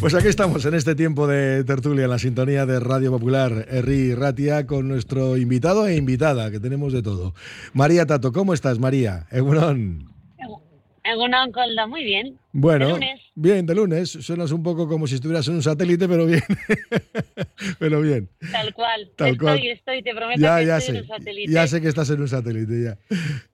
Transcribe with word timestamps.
Pues 0.00 0.14
aquí 0.14 0.28
estamos 0.28 0.64
en 0.64 0.74
este 0.74 0.94
tiempo 0.94 1.26
de 1.26 1.64
tertulia 1.64 2.04
en 2.04 2.10
la 2.10 2.18
sintonía 2.18 2.66
de 2.66 2.78
Radio 2.78 3.10
Popular 3.10 3.66
Erri 3.68 4.14
Ratia 4.14 4.66
con 4.66 4.86
nuestro 4.86 5.36
invitado 5.36 5.88
e 5.88 5.96
invitada, 5.96 6.50
que 6.52 6.60
tenemos 6.60 6.92
de 6.92 7.02
todo. 7.02 7.34
María 7.72 8.06
Tato, 8.06 8.32
¿cómo 8.32 8.54
estás, 8.54 8.78
María? 8.78 9.26
Egunon. 9.30 10.13
Egunon, 11.06 11.52
Coldo, 11.52 11.86
muy 11.86 12.02
bien. 12.02 12.38
Bueno, 12.52 12.86
De 12.86 12.92
lunes. 12.92 13.20
bien, 13.34 13.66
de 13.66 13.74
lunes. 13.74 14.08
Suenas 14.10 14.52
un 14.52 14.62
poco 14.62 14.88
como 14.88 15.06
si 15.06 15.16
estuvieras 15.16 15.46
en 15.48 15.54
un 15.56 15.62
satélite, 15.62 16.08
pero 16.08 16.24
bien. 16.24 16.42
pero 17.78 18.00
bien. 18.00 18.28
Tal 18.50 18.72
cual. 18.72 19.10
Tal 19.16 19.32
estoy, 19.32 19.38
cual. 19.38 19.66
estoy, 19.66 20.02
te 20.02 20.14
prometo 20.14 20.40
Ya, 20.40 20.60
que 20.60 20.66
ya 20.66 20.78
estoy 20.78 20.94
sé. 20.94 20.98
en 20.98 21.02
un 21.04 21.08
satélite. 21.08 21.52
Ya 21.52 21.66
sé 21.66 21.80
que 21.82 21.88
estás 21.88 22.08
en 22.10 22.20
un 22.22 22.28
satélite, 22.28 22.82
ya. 22.82 22.98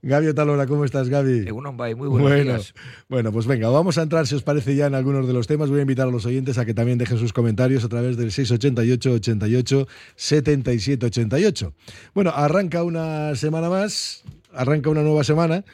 Gaby 0.02 0.28
Otalora, 0.28 0.66
¿cómo 0.69 0.84
estás, 0.84 1.09
Gaby? 1.09 1.48
Egunon 1.48 1.77
Bay, 1.77 1.95
muy 1.97 2.06
buenos 2.09 2.28
Bueno, 2.30 2.52
días. 2.52 2.75
bueno, 3.09 3.33
pues 3.33 3.47
venga, 3.47 3.69
vamos 3.69 3.98
a 3.98 4.03
entrar, 4.03 4.27
si 4.28 4.37
os 4.37 4.42
parece, 4.45 4.77
ya 4.77 4.87
en 4.87 4.95
algunos 4.95 5.27
de 5.27 5.33
los 5.33 5.47
temas. 5.48 5.70
Voy 5.70 5.80
a 5.80 5.83
invitar 5.83 6.06
a 6.06 6.11
los 6.12 6.27
oyentes 6.27 6.56
a 6.59 6.64
que 6.64 6.75
también 6.75 6.98
dejen 6.98 7.19
sus 7.19 7.33
comentarios 7.33 7.84
a 7.84 7.89
través 7.89 8.17
del 8.17 8.30
688 8.30 9.12
88 9.14 9.89
77 10.14 11.06
88. 11.06 11.75
Bueno, 12.14 12.30
arranca 12.33 12.84
una 12.84 13.34
semana 13.34 13.69
más, 13.69 14.23
arranca 14.53 14.89
una 14.91 15.03
nueva 15.03 15.25
semana. 15.25 15.64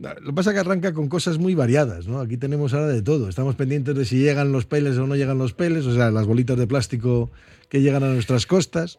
Lo 0.00 0.14
que 0.14 0.32
pasa 0.32 0.50
es 0.50 0.54
que 0.54 0.60
arranca 0.60 0.92
con 0.92 1.08
cosas 1.08 1.38
muy 1.38 1.54
variadas, 1.54 2.06
¿no? 2.06 2.20
Aquí 2.20 2.36
tenemos 2.36 2.72
ahora 2.72 2.86
de 2.86 3.02
todo. 3.02 3.28
Estamos 3.28 3.56
pendientes 3.56 3.96
de 3.96 4.04
si 4.04 4.18
llegan 4.18 4.52
los 4.52 4.64
peles 4.64 4.96
o 4.96 5.06
no 5.06 5.16
llegan 5.16 5.38
los 5.38 5.54
peles, 5.54 5.86
o 5.86 5.94
sea, 5.94 6.10
las 6.12 6.26
bolitas 6.26 6.56
de 6.56 6.68
plástico 6.68 7.30
que 7.68 7.80
llegan 7.80 8.04
a 8.04 8.12
nuestras 8.12 8.46
costas, 8.46 8.98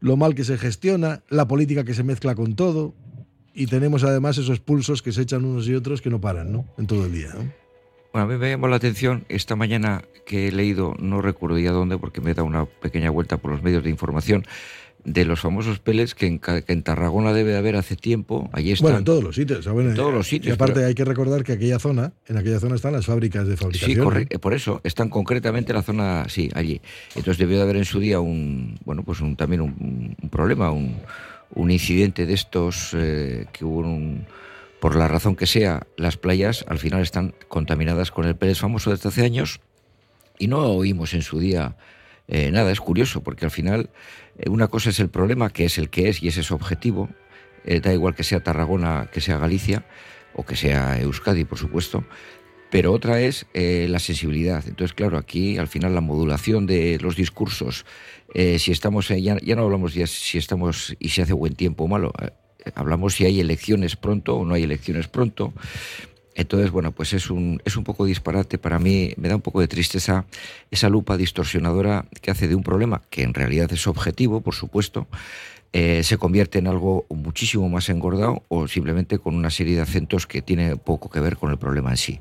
lo 0.00 0.16
mal 0.16 0.34
que 0.34 0.44
se 0.44 0.56
gestiona, 0.56 1.22
la 1.28 1.46
política 1.46 1.84
que 1.84 1.92
se 1.92 2.04
mezcla 2.04 2.34
con 2.34 2.54
todo, 2.54 2.94
y 3.52 3.66
tenemos 3.66 4.02
además 4.04 4.38
esos 4.38 4.60
pulsos 4.60 5.02
que 5.02 5.12
se 5.12 5.22
echan 5.22 5.44
unos 5.44 5.68
y 5.68 5.74
otros 5.74 6.00
que 6.00 6.08
no 6.08 6.20
paran, 6.20 6.52
¿no? 6.52 6.64
En 6.78 6.86
todo 6.86 7.04
el 7.04 7.12
día, 7.12 7.28
¿no? 7.34 7.52
Bueno, 8.12 8.26
a 8.26 8.26
mí 8.26 8.36
me 8.38 8.50
llamó 8.50 8.66
la 8.66 8.76
atención 8.76 9.24
esta 9.28 9.54
mañana 9.54 10.02
que 10.26 10.48
he 10.48 10.52
leído, 10.52 10.94
no 10.98 11.22
recuerdo 11.22 11.58
ya 11.58 11.70
dónde, 11.70 11.98
porque 11.98 12.20
me 12.20 12.32
he 12.32 12.40
una 12.40 12.64
pequeña 12.64 13.10
vuelta 13.10 13.36
por 13.36 13.52
los 13.52 13.62
medios 13.62 13.84
de 13.84 13.90
información, 13.90 14.44
de 15.04 15.24
los 15.24 15.40
famosos 15.40 15.78
peles 15.78 16.14
que 16.14 16.26
en, 16.26 16.38
que 16.38 16.62
en 16.66 16.82
Tarragona 16.82 17.32
debe 17.32 17.52
de 17.52 17.58
haber 17.58 17.76
hace 17.76 17.96
tiempo. 17.96 18.50
Allí 18.52 18.72
están. 18.72 18.84
Bueno, 18.84 18.98
en 18.98 19.04
todos 19.04 19.24
los 19.24 19.34
sitios. 19.34 19.66
bueno, 19.68 19.90
En 19.90 19.96
todos 19.96 20.12
eh, 20.12 20.16
los 20.16 20.26
sitios, 20.28 20.50
Y 20.50 20.54
aparte 20.54 20.74
pero- 20.74 20.86
hay 20.88 20.94
que 20.94 21.04
recordar 21.04 21.42
que 21.42 21.52
aquella 21.52 21.78
zona, 21.78 22.12
en 22.26 22.36
aquella 22.36 22.60
zona 22.60 22.74
están 22.76 22.92
las 22.92 23.06
fábricas 23.06 23.46
de 23.46 23.56
Sí, 23.56 23.62
fabricación. 23.62 24.04
correcto. 24.04 24.38
Por 24.38 24.52
eso, 24.54 24.80
están 24.84 25.08
concretamente 25.08 25.72
en 25.72 25.76
la 25.76 25.82
zona, 25.82 26.26
sí, 26.28 26.50
allí. 26.54 26.80
Entonces 27.16 27.38
debió 27.38 27.56
de 27.56 27.62
haber 27.62 27.76
en 27.76 27.84
su 27.86 27.98
día 28.00 28.20
un, 28.20 28.78
bueno, 28.84 29.02
pues 29.02 29.20
un, 29.20 29.36
también 29.36 29.62
un, 29.62 30.16
un 30.22 30.28
problema, 30.28 30.70
un, 30.70 30.96
un 31.54 31.70
incidente 31.70 32.26
de 32.26 32.34
estos 32.34 32.90
eh, 32.94 33.46
que 33.52 33.64
hubo 33.64 33.78
un, 33.80 34.26
por 34.80 34.96
la 34.96 35.08
razón 35.08 35.34
que 35.34 35.46
sea, 35.46 35.86
las 35.96 36.16
playas 36.18 36.64
al 36.68 36.78
final 36.78 37.00
están 37.02 37.34
contaminadas 37.48 38.10
con 38.10 38.26
el 38.26 38.36
Pérez 38.36 38.58
famoso 38.58 38.90
desde 38.90 39.08
hace 39.08 39.24
años 39.24 39.60
y 40.38 40.46
no 40.46 40.58
oímos 40.68 41.12
en 41.14 41.22
su 41.22 41.38
día 41.38 41.76
eh, 42.30 42.50
nada. 42.52 42.70
Es 42.70 42.80
curioso 42.80 43.22
porque 43.22 43.44
al 43.44 43.50
final 43.50 43.90
eh, 44.38 44.48
una 44.48 44.68
cosa 44.68 44.90
es 44.90 45.00
el 45.00 45.10
problema, 45.10 45.50
que 45.50 45.64
es 45.64 45.78
el 45.78 45.90
que 45.90 46.08
es 46.08 46.22
y 46.22 46.28
ese 46.28 46.40
es 46.40 46.52
objetivo. 46.52 47.08
Eh, 47.64 47.80
da 47.80 47.92
igual 47.92 48.14
que 48.14 48.24
sea 48.24 48.42
Tarragona, 48.42 49.10
que 49.12 49.20
sea 49.20 49.36
Galicia 49.36 49.84
o 50.34 50.46
que 50.46 50.54
sea 50.54 50.98
Euskadi, 51.00 51.44
por 51.44 51.58
supuesto. 51.58 52.04
Pero 52.70 52.92
otra 52.92 53.20
es 53.20 53.46
la 53.52 53.98
sensibilidad. 53.98 54.62
Entonces, 54.68 54.94
claro, 54.94 55.18
aquí 55.18 55.58
al 55.58 55.66
final 55.66 55.92
la 55.92 56.00
modulación 56.00 56.66
de 56.66 57.00
los 57.00 57.16
discursos, 57.16 57.84
si 58.32 58.70
estamos, 58.70 59.08
ya, 59.08 59.38
ya 59.42 59.56
no 59.56 59.62
hablamos 59.62 59.92
ya 59.92 60.06
si 60.06 60.38
estamos 60.38 60.94
y 61.00 61.08
si 61.08 61.20
hace 61.20 61.32
buen 61.32 61.56
tiempo 61.56 61.82
o 61.82 61.88
malo, 61.88 62.12
hablamos 62.76 63.14
si 63.14 63.24
hay 63.24 63.40
elecciones 63.40 63.96
pronto 63.96 64.36
o 64.36 64.44
no 64.44 64.54
hay 64.54 64.62
elecciones 64.62 65.08
pronto. 65.08 65.52
Entonces, 66.40 66.70
bueno, 66.70 66.92
pues 66.92 67.12
es 67.12 67.28
un, 67.30 67.60
es 67.66 67.76
un 67.76 67.84
poco 67.84 68.06
disparate. 68.06 68.56
Para 68.56 68.78
mí 68.78 69.12
me 69.18 69.28
da 69.28 69.36
un 69.36 69.42
poco 69.42 69.60
de 69.60 69.68
tristeza 69.68 70.24
esa 70.70 70.88
lupa 70.88 71.18
distorsionadora 71.18 72.06
que 72.22 72.30
hace 72.30 72.48
de 72.48 72.54
un 72.54 72.62
problema, 72.62 73.02
que 73.10 73.24
en 73.24 73.34
realidad 73.34 73.70
es 73.72 73.86
objetivo, 73.86 74.40
por 74.40 74.54
supuesto, 74.54 75.06
eh, 75.74 76.02
se 76.02 76.16
convierte 76.16 76.58
en 76.58 76.66
algo 76.66 77.04
muchísimo 77.10 77.68
más 77.68 77.90
engordado 77.90 78.42
o 78.48 78.66
simplemente 78.68 79.18
con 79.18 79.34
una 79.36 79.50
serie 79.50 79.76
de 79.76 79.82
acentos 79.82 80.26
que 80.26 80.40
tiene 80.40 80.76
poco 80.76 81.10
que 81.10 81.20
ver 81.20 81.36
con 81.36 81.50
el 81.50 81.58
problema 81.58 81.90
en 81.90 81.98
sí. 81.98 82.20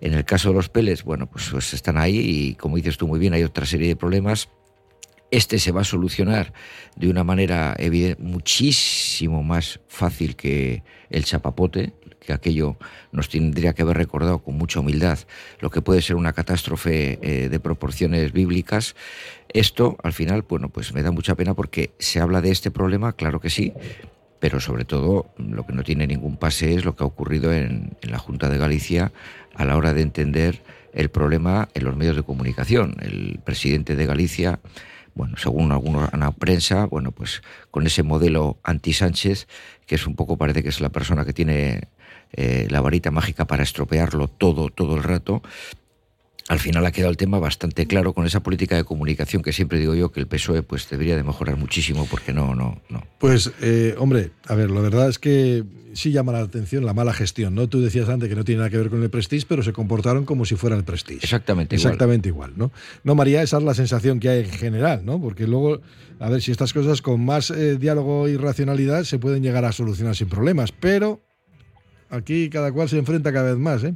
En 0.00 0.14
el 0.14 0.24
caso 0.24 0.48
de 0.48 0.56
los 0.56 0.68
peles, 0.68 1.04
bueno, 1.04 1.26
pues, 1.30 1.48
pues 1.50 1.74
están 1.74 1.96
ahí 1.96 2.18
y 2.18 2.54
como 2.56 2.74
dices 2.74 2.96
tú 2.98 3.06
muy 3.06 3.20
bien, 3.20 3.34
hay 3.34 3.44
otra 3.44 3.66
serie 3.66 3.86
de 3.86 3.94
problemas. 3.94 4.48
Este 5.30 5.58
se 5.58 5.72
va 5.72 5.80
a 5.80 5.84
solucionar 5.84 6.52
de 6.96 7.08
una 7.08 7.24
manera 7.24 7.74
evide- 7.78 8.16
muchísimo 8.18 9.42
más 9.42 9.80
fácil 9.88 10.36
que 10.36 10.82
el 11.08 11.24
chapapote, 11.24 11.92
que 12.24 12.32
aquello 12.32 12.76
nos 13.12 13.28
tendría 13.28 13.74
que 13.74 13.82
haber 13.82 13.96
recordado 13.96 14.38
con 14.38 14.56
mucha 14.56 14.80
humildad 14.80 15.18
lo 15.60 15.70
que 15.70 15.82
puede 15.82 16.02
ser 16.02 16.16
una 16.16 16.32
catástrofe 16.32 17.18
eh, 17.22 17.48
de 17.48 17.60
proporciones 17.60 18.32
bíblicas. 18.32 18.94
Esto, 19.48 19.96
al 20.02 20.12
final, 20.12 20.42
bueno, 20.42 20.68
pues 20.68 20.92
me 20.92 21.02
da 21.02 21.10
mucha 21.10 21.34
pena 21.34 21.54
porque 21.54 21.92
se 21.98 22.20
habla 22.20 22.40
de 22.40 22.50
este 22.50 22.70
problema, 22.70 23.12
claro 23.12 23.40
que 23.40 23.50
sí, 23.50 23.72
pero 24.40 24.60
sobre 24.60 24.84
todo 24.84 25.32
lo 25.38 25.64
que 25.66 25.72
no 25.72 25.82
tiene 25.84 26.06
ningún 26.06 26.36
pase 26.36 26.74
es 26.74 26.84
lo 26.84 26.96
que 26.96 27.04
ha 27.04 27.06
ocurrido 27.06 27.52
en, 27.52 27.96
en 28.02 28.10
la 28.10 28.18
Junta 28.18 28.48
de 28.48 28.58
Galicia 28.58 29.12
a 29.54 29.64
la 29.64 29.76
hora 29.76 29.94
de 29.94 30.02
entender 30.02 30.62
el 30.92 31.08
problema 31.10 31.68
en 31.74 31.84
los 31.84 31.96
medios 31.96 32.16
de 32.16 32.22
comunicación. 32.22 32.96
El 33.00 33.40
presidente 33.44 33.96
de 33.96 34.06
Galicia, 34.06 34.60
bueno, 35.14 35.36
según 35.36 35.72
alguna 35.72 36.10
prensa, 36.32 36.86
bueno, 36.86 37.12
pues 37.12 37.42
con 37.70 37.86
ese 37.86 38.02
modelo 38.02 38.58
anti-Sánchez, 38.62 39.46
que 39.86 39.94
es 39.94 40.06
un 40.06 40.16
poco, 40.16 40.36
parece 40.36 40.62
que 40.62 40.68
es 40.68 40.80
la 40.80 40.90
persona 40.90 41.24
que 41.24 41.32
tiene 41.32 41.88
eh, 42.32 42.66
la 42.70 42.80
varita 42.80 43.10
mágica 43.10 43.46
para 43.46 43.62
estropearlo 43.62 44.28
todo, 44.28 44.70
todo 44.70 44.96
el 44.96 45.02
rato, 45.02 45.42
al 46.48 46.58
final 46.58 46.84
ha 46.84 46.92
quedado 46.92 47.10
el 47.10 47.16
tema 47.16 47.38
bastante 47.38 47.86
claro 47.86 48.12
con 48.12 48.26
esa 48.26 48.42
política 48.42 48.76
de 48.76 48.84
comunicación 48.84 49.42
que 49.42 49.52
siempre 49.52 49.78
digo 49.78 49.94
yo 49.94 50.12
que 50.12 50.20
el 50.20 50.26
PSOE 50.26 50.62
pues 50.62 50.88
debería 50.90 51.16
de 51.16 51.22
mejorar 51.22 51.56
muchísimo 51.56 52.06
porque 52.10 52.32
no, 52.32 52.54
no, 52.54 52.82
no. 52.90 53.02
Pues, 53.18 53.50
eh, 53.62 53.94
hombre, 53.98 54.32
a 54.46 54.54
ver, 54.54 54.70
la 54.70 54.80
verdad 54.80 55.08
es 55.08 55.18
que 55.18 55.64
sí 55.94 56.10
llama 56.10 56.32
la 56.32 56.40
atención 56.40 56.84
la 56.84 56.92
mala 56.92 57.14
gestión, 57.14 57.54
¿no? 57.54 57.68
Tú 57.68 57.80
decías 57.80 58.08
antes 58.08 58.28
que 58.28 58.34
no 58.34 58.44
tiene 58.44 58.58
nada 58.58 58.70
que 58.70 58.76
ver 58.76 58.90
con 58.90 59.02
el 59.02 59.08
Prestige, 59.08 59.46
pero 59.48 59.62
se 59.62 59.72
comportaron 59.72 60.26
como 60.26 60.44
si 60.44 60.56
fuera 60.56 60.76
el 60.76 60.84
Prestige. 60.84 61.20
Exactamente 61.22 61.76
igual. 61.76 61.92
Exactamente 61.92 62.28
igual, 62.28 62.52
¿no? 62.56 62.72
No, 63.04 63.14
María, 63.14 63.42
esa 63.42 63.58
es 63.58 63.62
la 63.62 63.74
sensación 63.74 64.20
que 64.20 64.28
hay 64.28 64.40
en 64.40 64.50
general, 64.50 65.02
¿no? 65.04 65.20
Porque 65.20 65.46
luego, 65.46 65.80
a 66.18 66.28
ver, 66.28 66.42
si 66.42 66.50
estas 66.50 66.74
cosas 66.74 67.00
con 67.00 67.24
más 67.24 67.50
eh, 67.50 67.78
diálogo 67.78 68.28
y 68.28 68.36
racionalidad 68.36 69.04
se 69.04 69.18
pueden 69.18 69.42
llegar 69.42 69.64
a 69.64 69.72
solucionar 69.72 70.14
sin 70.14 70.28
problemas, 70.28 70.72
pero 70.72 71.22
aquí 72.14 72.48
cada 72.50 72.72
cual 72.72 72.88
se 72.88 72.98
enfrenta 72.98 73.32
cada 73.32 73.50
vez 73.50 73.58
más, 73.58 73.84
¿eh? 73.84 73.94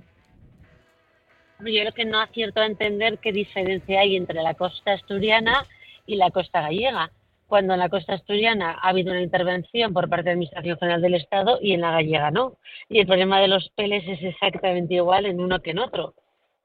Yo 1.61 1.81
creo 1.81 1.93
que 1.93 2.05
no 2.05 2.21
acierto 2.21 2.61
a 2.61 2.67
entender 2.67 3.19
qué 3.19 3.33
diferencia 3.33 4.01
hay 4.01 4.17
entre 4.17 4.43
la 4.43 4.55
costa 4.55 4.93
asturiana 4.93 5.67
y 6.06 6.15
la 6.17 6.31
costa 6.31 6.62
gallega. 6.62 7.11
Cuando 7.49 7.73
en 7.73 7.81
la 7.81 7.89
costa 7.89 8.15
asturiana 8.15 8.79
ha 8.81 8.91
habido 8.91 9.11
una 9.11 9.23
intervención 9.23 9.93
por 9.93 10.09
parte 10.09 10.25
de 10.25 10.31
la 10.31 10.33
Administración 10.34 10.79
General 10.79 11.03
del 11.03 11.15
Estado 11.15 11.59
y 11.61 11.73
en 11.73 11.81
la 11.81 11.93
gallega 11.93 12.31
no. 12.31 12.59
Y 12.89 13.01
el 13.01 13.06
problema 13.06 13.41
de 13.41 13.49
los 13.49 13.71
peles 13.71 14.05
es 14.06 14.23
exactamente 14.23 14.95
igual 14.95 15.27
en 15.27 15.41
uno 15.41 15.61
que 15.61 15.71
en 15.71 15.79
otro. 15.79 16.15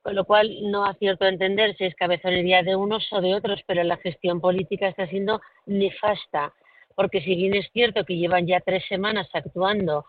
Con 0.04 0.16
lo 0.16 0.26
cual 0.26 0.52
no 0.70 0.86
acierto 0.86 1.26
a 1.26 1.30
entender 1.30 1.76
si 1.78 1.86
es 1.86 1.96
cabezonería 1.96 2.62
de 2.62 2.76
unos 2.76 3.08
o 3.14 3.22
de 3.22 3.34
otros, 3.34 3.62
pero 3.66 3.84
la 3.84 3.98
gestión 3.98 4.42
política 4.42 4.90
está 4.90 5.08
siendo 5.08 5.42
nefasta. 5.66 6.54
Porque 6.96 7.22
si 7.22 7.36
bien 7.36 7.56
es 7.56 7.68
cierto 7.72 8.04
que 8.04 8.18
llevan 8.18 8.46
ya 8.46 8.60
tres 8.60 8.84
semanas 8.88 9.28
actuando 9.34 10.06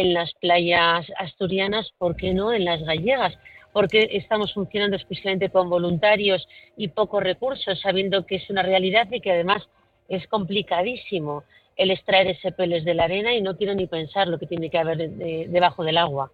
en 0.00 0.12
las 0.14 0.32
playas 0.34 1.06
asturianas, 1.18 1.90
¿por 1.98 2.16
qué 2.16 2.32
no 2.34 2.52
en 2.52 2.64
las 2.64 2.82
gallegas? 2.82 3.34
porque 3.72 4.08
estamos 4.12 4.54
funcionando 4.54 4.96
exclusivamente 4.96 5.50
con 5.50 5.68
voluntarios 5.68 6.48
y 6.78 6.88
pocos 6.88 7.22
recursos, 7.22 7.78
sabiendo 7.82 8.24
que 8.24 8.36
es 8.36 8.48
una 8.48 8.62
realidad 8.62 9.06
y 9.10 9.20
que 9.20 9.32
además 9.32 9.68
es 10.08 10.26
complicadísimo 10.28 11.44
el 11.76 11.90
extraer 11.90 12.28
ese 12.28 12.52
peles 12.52 12.86
de 12.86 12.94
la 12.94 13.04
arena 13.04 13.34
y 13.34 13.42
no 13.42 13.54
quiero 13.58 13.74
ni 13.74 13.86
pensar 13.86 14.28
lo 14.28 14.38
que 14.38 14.46
tiene 14.46 14.70
que 14.70 14.78
haber 14.78 14.96
de- 14.96 15.08
de- 15.08 15.46
debajo 15.48 15.84
del 15.84 15.98
agua. 15.98 16.32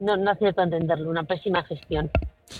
No, 0.00 0.18
no 0.18 0.30
acierto 0.32 0.60
a 0.60 0.64
entenderlo, 0.64 1.08
una 1.08 1.24
pésima 1.24 1.62
gestión. 1.64 2.10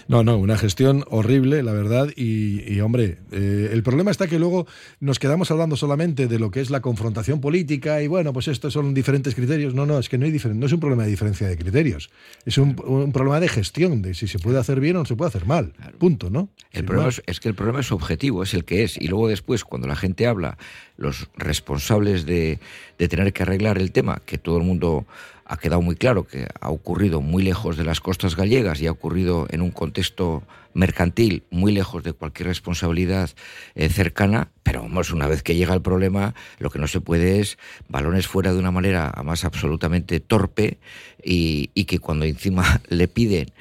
No, 0.08 0.22
no, 0.24 0.38
una 0.38 0.58
gestión 0.58 1.04
horrible, 1.08 1.62
la 1.62 1.72
verdad. 1.72 2.10
Y, 2.16 2.62
y, 2.72 2.80
hombre, 2.80 3.18
eh, 3.30 3.70
el 3.72 3.82
problema 3.82 4.10
está 4.10 4.26
que 4.26 4.38
luego 4.38 4.66
nos 5.00 5.18
quedamos 5.18 5.50
hablando 5.50 5.76
solamente 5.76 6.26
de 6.26 6.38
lo 6.38 6.50
que 6.50 6.60
es 6.60 6.70
la 6.70 6.80
confrontación 6.80 7.40
política 7.40 8.02
y 8.02 8.06
bueno, 8.06 8.32
pues 8.32 8.48
estos 8.48 8.72
son 8.72 8.94
diferentes 8.94 9.34
criterios. 9.34 9.74
No, 9.74 9.86
no, 9.86 9.98
es 9.98 10.08
que 10.08 10.18
no 10.18 10.26
hay 10.26 10.32
no 10.32 10.66
es 10.66 10.72
un 10.72 10.80
problema 10.80 11.04
de 11.04 11.10
diferencia 11.10 11.46
de 11.46 11.56
criterios. 11.56 12.10
Es 12.44 12.58
un, 12.58 12.76
un 12.84 13.12
problema 13.12 13.40
de 13.40 13.48
gestión, 13.48 14.02
de 14.02 14.14
si 14.14 14.26
se 14.26 14.38
puede 14.38 14.58
hacer 14.58 14.80
bien 14.80 14.96
o 14.96 15.00
no 15.00 15.04
se 15.04 15.16
puede 15.16 15.28
hacer 15.28 15.46
mal. 15.46 15.72
Punto, 15.98 16.30
¿no? 16.30 16.48
El 16.70 16.80
Sin 16.80 16.86
problema 16.86 17.08
es, 17.08 17.22
es 17.26 17.40
que 17.40 17.48
el 17.48 17.54
problema 17.54 17.80
es 17.80 17.92
objetivo, 17.92 18.42
es 18.42 18.54
el 18.54 18.64
que 18.64 18.84
es. 18.84 18.96
Y 18.96 19.08
luego 19.08 19.28
después, 19.28 19.64
cuando 19.64 19.86
la 19.86 19.96
gente 19.96 20.26
habla, 20.26 20.58
los 20.96 21.28
responsables 21.36 22.26
de, 22.26 22.58
de 22.98 23.08
tener 23.08 23.32
que 23.32 23.42
arreglar 23.42 23.78
el 23.78 23.92
tema, 23.92 24.20
que 24.24 24.38
todo 24.38 24.56
el 24.58 24.64
mundo 24.64 25.06
ha 25.52 25.58
quedado 25.58 25.82
muy 25.82 25.96
claro 25.96 26.26
que 26.26 26.46
ha 26.60 26.70
ocurrido 26.70 27.20
muy 27.20 27.43
lejos 27.43 27.76
de 27.76 27.84
las 27.84 28.00
costas 28.00 28.37
gallegas 28.37 28.81
y 28.81 28.87
ha 28.87 28.90
ocurrido 28.90 29.46
en 29.50 29.60
un 29.60 29.70
contexto 29.70 30.43
mercantil 30.72 31.43
muy 31.50 31.72
lejos 31.72 32.02
de 32.02 32.14
cualquier 32.14 32.49
responsabilidad 32.49 33.28
eh, 33.75 33.90
cercana, 33.90 34.49
pero 34.62 34.81
vamos, 34.81 35.12
una 35.12 35.26
vez 35.26 35.43
que 35.43 35.54
llega 35.54 35.75
el 35.75 35.82
problema, 35.82 36.34
lo 36.58 36.70
que 36.70 36.78
no 36.78 36.87
se 36.87 37.02
puede 37.02 37.40
es 37.40 37.58
balones 37.87 38.26
fuera 38.26 38.54
de 38.54 38.58
una 38.58 38.70
manera 38.70 39.12
más 39.25 39.44
absolutamente 39.44 40.20
torpe 40.20 40.78
y, 41.22 41.66
que 41.84 41.99
cuando 41.99 42.25
encima 42.25 42.81
le 42.88 43.06
piden 43.06 43.52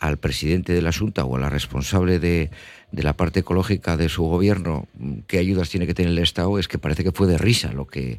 al 0.00 0.16
presidente 0.16 0.72
de 0.72 0.82
la 0.82 0.92
Junta 0.92 1.24
o 1.24 1.36
a 1.36 1.38
la 1.38 1.48
responsable 1.48 2.18
de, 2.18 2.50
de 2.90 3.02
la 3.04 3.16
parte 3.16 3.40
ecológica 3.40 3.96
de 3.96 4.08
su 4.08 4.24
gobierno 4.24 4.88
qué 5.28 5.38
ayudas 5.38 5.70
tiene 5.70 5.86
que 5.86 5.94
tener 5.94 6.10
el 6.10 6.18
Estado 6.18 6.58
es 6.58 6.66
que 6.66 6.78
parece 6.78 7.04
que 7.04 7.12
fue 7.12 7.28
de 7.28 7.38
risa 7.38 7.72
lo 7.72 7.86
que 7.86 8.18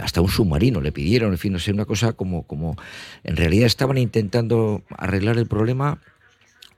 hasta 0.00 0.20
un 0.20 0.28
submarino 0.28 0.80
le 0.80 0.92
pidieron, 0.92 1.32
en 1.32 1.38
fin, 1.38 1.52
no 1.52 1.58
sé, 1.58 1.72
una 1.72 1.84
cosa 1.84 2.12
como, 2.12 2.44
como 2.44 2.76
en 3.22 3.36
realidad 3.36 3.66
estaban 3.66 3.98
intentando 3.98 4.82
arreglar 4.90 5.38
el 5.38 5.46
problema 5.46 6.00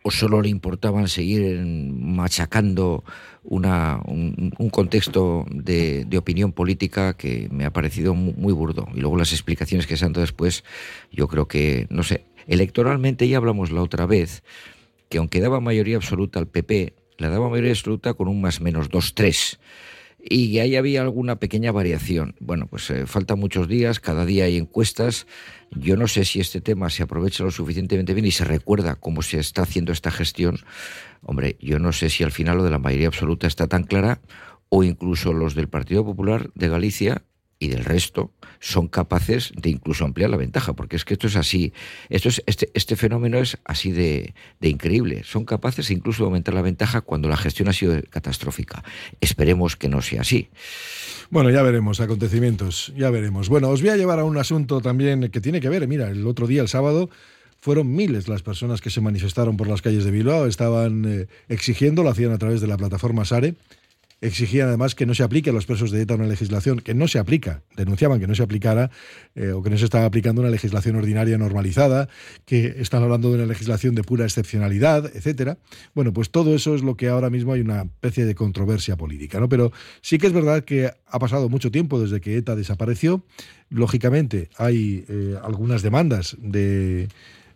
o 0.02 0.12
solo 0.12 0.40
le 0.40 0.48
importaban 0.48 1.08
seguir 1.08 1.60
machacando 1.66 3.02
una, 3.42 4.00
un, 4.06 4.70
contexto 4.70 5.44
de, 5.50 6.04
de, 6.04 6.18
opinión 6.18 6.52
política 6.52 7.14
que 7.14 7.48
me 7.50 7.64
ha 7.64 7.72
parecido 7.72 8.14
muy, 8.14 8.52
burdo. 8.52 8.86
Y 8.94 9.00
luego 9.00 9.16
las 9.16 9.32
explicaciones 9.32 9.88
que 9.88 9.96
se 9.96 10.04
han 10.04 10.12
dado 10.12 10.20
después, 10.20 10.62
yo 11.10 11.26
creo 11.26 11.48
que, 11.48 11.88
no 11.90 12.04
sé, 12.04 12.24
electoralmente 12.46 13.26
ya 13.26 13.38
hablamos 13.38 13.72
la 13.72 13.82
otra 13.82 14.06
vez, 14.06 14.44
que 15.08 15.19
aunque 15.19 15.40
daba 15.40 15.58
mayoría 15.58 15.96
absoluta 15.96 16.38
al 16.38 16.46
PP, 16.46 16.94
la 17.19 17.28
daba 17.28 17.48
mayoría 17.48 17.72
absoluta 17.72 18.14
con 18.14 18.28
un 18.28 18.40
más 18.40 18.60
menos 18.60 18.90
2-3 18.90 19.58
y 20.28 20.58
ahí 20.58 20.76
había 20.76 21.02
alguna 21.02 21.37
pequeña 21.37 21.73
variación. 21.73 22.34
Bueno, 22.40 22.67
pues 22.67 22.90
eh, 22.90 23.06
faltan 23.06 23.38
muchos 23.38 23.69
días, 23.69 24.00
cada 24.00 24.25
día 24.25 24.44
hay 24.44 24.56
encuestas. 24.56 25.26
Yo 25.70 25.96
no 25.96 26.08
sé 26.08 26.25
si 26.25 26.40
este 26.40 26.61
tema 26.61 26.90
se 26.90 27.02
aprovecha 27.02 27.44
lo 27.44 27.50
suficientemente 27.50 28.14
bien 28.14 28.26
y 28.26 28.31
se 28.31 28.44
recuerda 28.44 28.96
cómo 28.96 29.23
se 29.23 29.38
está 29.38 29.62
haciendo 29.62 29.93
esta 29.93 30.11
gestión. 30.11 30.58
Hombre, 31.23 31.56
yo 31.61 31.78
no 31.78 31.93
sé 31.93 32.11
si 32.11 32.25
al 32.25 32.32
final 32.32 32.58
lo 32.58 32.64
de 32.64 32.70
la 32.70 32.78
mayoría 32.78 33.08
absoluta 33.08 33.46
está 33.46 33.67
tan 33.67 33.84
clara 33.84 34.20
o 34.69 34.84
incluso 34.84 35.32
los 35.32 35.55
del 35.55 35.69
Partido 35.69 36.05
Popular 36.05 36.50
de 36.55 36.69
Galicia 36.69 37.22
y 37.58 37.69
del 37.69 37.85
resto 37.85 38.32
son 38.61 38.88
capaces 38.88 39.53
de 39.56 39.70
incluso 39.70 40.05
ampliar 40.05 40.31
la 40.31 40.37
ventaja, 40.37 40.75
porque 40.75 40.97
es 40.97 41.05
que 41.05 41.14
esto 41.14 41.26
es 41.26 41.37
así, 41.37 41.73
esto 42.08 42.29
es, 42.29 42.43
este, 42.47 42.70
este 42.75 42.97
fenómeno 42.97 43.38
es 43.38 43.58
así 43.64 43.93
de, 43.93 44.35
de, 44.61 44.69
increíble. 44.69 45.23
Son 45.25 45.44
capaces 45.44 45.91
incluso 45.91 46.25
de 46.25 46.26
aumentar 46.26 46.55
la 46.55 46.62
ventaja 46.62 47.00
cuando 47.00 47.29
la 47.29 47.37
gestión 47.37 47.69
ha 47.69 47.73
sido 47.73 48.00
catastrófica. 48.11 48.82
Esperemos 49.20 49.76
que 49.76 49.88
no 49.88 50.03
sea 50.03 50.23
así. 50.23 50.49
Bueno, 51.31 51.50
ya 51.50 51.62
veremos, 51.62 52.00
acontecimientos, 52.00 52.93
ya 52.97 53.11
veremos. 53.11 53.49
Bueno, 53.49 53.70
os 53.70 53.81
voy 53.81 53.91
a 53.91 53.97
llevar 53.97 54.19
a 54.19 54.25
un 54.25 54.38
asunto 54.38 54.81
también 54.81 55.31
que 55.31 55.41
tiene 55.41 55.61
que 55.61 55.69
ver, 55.69 55.87
mira, 55.88 56.08
el 56.11 56.26
otro 56.26 56.47
día, 56.47 56.62
el 56.62 56.69
sábado, 56.69 57.11
fueron 57.61 57.94
miles 57.94 58.29
las 58.29 58.43
personas 58.43 58.81
que 58.81 58.91
se 58.91 59.00
manifestaron 59.00 59.56
por 59.56 59.67
las 59.67 59.82
calles 59.82 60.05
de 60.05 60.11
Bilbao, 60.11 60.47
estaban 60.47 61.05
eh, 61.05 61.26
exigiendo, 61.49 62.03
lo 62.03 62.11
hacían 62.11 62.32
a 62.32 62.38
través 62.38 62.61
de 62.61 62.69
la 62.69 62.76
plataforma 62.76 63.25
SARE, 63.25 63.55
exigían 64.20 64.68
además 64.68 64.94
que 64.94 65.06
no 65.06 65.14
se 65.14 65.22
aplique 65.22 65.50
a 65.50 65.52
los 65.52 65.66
presos 65.66 65.90
de 65.90 66.02
ETA 66.02 66.14
una 66.14 66.26
legislación 66.26 66.80
que 66.80 66.94
no 66.94 67.06
se 67.08 67.18
aplica, 67.18 67.62
denunciaban 67.76 68.18
que 68.18 68.26
no 68.26 68.34
se 68.34 68.42
aplicara 68.42 68.90
eh, 69.34 69.50
o 69.50 69.62
que 69.62 69.70
no 69.70 69.78
se 69.78 69.84
estaba 69.84 70.06
aplicando 70.06 70.40
una 70.40 70.50
legislación 70.50 70.96
ordinaria 70.96 71.36
normalizada, 71.38 72.08
que 72.44 72.76
están 72.78 73.02
hablando 73.02 73.28
de 73.28 73.36
una 73.36 73.46
legislación 73.46 73.94
de 73.94 74.02
pura 74.02 74.24
excepcionalidad, 74.24 75.04
etcétera. 75.14 75.58
Bueno, 75.94 76.12
pues 76.12 76.30
todo 76.30 76.54
eso 76.54 76.74
es 76.74 76.82
lo 76.82 76.96
que 76.96 77.08
ahora 77.08 77.30
mismo 77.30 77.52
hay 77.52 77.60
una 77.60 77.82
especie 77.82 78.24
de 78.24 78.34
controversia 78.34 78.96
política, 78.96 79.38
¿no? 79.38 79.48
Pero 79.48 79.72
sí 80.00 80.19
que 80.19 80.26
es 80.26 80.32
verdad 80.32 80.64
que 80.64 80.90
ha 81.06 81.19
pasado 81.19 81.48
mucho 81.48 81.70
tiempo 81.70 82.00
desde 82.00 82.20
que 82.20 82.36
ETA 82.36 82.56
desapareció. 82.56 83.24
Lógicamente 83.69 84.48
hay 84.56 85.04
eh, 85.08 85.36
algunas 85.42 85.82
demandas 85.82 86.36
de 86.40 87.08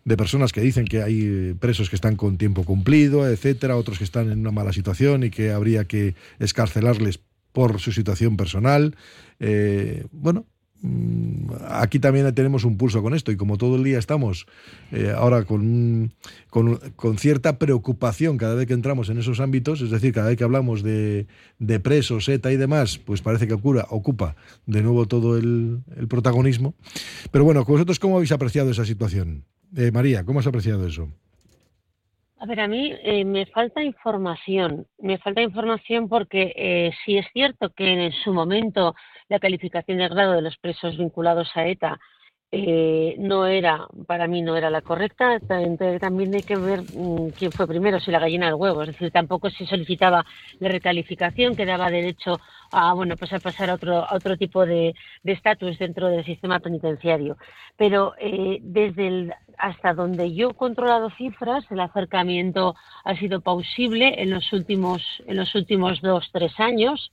de 0.05 0.17
personas 0.17 0.52
que 0.52 0.61
dicen 0.61 0.87
que 0.87 1.02
hay 1.02 1.55
presos 1.58 1.91
que 1.91 1.97
están 1.97 2.17
con 2.17 2.38
tiempo 2.38 2.64
cumplido, 2.64 3.29
etcétera, 3.29 3.76
otros 3.76 3.99
que 3.99 4.05
están 4.05 4.31
en 4.31 4.41
una 4.41 4.50
mala 4.50 4.73
situación 4.73 5.25
y 5.25 5.31
que 5.31 5.50
habría 5.52 5.85
que 5.85 6.14
escarcelarles 6.38 7.20
por 7.52 7.81
su 7.81 7.93
situación 7.93 8.37
personal. 8.37 8.97
Eh, 9.41 10.06
bueno, 10.12 10.47
mm, 10.82 11.52
aquí 11.69 11.99
también 11.99 12.32
tenemos 12.35 12.64
un 12.64 12.76
pulso 12.76 13.02
con 13.02 13.14
esto 13.14 13.32
y 13.32 13.37
como 13.37 13.58
todo 13.58 13.76
el 13.76 13.85
día 13.85 13.99
estamos 13.99 14.47
eh, 14.93 15.12
ahora 15.14 15.44
con, 15.44 16.14
con, 16.49 16.76
con, 16.97 17.19
cierta 17.19 17.58
preocupación 17.58 18.38
cada 18.38 18.55
vez 18.55 18.67
que 18.67 18.75
entramos 18.75 19.08
en 19.11 19.19
esos 19.19 19.41
ámbitos, 19.41 19.81
es 19.81 19.91
decir, 19.91 20.12
cada 20.12 20.29
vez 20.29 20.37
que 20.37 20.44
hablamos 20.44 20.82
de, 20.82 21.26
de 21.58 21.81
presos, 21.81 22.29
ETA 22.29 22.52
y 22.52 22.56
demás, 22.56 22.99
pues 22.99 23.20
parece 23.20 23.47
que 23.47 23.55
ocurra, 23.55 23.87
ocupa 23.91 24.37
de 24.67 24.82
nuevo 24.82 25.06
todo 25.06 25.37
el, 25.37 25.82
el 25.97 26.08
protagonismo. 26.08 26.75
Pero 27.31 27.44
bueno, 27.44 27.64
¿vosotros 27.64 27.99
cómo 27.99 28.17
habéis 28.17 28.32
apreciado 28.32 28.70
esa 28.70 28.85
situación? 28.85 29.44
Eh, 29.76 29.90
María, 29.93 30.25
¿cómo 30.25 30.40
has 30.40 30.46
apreciado 30.46 30.87
eso? 30.87 31.08
A 32.38 32.46
ver, 32.46 32.61
a 32.61 32.69
mí 32.69 32.93
eh, 33.02 33.25
me 33.25 33.46
falta 33.46 33.82
información. 33.82 34.87
Me 34.99 35.19
falta 35.19 35.43
información 35.43 36.08
porque 36.08 36.52
eh, 36.56 36.90
sí 37.05 37.19
es 37.19 37.26
cierto 37.32 37.70
que 37.70 38.06
en 38.06 38.12
su 38.12 38.32
momento 38.32 38.94
la 39.28 39.38
calificación 39.38 39.99
de 39.99 40.08
grado 40.08 40.32
de 40.32 40.43
los 40.43 40.56
presos 40.56 40.96
vinculados 40.96 41.50
a 41.55 41.67
ETA 41.67 42.00
eh, 42.52 43.14
no 43.19 43.47
era, 43.47 43.87
para 44.06 44.26
mí 44.26 44.43
no 44.43 44.56
era 44.56 44.70
la 44.70 44.82
correcta. 44.82 45.38
También 45.41 46.35
hay 46.35 46.43
que 46.43 46.56
ver 46.56 46.82
mm, 46.82 47.31
quién 47.38 47.52
fue 47.52 47.67
primero, 47.67 48.00
si 48.00 48.11
la 48.11 48.19
gallina 48.19 48.47
del 48.47 48.56
huevo. 48.56 48.82
Es 48.82 48.88
decir, 48.88 49.11
tampoco 49.11 49.50
se 49.50 49.67
solicitaba 49.67 50.25
la 50.58 50.69
recalificación 50.69 51.55
que 51.55 51.67
daba 51.67 51.91
derecho 51.91 52.41
a, 52.73 52.93
bueno, 52.94 53.17
pues 53.17 53.32
a 53.32 53.38
pasar 53.38 53.70
a 53.70 53.75
otro, 53.75 54.05
a 54.05 54.14
otro 54.14 54.37
tipo 54.37 54.67
de 54.67 54.94
estatus 55.25 55.79
dentro 55.79 56.08
del 56.08 56.25
sistema 56.25 56.58
penitenciario. 56.61 57.37
Pero 57.76 58.14
eh, 58.19 58.58
desde 58.62 59.06
el, 59.06 59.35
hasta 59.61 59.94
donde 59.94 60.35
yo 60.35 60.50
he 60.50 60.55
controlado 60.55 61.11
cifras, 61.11 61.64
el 61.70 61.81
acercamiento 61.81 62.75
ha 63.05 63.14
sido 63.17 63.41
pausible 63.41 64.23
en 64.23 64.31
los 64.31 64.52
últimos, 64.52 65.02
en 65.26 65.37
los 65.37 65.55
últimos 65.55 66.00
dos, 66.00 66.29
tres 66.32 66.58
años. 66.58 67.12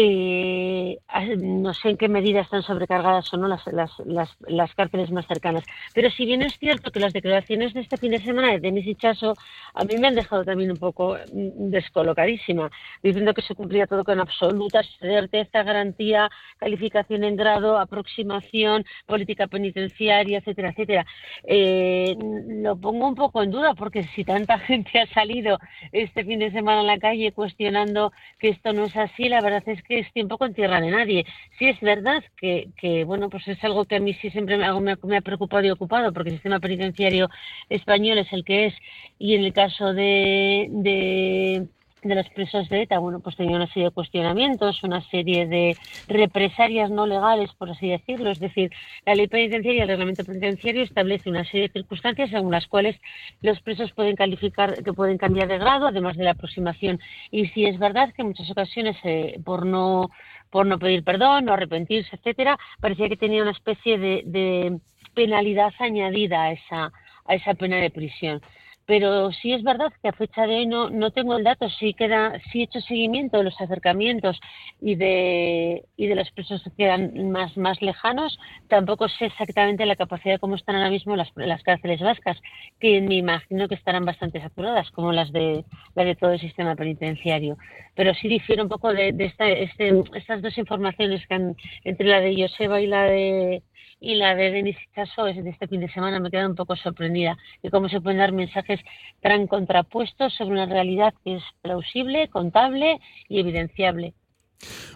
Eh, 0.00 0.96
no 1.40 1.74
sé 1.74 1.88
en 1.90 1.96
qué 1.96 2.08
medida 2.08 2.42
están 2.42 2.62
sobrecargadas 2.62 3.34
o 3.34 3.36
no 3.36 3.48
las, 3.48 3.66
las, 3.66 3.90
las, 4.06 4.36
las, 4.46 4.72
cárceles 4.76 5.10
más 5.10 5.26
cercanas. 5.26 5.64
Pero 5.92 6.08
si 6.08 6.24
bien 6.24 6.42
es 6.42 6.56
cierto 6.56 6.92
que 6.92 7.00
las 7.00 7.12
declaraciones 7.12 7.74
de 7.74 7.80
este 7.80 7.96
fin 7.96 8.12
de 8.12 8.20
semana 8.20 8.52
de 8.52 8.60
Denis 8.60 8.96
Chaso 8.96 9.34
a 9.74 9.84
mí 9.84 9.96
me 9.98 10.06
han 10.06 10.14
dejado 10.14 10.44
también 10.44 10.70
un 10.70 10.76
poco 10.76 11.16
mm, 11.32 11.70
descolocadísima, 11.70 12.70
diciendo 13.02 13.34
que 13.34 13.42
se 13.42 13.56
cumplía 13.56 13.88
todo 13.88 14.04
con 14.04 14.20
absoluta 14.20 14.82
certeza, 15.00 15.64
garantía, 15.64 16.30
calificación 16.58 17.24
en 17.24 17.34
grado, 17.34 17.76
aproximación, 17.76 18.84
política 19.04 19.48
penitenciaria, 19.48 20.38
etcétera, 20.38 20.70
etcétera. 20.70 21.06
Eh, 21.42 22.14
lo 22.62 22.76
pongo 22.76 23.08
un 23.08 23.16
poco 23.16 23.42
en 23.42 23.50
duda 23.50 23.74
porque 23.74 24.04
si 24.14 24.22
tanta 24.22 24.58
gente 24.60 25.00
ha 25.00 25.06
salido 25.08 25.58
este 25.90 26.24
fin 26.24 26.38
de 26.38 26.52
semana 26.52 26.82
en 26.82 26.86
la 26.86 26.98
calle 26.98 27.32
cuestionando 27.32 28.12
que 28.38 28.50
esto 28.50 28.72
no 28.72 28.84
es 28.84 28.96
así, 28.96 29.28
la 29.28 29.40
verdad 29.40 29.64
es 29.66 29.82
que 29.82 29.87
que 29.88 30.00
es 30.00 30.12
tiempo 30.12 30.38
con 30.38 30.54
tierra 30.54 30.80
de 30.80 30.90
nadie. 30.90 31.26
Sí 31.58 31.66
es 31.68 31.80
verdad 31.80 32.22
que, 32.36 32.68
que 32.76 33.04
bueno, 33.04 33.30
pues 33.30 33.48
es 33.48 33.62
algo 33.64 33.86
que 33.86 33.96
a 33.96 34.00
mí 34.00 34.14
sí 34.14 34.30
siempre 34.30 34.58
me, 34.58 34.96
me, 35.02 35.16
ha 35.16 35.20
preocupado 35.22 35.66
y 35.66 35.70
ocupado, 35.70 36.12
porque 36.12 36.30
el 36.30 36.36
sistema 36.36 36.60
penitenciario 36.60 37.28
español 37.68 38.18
es 38.18 38.32
el 38.32 38.44
que 38.44 38.66
es, 38.66 38.74
y 39.18 39.34
en 39.34 39.44
el 39.44 39.52
caso 39.52 39.94
de, 39.94 40.68
de 40.70 41.66
de 42.02 42.14
los 42.14 42.28
presos 42.30 42.68
de 42.68 42.82
ETA, 42.82 42.98
bueno, 42.98 43.20
pues 43.20 43.36
tenía 43.36 43.56
una 43.56 43.66
serie 43.66 43.84
de 43.84 43.90
cuestionamientos, 43.90 44.82
una 44.84 45.00
serie 45.10 45.46
de 45.46 45.76
represalias 46.06 46.90
no 46.90 47.06
legales, 47.06 47.52
por 47.54 47.70
así 47.70 47.88
decirlo. 47.88 48.30
Es 48.30 48.38
decir, 48.38 48.70
la 49.04 49.14
ley 49.14 49.26
penitenciaria 49.26 49.80
y 49.80 49.82
el 49.82 49.88
reglamento 49.88 50.24
penitenciario 50.24 50.82
establece 50.82 51.28
una 51.28 51.44
serie 51.44 51.68
de 51.68 51.72
circunstancias 51.72 52.30
según 52.30 52.52
las 52.52 52.66
cuales 52.66 52.96
los 53.42 53.60
presos 53.60 53.92
pueden 53.92 54.16
calificar, 54.16 54.82
que 54.82 54.92
pueden 54.92 55.18
cambiar 55.18 55.48
de 55.48 55.58
grado, 55.58 55.88
además 55.88 56.16
de 56.16 56.24
la 56.24 56.32
aproximación. 56.32 57.00
Y 57.30 57.46
si 57.48 57.66
es 57.66 57.78
verdad 57.78 58.12
que 58.14 58.22
en 58.22 58.28
muchas 58.28 58.50
ocasiones, 58.50 58.96
eh, 59.04 59.40
por 59.44 59.66
no 59.66 60.10
por 60.50 60.64
no 60.64 60.78
pedir 60.78 61.04
perdón, 61.04 61.44
no 61.44 61.52
arrepentirse, 61.52 62.16
etcétera, 62.16 62.58
parecía 62.80 63.10
que 63.10 63.18
tenía 63.18 63.42
una 63.42 63.50
especie 63.50 63.98
de, 63.98 64.22
de 64.24 64.78
penalidad 65.14 65.74
añadida 65.78 66.44
a 66.44 66.52
esa 66.52 66.92
a 67.26 67.34
esa 67.34 67.52
pena 67.52 67.76
de 67.76 67.90
prisión 67.90 68.40
pero 68.88 69.30
sí 69.32 69.52
es 69.52 69.62
verdad 69.62 69.92
que 70.00 70.08
a 70.08 70.12
fecha 70.12 70.46
de 70.46 70.56
hoy 70.56 70.66
no, 70.66 70.88
no 70.88 71.10
tengo 71.10 71.36
el 71.36 71.44
dato, 71.44 71.68
sí 71.68 71.92
queda, 71.92 72.40
sí 72.50 72.60
he 72.60 72.64
hecho 72.64 72.80
seguimiento 72.80 73.36
de 73.36 73.44
los 73.44 73.60
acercamientos 73.60 74.40
y 74.80 74.94
de, 74.94 75.84
y 75.98 76.06
de 76.06 76.14
los 76.14 76.30
presos 76.30 76.62
que 76.64 76.70
quedan 76.70 77.30
más, 77.30 77.54
más 77.58 77.82
lejanos, 77.82 78.38
tampoco 78.66 79.10
sé 79.10 79.26
exactamente 79.26 79.84
la 79.84 79.94
capacidad 79.94 80.36
de 80.36 80.38
cómo 80.38 80.54
están 80.54 80.76
ahora 80.76 80.88
mismo 80.88 81.16
las, 81.16 81.30
las 81.36 81.62
cárceles 81.64 82.00
vascas, 82.00 82.40
que 82.80 83.02
me 83.02 83.16
imagino 83.16 83.68
que 83.68 83.74
estarán 83.74 84.06
bastante 84.06 84.40
saturadas, 84.40 84.90
como 84.92 85.12
las 85.12 85.32
de, 85.32 85.66
las 85.94 86.06
de 86.06 86.16
todo 86.16 86.32
el 86.32 86.40
sistema 86.40 86.74
penitenciario. 86.74 87.58
Pero 87.94 88.14
sí 88.14 88.26
difiero 88.26 88.62
un 88.62 88.70
poco 88.70 88.94
de, 88.94 89.12
de 89.12 89.26
esta, 89.26 89.50
este, 89.50 90.02
estas 90.14 90.40
dos 90.40 90.56
informaciones 90.56 91.26
que 91.26 91.34
han, 91.34 91.56
entre 91.84 92.06
la 92.06 92.20
de 92.20 92.34
Joseba 92.34 92.80
y 92.80 92.86
la 92.86 93.02
de 93.02 93.62
y 94.00 94.14
la 94.14 94.34
de 94.34 94.50
Denis 94.50 94.76
Chaso 94.94 95.24
de 95.24 95.50
este 95.50 95.68
fin 95.68 95.80
de 95.80 95.90
semana 95.90 96.20
me 96.20 96.30
queda 96.30 96.46
un 96.46 96.54
poco 96.54 96.76
sorprendida 96.76 97.36
de 97.62 97.70
cómo 97.70 97.88
se 97.88 98.00
pueden 98.00 98.18
dar 98.18 98.32
mensajes 98.32 98.80
tan 99.20 99.46
contrapuestos 99.46 100.34
sobre 100.34 100.52
una 100.52 100.66
realidad 100.66 101.14
que 101.24 101.36
es 101.36 101.42
plausible, 101.62 102.28
contable 102.28 103.00
y 103.28 103.40
evidenciable. 103.40 104.14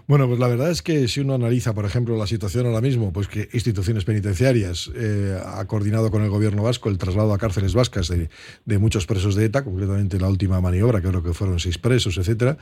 Bueno, 0.08 0.26
pues 0.26 0.40
la 0.40 0.48
verdad 0.48 0.70
es 0.70 0.82
que 0.82 1.06
si 1.06 1.20
uno 1.20 1.34
analiza, 1.34 1.72
por 1.72 1.84
ejemplo, 1.84 2.16
la 2.16 2.26
situación 2.26 2.66
ahora 2.66 2.80
mismo, 2.80 3.12
pues 3.12 3.28
que 3.28 3.48
instituciones 3.52 4.04
penitenciarias 4.04 4.90
eh, 4.96 5.38
ha 5.44 5.64
coordinado 5.66 6.10
con 6.10 6.22
el 6.22 6.30
gobierno 6.30 6.64
vasco 6.64 6.88
el 6.88 6.98
traslado 6.98 7.32
a 7.32 7.38
cárceles 7.38 7.72
vascas 7.72 8.08
de, 8.08 8.28
de, 8.64 8.78
muchos 8.78 9.06
presos 9.06 9.36
de 9.36 9.44
ETA, 9.44 9.62
concretamente 9.62 10.18
la 10.18 10.28
última 10.28 10.60
maniobra, 10.60 11.00
que 11.00 11.08
creo 11.08 11.22
que 11.22 11.32
fueron 11.32 11.60
seis 11.60 11.78
presos, 11.78 12.18
etcétera, 12.18 12.58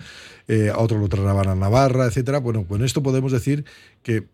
eh, 0.48 0.70
a 0.72 0.78
otros 0.78 1.00
lo 1.00 1.08
trasladaban 1.08 1.48
a 1.48 1.54
Navarra, 1.54 2.04
etcétera. 2.04 2.38
Bueno, 2.38 2.66
con 2.66 2.84
esto 2.84 3.02
podemos 3.02 3.32
decir 3.32 3.64
que 4.02 4.26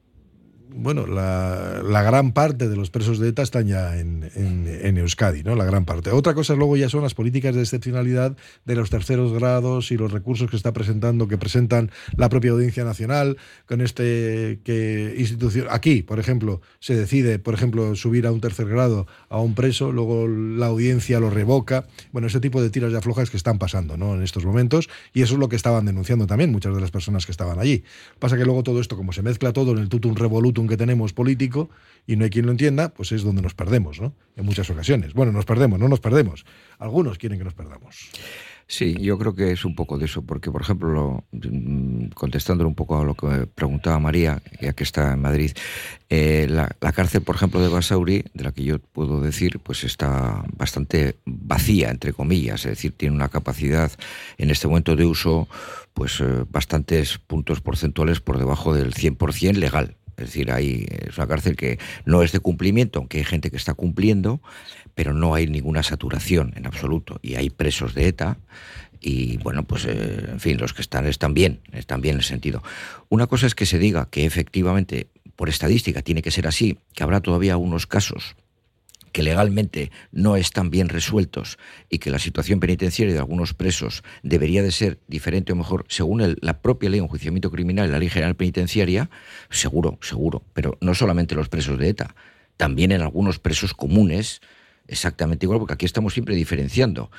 bueno, 0.68 1.06
la, 1.06 1.82
la, 1.85 2.02
gran 2.02 2.32
parte 2.32 2.68
de 2.68 2.76
los 2.76 2.90
presos 2.90 3.18
de 3.18 3.28
ETA 3.28 3.42
están 3.42 3.66
ya 3.66 3.99
en, 3.99 4.30
en, 4.35 4.66
en, 4.66 4.99
Euskadi, 4.99 5.42
¿no? 5.42 5.54
La 5.54 5.64
gran 5.64 5.85
parte. 5.85 6.11
Otra 6.11 6.35
cosa 6.35 6.54
luego 6.54 6.76
ya 6.76 6.88
son 6.88 7.02
las 7.02 7.14
políticas 7.14 7.54
de 7.54 7.62
excepcionalidad 7.62 8.37
de 8.64 8.75
los 8.75 8.90
terceros 8.90 9.32
grados 9.32 9.90
y 9.90 9.96
los 9.96 10.12
recursos 10.12 10.50
que 10.50 10.56
está 10.56 10.73
presentando, 10.73 11.28
que 11.28 11.38
presentan 11.38 11.90
la 12.16 12.28
propia 12.28 12.50
Audiencia 12.50 12.85
Nacional, 12.85 13.37
con 13.66 13.80
este 13.80 14.61
que 14.64 15.14
institución. 15.18 15.66
Aquí, 15.70 16.02
por 16.02 16.18
ejemplo, 16.18 16.61
se 16.80 16.94
decide, 16.94 17.38
por 17.38 17.54
ejemplo, 17.54 17.94
subir 17.94 18.26
a 18.26 18.32
un 18.32 18.40
tercer 18.40 18.66
grado 18.68 19.06
a 19.28 19.40
un 19.40 19.54
preso, 19.54 19.92
luego 19.92 20.26
la 20.28 20.66
audiencia 20.66 21.20
lo 21.20 21.30
revoca. 21.30 21.87
Bueno, 22.12 22.26
ese 22.26 22.40
tipo 22.40 22.61
de 22.61 22.70
tiras 22.70 22.92
de 22.92 22.99
aflojas 22.99 23.30
que 23.30 23.37
están 23.37 23.58
pasando, 23.58 23.96
¿no? 23.96 24.14
En 24.14 24.23
estos 24.23 24.44
momentos. 24.44 24.88
Y 25.12 25.23
eso 25.23 25.35
es 25.35 25.40
lo 25.40 25.49
que 25.49 25.56
estaban 25.56 25.87
denunciando 25.87 26.26
también 26.26 26.50
muchas 26.50 26.75
de 26.75 26.80
las 26.80 26.90
personas 26.90 27.25
que 27.25 27.32
estaban 27.32 27.58
allí. 27.58 27.85
Pasa 28.18 28.37
que 28.37 28.44
luego 28.44 28.62
todo 28.62 28.80
esto, 28.80 28.96
como 28.96 29.12
se 29.12 29.23
mezcla 29.23 29.52
todo 29.52 29.73
en 29.73 29.78
el 29.78 29.88
tutum 29.88 30.14
revolutum 30.14 30.55
que 30.66 30.78
tenemos 30.78 31.12
político 31.12 31.68
y 32.06 32.16
no 32.16 32.25
hay 32.25 32.30
quien 32.30 32.46
lo 32.46 32.52
entienda, 32.52 32.88
pues 32.94 33.12
es 33.12 33.22
donde 33.22 33.42
nos 33.42 33.54
perdemos, 33.54 34.00
¿no? 34.00 34.14
En 34.36 34.46
muchas 34.46 34.70
ocasiones. 34.70 35.12
Bueno, 35.12 35.32
nos 35.32 35.44
perdemos, 35.44 35.78
no 35.78 35.88
nos 35.88 36.00
perdemos. 36.00 36.46
Algunos 36.78 37.18
quieren 37.18 37.38
que 37.38 37.44
nos 37.44 37.54
perdamos. 37.54 38.10
Sí, 38.68 38.96
yo 39.00 39.16
creo 39.16 39.32
que 39.32 39.52
es 39.52 39.64
un 39.64 39.76
poco 39.76 39.96
de 39.96 40.06
eso, 40.06 40.22
porque, 40.22 40.50
por 40.50 40.60
ejemplo, 40.60 40.90
lo, 40.90 41.25
contestándole 42.14 42.66
un 42.66 42.75
poco 42.75 43.00
a 43.00 43.04
lo 43.04 43.14
que 43.14 43.46
preguntaba 43.46 44.00
María, 44.00 44.42
ya 44.60 44.72
que 44.72 44.82
está 44.82 45.12
en 45.12 45.20
Madrid, 45.20 45.52
eh, 46.10 46.48
la, 46.50 46.75
la, 46.80 46.92
cárcel, 46.92 47.22
por 47.22 47.36
ejemplo, 47.36 47.60
de 47.60 47.68
Basauri, 47.68 48.25
de 48.34 48.42
la 48.42 48.50
que 48.50 48.64
yo 48.64 48.80
puedo 48.80 49.20
decir, 49.20 49.60
pues 49.60 49.84
está 49.84 50.44
bastante 50.56 51.14
vacía, 51.25 51.90
entre 51.90 52.12
comillas, 52.12 52.64
es 52.64 52.72
decir, 52.72 52.92
tiene 52.96 53.14
una 53.14 53.28
capacidad 53.28 53.92
en 54.36 54.50
este 54.50 54.66
momento 54.66 54.96
de 54.96 55.06
uso, 55.06 55.46
pues 55.94 56.20
eh, 56.20 56.44
bastantes 56.50 57.18
puntos 57.18 57.60
porcentuales 57.60 58.20
por 58.20 58.36
debajo 58.36 58.75
del 58.75 58.94
100% 58.94 59.54
legal. 59.58 59.96
Es 60.16 60.26
decir, 60.26 60.50
hay, 60.50 60.87
es 61.06 61.16
una 61.18 61.26
cárcel 61.26 61.56
que 61.56 61.78
no 62.04 62.23
es 62.23 62.32
de 62.32 62.40
cumplimiento, 62.40 62.99
aunque 62.99 63.18
hay 63.18 63.25
gente 63.25 63.50
que 63.50 63.56
está 63.56 63.75
cumpliendo, 63.75 64.40
pero 64.94 65.12
no 65.12 65.35
hay 65.35 65.46
ninguna 65.46 65.82
saturación 65.82 66.52
en 66.56 66.66
absoluto. 66.66 67.18
Y 67.23 67.35
hay 67.35 67.50
presos 67.50 67.94
de 67.94 68.08
ETA 68.08 68.38
y, 69.00 69.37
bueno, 69.38 69.64
pues, 69.64 69.85
eh, 69.85 70.25
en 70.28 70.40
fin, 70.40 70.56
los 70.58 70.73
que 70.73 70.82
están 70.82 71.06
están 71.06 71.35
bien, 71.35 71.61
están 71.73 72.00
bien 72.00 72.14
en 72.14 72.20
el 72.20 72.25
sentido. 72.25 72.62
Una 73.08 73.26
cosa 73.26 73.46
es 73.46 73.54
que 73.54 73.66
se 73.66 73.78
diga 73.78 74.08
que 74.11 74.25
efectivamente, 74.25 75.08
por 75.37 75.49
estadística, 75.49 76.02
tiene 76.02 76.23
que 76.23 76.30
ser 76.30 76.46
así, 76.46 76.78
que 76.94 77.02
habrá 77.02 77.20
todavía 77.20 77.56
unos 77.56 77.87
casos 77.87 78.37
que 79.16 79.23
legalmente 79.23 79.90
no 80.12 80.37
están 80.37 80.68
bien 80.68 80.90
resueltos 80.90 81.56
y 81.88 82.00
que 82.00 82.11
la 82.11 82.18
situación 82.18 82.61
penitenciaria 82.61 83.14
de 83.14 83.18
algunos 83.18 83.54
presos 83.54 84.04
debería 84.23 84.62
de 84.62 84.70
ser 84.70 84.99
diferente 85.08 85.54
o 85.54 85.56
mejor 85.56 85.87
según 85.88 86.37
la 86.38 86.61
propia 86.61 86.90
ley 86.90 87.00
de 87.00 87.06
enjuiciamiento 87.06 87.50
criminal 87.50 87.88
y 87.88 87.92
la 87.92 87.99
ley 87.99 88.11
general 88.11 88.37
penitenciaria, 88.37 89.08
seguro, 89.49 89.96
seguro, 90.02 90.42
pero 90.52 90.76
no 90.82 90.94
solamente 90.94 91.35
los 91.35 91.49
presos 91.49 91.78
de 91.78 91.88
ETA, 91.88 92.14
también 92.58 92.92
en 92.92 93.00
algunos 93.00 93.38
presos 93.38 93.73
comunes, 93.73 94.42
exactamente 94.87 95.46
igual, 95.46 95.61
porque 95.61 95.73
aquí 95.73 95.87
estamos 95.87 96.12
siempre 96.12 96.35
diferenciando. 96.35 97.11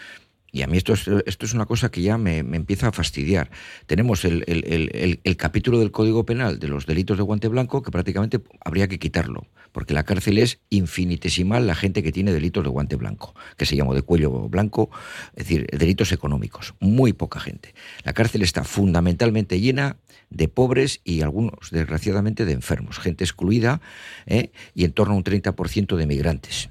Y 0.51 0.61
a 0.61 0.67
mí 0.67 0.77
esto 0.77 0.93
es, 0.93 1.07
esto 1.25 1.45
es 1.45 1.53
una 1.53 1.65
cosa 1.65 1.89
que 1.89 2.01
ya 2.01 2.17
me, 2.17 2.41
me 2.43 2.57
empieza 2.57 2.87
a 2.87 2.91
fastidiar. 2.91 3.51
Tenemos 3.85 4.23
el, 4.23 4.43
el, 4.47 5.19
el, 5.23 5.37
capítulo 5.37 5.79
del 5.79 5.91
Código 5.91 6.25
Penal 6.25 6.57
de 6.59 6.67
los 6.67 6.85
delitos 6.85 7.17
de 7.17 7.23
guante 7.23 7.47
blanco 7.47 7.83
que 7.83 7.91
prácticamente 7.91 8.39
habría 8.63 8.87
que 8.87 8.97
quitarlo, 8.97 9.47
porque 9.73 9.93
la 9.93 10.03
cárcel 10.03 10.37
es 10.37 10.59
infinitesimal 10.69 11.67
la 11.67 11.75
gente 11.75 12.01
que 12.01 12.11
tiene 12.11 12.31
delitos 12.31 12.63
de 12.63 12.69
guante 12.69 12.95
blanco, 12.95 13.35
que 13.57 13.65
se 13.65 13.75
llama 13.75 13.93
de 13.93 14.01
cuello 14.03 14.47
blanco, 14.47 14.89
es 15.35 15.47
decir, 15.47 15.67
delitos 15.67 16.11
económicos. 16.13 16.75
Muy 16.79 17.11
poca 17.11 17.39
gente. 17.39 17.75
La 18.03 18.13
cárcel 18.13 18.41
está 18.41 18.63
fundamentalmente 18.63 19.59
llena 19.59 19.97
de 20.29 20.47
pobres 20.47 21.01
y 21.03 21.21
algunos, 21.21 21.71
desgraciadamente, 21.71 22.45
de 22.45 22.53
enfermos, 22.53 22.99
gente 22.99 23.23
excluida 23.23 23.81
¿eh? 24.25 24.51
y 24.73 24.85
en 24.85 24.93
torno 24.93 25.13
a 25.13 25.17
un 25.17 25.23
30% 25.23 25.95
de 25.95 26.07
migrantes, 26.07 26.69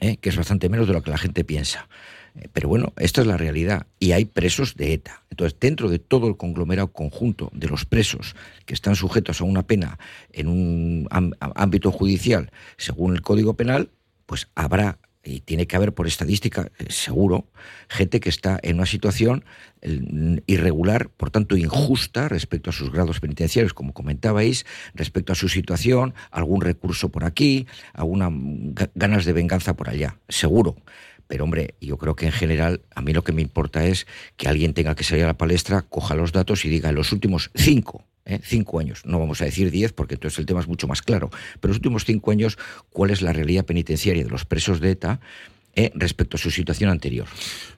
¿eh? 0.00 0.16
que 0.16 0.30
es 0.30 0.36
bastante 0.36 0.68
menos 0.68 0.86
de 0.86 0.94
lo 0.94 1.02
que 1.02 1.10
la 1.10 1.18
gente 1.18 1.44
piensa. 1.44 1.88
Pero 2.52 2.68
bueno, 2.68 2.92
esta 2.96 3.20
es 3.20 3.26
la 3.26 3.36
realidad 3.36 3.86
y 4.00 4.12
hay 4.12 4.24
presos 4.24 4.76
de 4.76 4.92
ETA. 4.92 5.22
Entonces, 5.30 5.58
dentro 5.60 5.88
de 5.88 5.98
todo 6.00 6.26
el 6.26 6.36
conglomerado 6.36 6.92
conjunto 6.92 7.50
de 7.54 7.68
los 7.68 7.84
presos 7.84 8.34
que 8.66 8.74
están 8.74 8.96
sujetos 8.96 9.40
a 9.40 9.44
una 9.44 9.66
pena 9.66 9.98
en 10.32 10.48
un 10.48 11.08
ámbito 11.54 11.92
judicial, 11.92 12.50
según 12.76 13.14
el 13.14 13.22
Código 13.22 13.54
Penal, 13.54 13.90
pues 14.26 14.48
habrá 14.54 14.98
y 15.24 15.40
tiene 15.40 15.66
que 15.66 15.76
haber 15.76 15.94
por 15.94 16.06
estadística, 16.06 16.70
eh, 16.78 16.86
seguro, 16.90 17.46
gente 17.88 18.20
que 18.20 18.28
está 18.28 18.58
en 18.62 18.76
una 18.76 18.86
situación 18.86 19.44
irregular, 20.46 21.10
por 21.10 21.30
tanto 21.30 21.58
injusta 21.58 22.28
respecto 22.28 22.70
a 22.70 22.72
sus 22.72 22.90
grados 22.90 23.20
penitenciarios, 23.20 23.74
como 23.74 23.92
comentabais, 23.92 24.64
respecto 24.94 25.32
a 25.32 25.36
su 25.36 25.50
situación, 25.50 26.14
algún 26.30 26.62
recurso 26.62 27.10
por 27.10 27.24
aquí, 27.24 27.66
algunas 27.92 28.32
ganas 28.94 29.26
de 29.26 29.32
venganza 29.34 29.76
por 29.76 29.90
allá, 29.90 30.18
seguro. 30.28 30.76
Pero 31.26 31.44
hombre, 31.44 31.74
yo 31.80 31.96
creo 31.96 32.16
que 32.16 32.26
en 32.26 32.32
general 32.32 32.82
a 32.94 33.00
mí 33.00 33.12
lo 33.12 33.24
que 33.24 33.32
me 33.32 33.42
importa 33.42 33.86
es 33.86 34.06
que 34.36 34.48
alguien 34.48 34.74
tenga 34.74 34.94
que 34.94 35.04
salir 35.04 35.24
a 35.24 35.28
la 35.28 35.38
palestra, 35.38 35.82
coja 35.82 36.14
los 36.14 36.32
datos 36.32 36.64
y 36.64 36.68
diga 36.68 36.90
en 36.90 36.94
los 36.94 37.12
últimos 37.12 37.50
cinco, 37.54 38.04
¿eh? 38.24 38.40
cinco 38.42 38.78
años, 38.78 39.02
no 39.04 39.18
vamos 39.18 39.40
a 39.40 39.44
decir 39.44 39.70
diez 39.70 39.92
porque 39.92 40.14
entonces 40.14 40.38
el 40.38 40.46
tema 40.46 40.60
es 40.60 40.68
mucho 40.68 40.86
más 40.86 41.02
claro, 41.02 41.30
pero 41.60 41.70
los 41.70 41.78
últimos 41.78 42.04
cinco 42.04 42.30
años, 42.30 42.58
cuál 42.90 43.10
es 43.10 43.22
la 43.22 43.32
realidad 43.32 43.64
penitenciaria 43.64 44.24
de 44.24 44.30
los 44.30 44.44
presos 44.44 44.80
de 44.80 44.90
ETA 44.92 45.20
¿eh? 45.74 45.90
respecto 45.94 46.36
a 46.36 46.40
su 46.40 46.50
situación 46.50 46.90
anterior. 46.90 47.26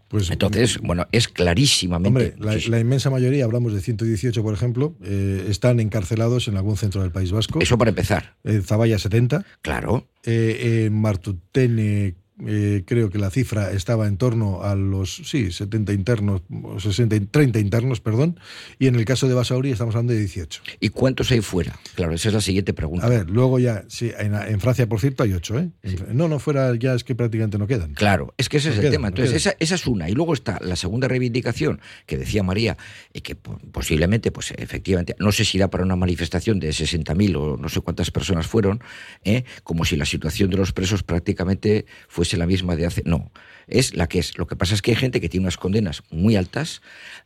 Pues, 0.08 0.30
Entonces, 0.30 0.78
bueno, 0.78 1.06
es 1.10 1.26
clarísimamente. 1.26 2.08
Hombre, 2.08 2.34
la, 2.38 2.56
la, 2.68 2.78
inmensa 2.78 3.10
mayoría, 3.10 3.44
hablamos 3.44 3.72
de 3.72 3.80
118, 3.80 4.40
por 4.40 4.54
ejemplo, 4.54 4.94
eh, 5.02 5.46
están 5.48 5.80
encarcelados 5.80 6.46
en 6.46 6.56
algún 6.56 6.76
centro 6.76 7.02
del 7.02 7.10
País 7.10 7.32
Vasco. 7.32 7.58
Eso 7.60 7.76
para 7.76 7.88
empezar. 7.88 8.36
En 8.44 8.62
Zaballa 8.62 9.00
70. 9.00 9.44
Claro. 9.62 10.06
En 10.22 10.92
Martutene 10.92 12.14
eh, 12.44 12.82
creo 12.86 13.08
que 13.08 13.18
la 13.18 13.30
cifra 13.30 13.72
estaba 13.72 14.06
en 14.06 14.18
torno 14.18 14.62
a 14.62 14.74
los, 14.74 15.22
sí, 15.24 15.50
70 15.50 15.92
internos, 15.94 16.42
60, 16.78 17.16
30 17.30 17.58
internos, 17.58 18.00
perdón, 18.00 18.38
y 18.78 18.88
en 18.88 18.96
el 18.96 19.06
caso 19.06 19.26
de 19.26 19.32
Basauri 19.32 19.70
estamos 19.70 19.94
hablando 19.94 20.12
de 20.12 20.18
18. 20.18 20.62
¿Y 20.80 20.90
cuántos 20.90 21.30
hay 21.30 21.40
fuera? 21.40 21.78
Claro, 21.94 22.12
esa 22.12 22.28
es 22.28 22.34
la 22.34 22.42
siguiente 22.42 22.74
pregunta. 22.74 23.06
A 23.06 23.08
ver, 23.08 23.30
luego 23.30 23.58
ya, 23.58 23.84
sí, 23.88 24.12
en, 24.18 24.34
en 24.34 24.60
Francia, 24.60 24.86
por 24.86 25.00
cierto, 25.00 25.22
hay 25.22 25.32
8, 25.32 25.58
¿eh? 25.58 25.70
Sí. 25.84 25.96
No, 26.12 26.28
no, 26.28 26.38
fuera 26.38 26.74
ya 26.76 26.94
es 26.94 27.04
que 27.04 27.14
prácticamente 27.14 27.56
no 27.56 27.66
quedan. 27.66 27.94
Claro, 27.94 28.34
es 28.36 28.50
que 28.50 28.58
ese 28.58 28.68
no 28.68 28.72
es 28.72 28.78
el 28.78 28.82
quedan, 28.82 28.92
tema. 28.92 29.08
Entonces, 29.08 29.32
no 29.32 29.36
esa, 29.36 29.56
esa, 29.58 29.74
es 29.76 29.86
una. 29.86 30.10
Y 30.10 30.12
luego 30.12 30.34
está 30.34 30.58
la 30.60 30.76
segunda 30.76 31.08
reivindicación 31.08 31.80
que 32.04 32.18
decía 32.18 32.42
María, 32.42 32.76
y 33.14 33.22
que 33.22 33.34
posiblemente, 33.34 34.30
pues 34.30 34.52
efectivamente, 34.58 35.16
no 35.18 35.32
sé 35.32 35.46
si 35.46 35.56
da 35.56 35.68
para 35.68 35.84
una 35.84 35.96
manifestación 35.96 36.60
de 36.60 36.68
60.000 36.68 37.36
o 37.36 37.56
no 37.56 37.68
sé 37.70 37.80
cuántas 37.80 38.10
personas 38.10 38.46
fueron, 38.46 38.82
¿eh? 39.24 39.44
como 39.62 39.86
si 39.86 39.96
la 39.96 40.04
situación 40.04 40.50
de 40.50 40.58
los 40.58 40.72
presos 40.72 41.02
prácticamente 41.02 41.86
fuese 42.08 42.25
la 42.34 42.46
misma 42.46 42.74
de 42.76 42.86
hace. 42.86 43.02
No, 43.04 43.30
es 43.66 43.94
la 43.94 44.08
que 44.08 44.18
es. 44.18 44.36
Lo 44.38 44.46
que 44.46 44.56
pasa 44.56 44.74
es 44.74 44.82
que 44.82 44.90
hay 44.92 44.96
gente 44.96 45.20
que 45.20 45.28
tiene 45.28 45.44
unas 45.44 45.56
condenas 45.56 46.02
muy 46.10 46.36
altas. 46.36 46.82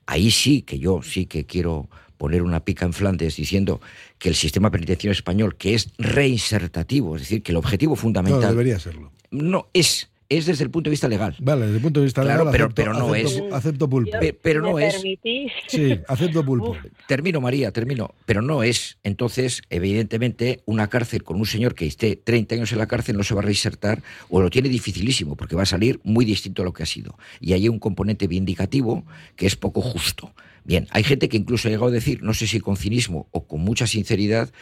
Ahí 0.07 0.30
sí 0.30 0.62
que 0.62 0.78
yo 0.78 1.00
sí 1.02 1.26
que 1.26 1.47
quiero 1.47 1.88
poner 2.19 2.42
una 2.42 2.64
pica 2.64 2.85
en 2.85 2.92
Flandes 2.92 3.37
diciendo 3.37 3.80
que 4.19 4.28
el 4.28 4.35
sistema 4.35 4.71
penitenciario 4.71 5.12
español, 5.12 5.57
que 5.57 5.75
es 5.75 5.88
reinsertativo, 5.97 7.16
es 7.16 7.23
decir, 7.23 7.42
que 7.42 7.52
el 7.52 7.57
objetivo 7.57 7.97
fundamental. 7.97 8.42
No, 8.42 8.49
debería 8.49 8.78
serlo. 8.78 9.11
No 9.30 9.69
es 9.73 10.10
es 10.30 10.46
desde 10.46 10.62
el 10.64 10.70
punto 10.70 10.88
de 10.88 10.92
vista 10.92 11.08
legal. 11.08 11.37
Vale, 11.40 11.62
desde 11.62 11.76
el 11.76 11.82
punto 11.82 12.00
de 12.00 12.04
vista 12.04 12.22
claro, 12.22 12.44
legal. 12.44 12.52
pero, 12.52 12.64
acepto, 12.66 12.82
pero 12.82 12.94
no 12.94 13.12
acepto, 13.12 13.46
es. 13.46 13.52
Acepto 13.52 13.90
pulpo. 13.90 14.18
Pero 14.40 14.62
no 14.62 14.75
¿me 14.75 14.87
es. 14.87 14.94
Permitís? 14.94 15.52
Sí, 15.66 16.00
acepto 16.06 16.44
pulpo. 16.44 16.76
Termino, 17.08 17.40
María, 17.40 17.72
termino. 17.72 18.14
Pero 18.26 18.40
no 18.40 18.62
es, 18.62 18.99
entonces, 19.02 19.62
evidentemente, 19.70 20.62
una 20.66 20.88
cárcel 20.88 21.25
con 21.25 21.37
un 21.37 21.46
señor 21.46 21.75
que 21.75 21.87
esté 21.87 22.14
30 22.14 22.54
años 22.54 22.72
en 22.72 22.78
la 22.78 22.87
cárcel 22.87 23.16
no 23.16 23.25
se 23.25 23.34
va 23.34 23.40
a 23.40 23.44
reinsertar 23.44 24.02
o 24.28 24.40
lo 24.40 24.50
tiene 24.50 24.68
dificilísimo 24.68 25.34
porque 25.34 25.56
va 25.56 25.64
a 25.64 25.66
salir 25.66 26.00
muy 26.04 26.25
distinto 26.25 26.62
a 26.62 26.64
lo 26.64 26.72
que 26.72 26.84
ha 26.84 26.87
sido. 26.87 27.18
Y 27.40 27.52
hay 27.52 27.68
un 27.68 27.80
componente 27.80 28.28
vindicativo 28.28 29.04
que 29.34 29.46
es 29.46 29.56
poco 29.56 29.80
justo. 29.80 30.32
Bien, 30.62 30.87
hay 30.90 31.02
gente 31.02 31.28
que 31.28 31.37
incluso 31.37 31.66
ha 31.66 31.70
llegado 31.70 31.88
a 31.88 31.92
decir, 31.92 32.22
no 32.22 32.34
sé 32.34 32.46
si 32.46 32.60
con 32.60 32.76
cinismo 32.76 33.26
o 33.32 33.46
con 33.46 33.60
mucha 33.60 33.87
sinceridad, 33.87 34.52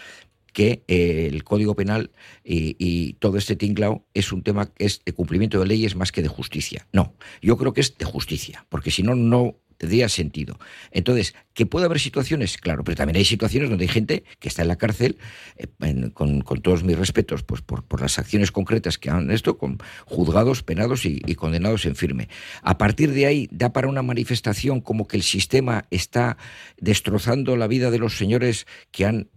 que 0.58 0.82
eh, 0.88 1.28
el 1.30 1.44
Código 1.44 1.76
Penal 1.76 2.10
y, 2.42 2.74
y, 2.80 3.12
todo 3.20 3.38
este 3.38 3.54
tinglao 3.54 4.04
es 4.12 4.32
un 4.32 4.42
tema 4.42 4.66
que 4.66 4.86
es 4.86 5.04
de 5.04 5.12
cumplimiento 5.12 5.60
de 5.60 5.66
leyes 5.66 5.94
más 5.94 6.10
que 6.10 6.20
de 6.20 6.26
justicia. 6.26 6.88
No, 6.92 7.14
yo 7.40 7.56
creo 7.56 7.72
que 7.72 7.80
es 7.80 7.96
de 7.96 8.04
justicia, 8.04 8.66
porque 8.68 8.90
si 8.90 9.04
no, 9.04 9.14
no 9.14 9.54
tendría 9.78 10.08
sentido. 10.08 10.58
Entonces, 10.90 11.34
¿que 11.54 11.64
puede 11.64 11.86
haber 11.86 12.00
situaciones? 12.00 12.58
Claro, 12.58 12.84
pero 12.84 12.96
también 12.96 13.16
hay 13.16 13.24
situaciones 13.24 13.70
donde 13.70 13.84
hay 13.84 13.88
gente 13.88 14.24
que 14.40 14.48
está 14.48 14.62
en 14.62 14.68
la 14.68 14.76
cárcel, 14.76 15.16
eh, 15.56 15.66
con, 16.12 16.42
todos 16.42 16.84
mis 16.84 16.98
respetos, 16.98 17.42
pues 17.44 17.62
por, 17.62 18.00
las 18.00 18.18
acciones 18.18 18.52
concretas 18.52 18.98
que 18.98 19.08
han 19.08 19.30
esto, 19.30 19.56
con 19.56 19.78
juzgados, 20.04 20.62
penados 20.62 21.06
y, 21.06 21.22
y 21.24 21.34
condenados 21.36 21.86
en 21.86 21.96
firme. 21.96 22.28
A 22.62 22.76
partir 22.76 23.12
de 23.12 23.26
ahí, 23.26 23.48
da 23.50 23.72
para 23.72 23.88
una 23.88 24.02
manifestación 24.02 24.80
como 24.80 25.06
que 25.06 25.16
el 25.16 25.22
sistema 25.22 25.86
está 25.90 26.36
destrozando 26.76 27.56
la 27.56 27.68
vida 27.68 27.90
de 27.90 27.98
los 27.98 28.18
señores 28.18 28.66
que 28.90 29.06
han... 29.06 29.28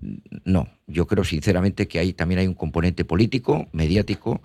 No, 0.43 0.69
yo 0.88 1.07
creo 1.07 1.24
sinceramente 1.24 1.88
que 1.88 2.00
hay, 2.00 2.13
también 2.13 2.39
hay 2.39 2.48
un 2.48 2.55
componente 2.55 3.05
político, 3.05 3.69
mediático, 3.71 4.41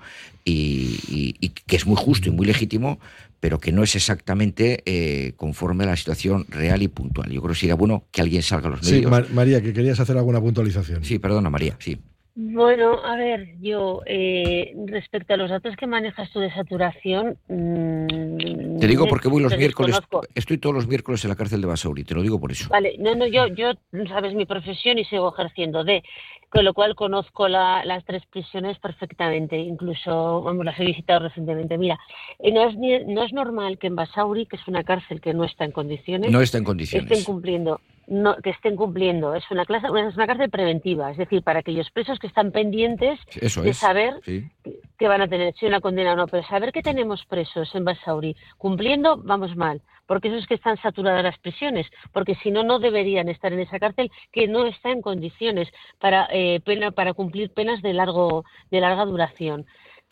y, 0.46 1.50
que 1.66 1.76
es 1.76 1.86
muy 1.86 1.96
justo 1.96 2.28
y 2.28 2.32
muy 2.32 2.46
legítimo, 2.46 2.98
pero 3.40 3.58
que 3.58 3.72
no 3.72 3.82
es 3.82 3.96
exactamente 3.96 4.82
eh, 4.86 5.32
conforme 5.36 5.84
a 5.84 5.88
la 5.88 5.96
situación 5.96 6.46
real 6.48 6.82
y 6.82 6.88
puntual. 6.88 7.30
Yo 7.30 7.42
creo 7.42 7.52
que 7.52 7.60
sería 7.60 7.74
bueno 7.74 8.04
que 8.12 8.22
alguien 8.22 8.42
salga 8.42 8.68
a 8.68 8.70
los 8.70 8.82
medios. 8.82 9.26
Sí, 9.26 9.34
María, 9.34 9.60
que 9.60 9.72
querías 9.72 9.98
hacer 10.00 10.16
alguna 10.16 10.40
puntualización. 10.40 11.04
Sí, 11.04 11.18
perdona, 11.18 11.50
María, 11.50 11.76
sí. 11.80 11.98
Bueno, 12.38 13.02
a 13.02 13.16
ver, 13.16 13.54
yo 13.62 14.02
eh, 14.04 14.74
respecto 14.88 15.32
a 15.32 15.38
los 15.38 15.48
datos 15.48 15.74
que 15.74 15.86
manejas 15.86 16.30
tú 16.30 16.40
de 16.40 16.52
saturación. 16.52 17.38
Mm, 17.48 18.78
te 18.78 18.86
digo 18.86 19.06
porque 19.08 19.28
voy 19.28 19.42
los 19.42 19.56
miércoles. 19.56 19.98
Estoy 20.34 20.58
todos 20.58 20.74
los 20.74 20.86
miércoles 20.86 21.24
en 21.24 21.30
la 21.30 21.36
cárcel 21.36 21.62
de 21.62 21.66
Basauri, 21.66 22.04
te 22.04 22.14
lo 22.14 22.20
digo 22.20 22.38
por 22.38 22.52
eso. 22.52 22.68
Vale, 22.68 22.96
no, 22.98 23.14
no, 23.14 23.26
yo, 23.26 23.46
yo 23.46 23.72
sabes 24.08 24.34
mi 24.34 24.44
profesión 24.44 24.98
y 24.98 25.06
sigo 25.06 25.32
ejerciendo 25.32 25.82
de, 25.82 26.02
con 26.50 26.66
lo 26.66 26.74
cual 26.74 26.94
conozco 26.94 27.48
las 27.48 28.04
tres 28.04 28.22
prisiones 28.26 28.78
perfectamente, 28.80 29.56
incluso, 29.56 30.42
vamos, 30.42 30.62
las 30.66 30.78
he 30.78 30.84
visitado 30.84 31.20
recientemente. 31.20 31.78
Mira, 31.78 31.98
eh, 32.38 32.52
no 32.52 32.68
es, 32.68 32.76
no 33.06 33.24
es 33.24 33.32
normal 33.32 33.78
que 33.78 33.86
en 33.86 33.96
Basauri, 33.96 34.44
que 34.44 34.56
es 34.56 34.68
una 34.68 34.84
cárcel 34.84 35.22
que 35.22 35.32
no 35.32 35.44
está 35.44 35.64
en 35.64 35.72
condiciones, 35.72 36.30
no 36.30 36.42
está 36.42 36.58
en 36.58 36.64
condiciones. 36.64 37.10
estén 37.10 37.24
cumpliendo 37.24 37.80
no, 38.06 38.36
que 38.36 38.50
estén 38.50 38.76
cumpliendo. 38.76 39.34
Es 39.34 39.50
una, 39.50 39.64
clase, 39.64 39.86
es 39.86 40.16
una 40.16 40.26
cárcel 40.26 40.50
preventiva, 40.50 41.10
es 41.10 41.16
decir, 41.16 41.42
para 41.42 41.60
aquellos 41.60 41.90
presos 41.90 42.18
que 42.18 42.26
están 42.26 42.52
pendientes 42.52 43.18
de 43.40 43.74
saber 43.74 44.20
que 44.24 45.08
van 45.08 45.22
a 45.22 45.28
tener 45.28 45.54
si 45.54 45.66
una 45.66 45.80
condena 45.80 46.12
o 46.12 46.16
no, 46.16 46.26
pero 46.26 46.42
saber 46.44 46.72
que 46.72 46.82
tenemos 46.82 47.24
presos 47.26 47.74
en 47.74 47.84
Basauri 47.84 48.36
cumpliendo, 48.58 49.16
vamos 49.16 49.56
mal, 49.56 49.82
porque 50.06 50.28
eso 50.28 50.36
es 50.38 50.46
que 50.46 50.54
están 50.54 50.76
saturadas 50.78 51.24
las 51.24 51.38
prisiones, 51.38 51.86
porque 52.12 52.34
si 52.36 52.50
no, 52.50 52.62
no 52.62 52.78
deberían 52.78 53.28
estar 53.28 53.52
en 53.52 53.60
esa 53.60 53.78
cárcel 53.78 54.10
que 54.32 54.46
no 54.46 54.66
está 54.66 54.90
en 54.90 55.02
condiciones 55.02 55.68
para, 55.98 56.28
eh, 56.30 56.60
pena, 56.64 56.92
para 56.92 57.12
cumplir 57.12 57.50
penas 57.50 57.82
de, 57.82 57.92
largo, 57.92 58.44
de 58.70 58.80
larga 58.80 59.04
duración. 59.04 59.66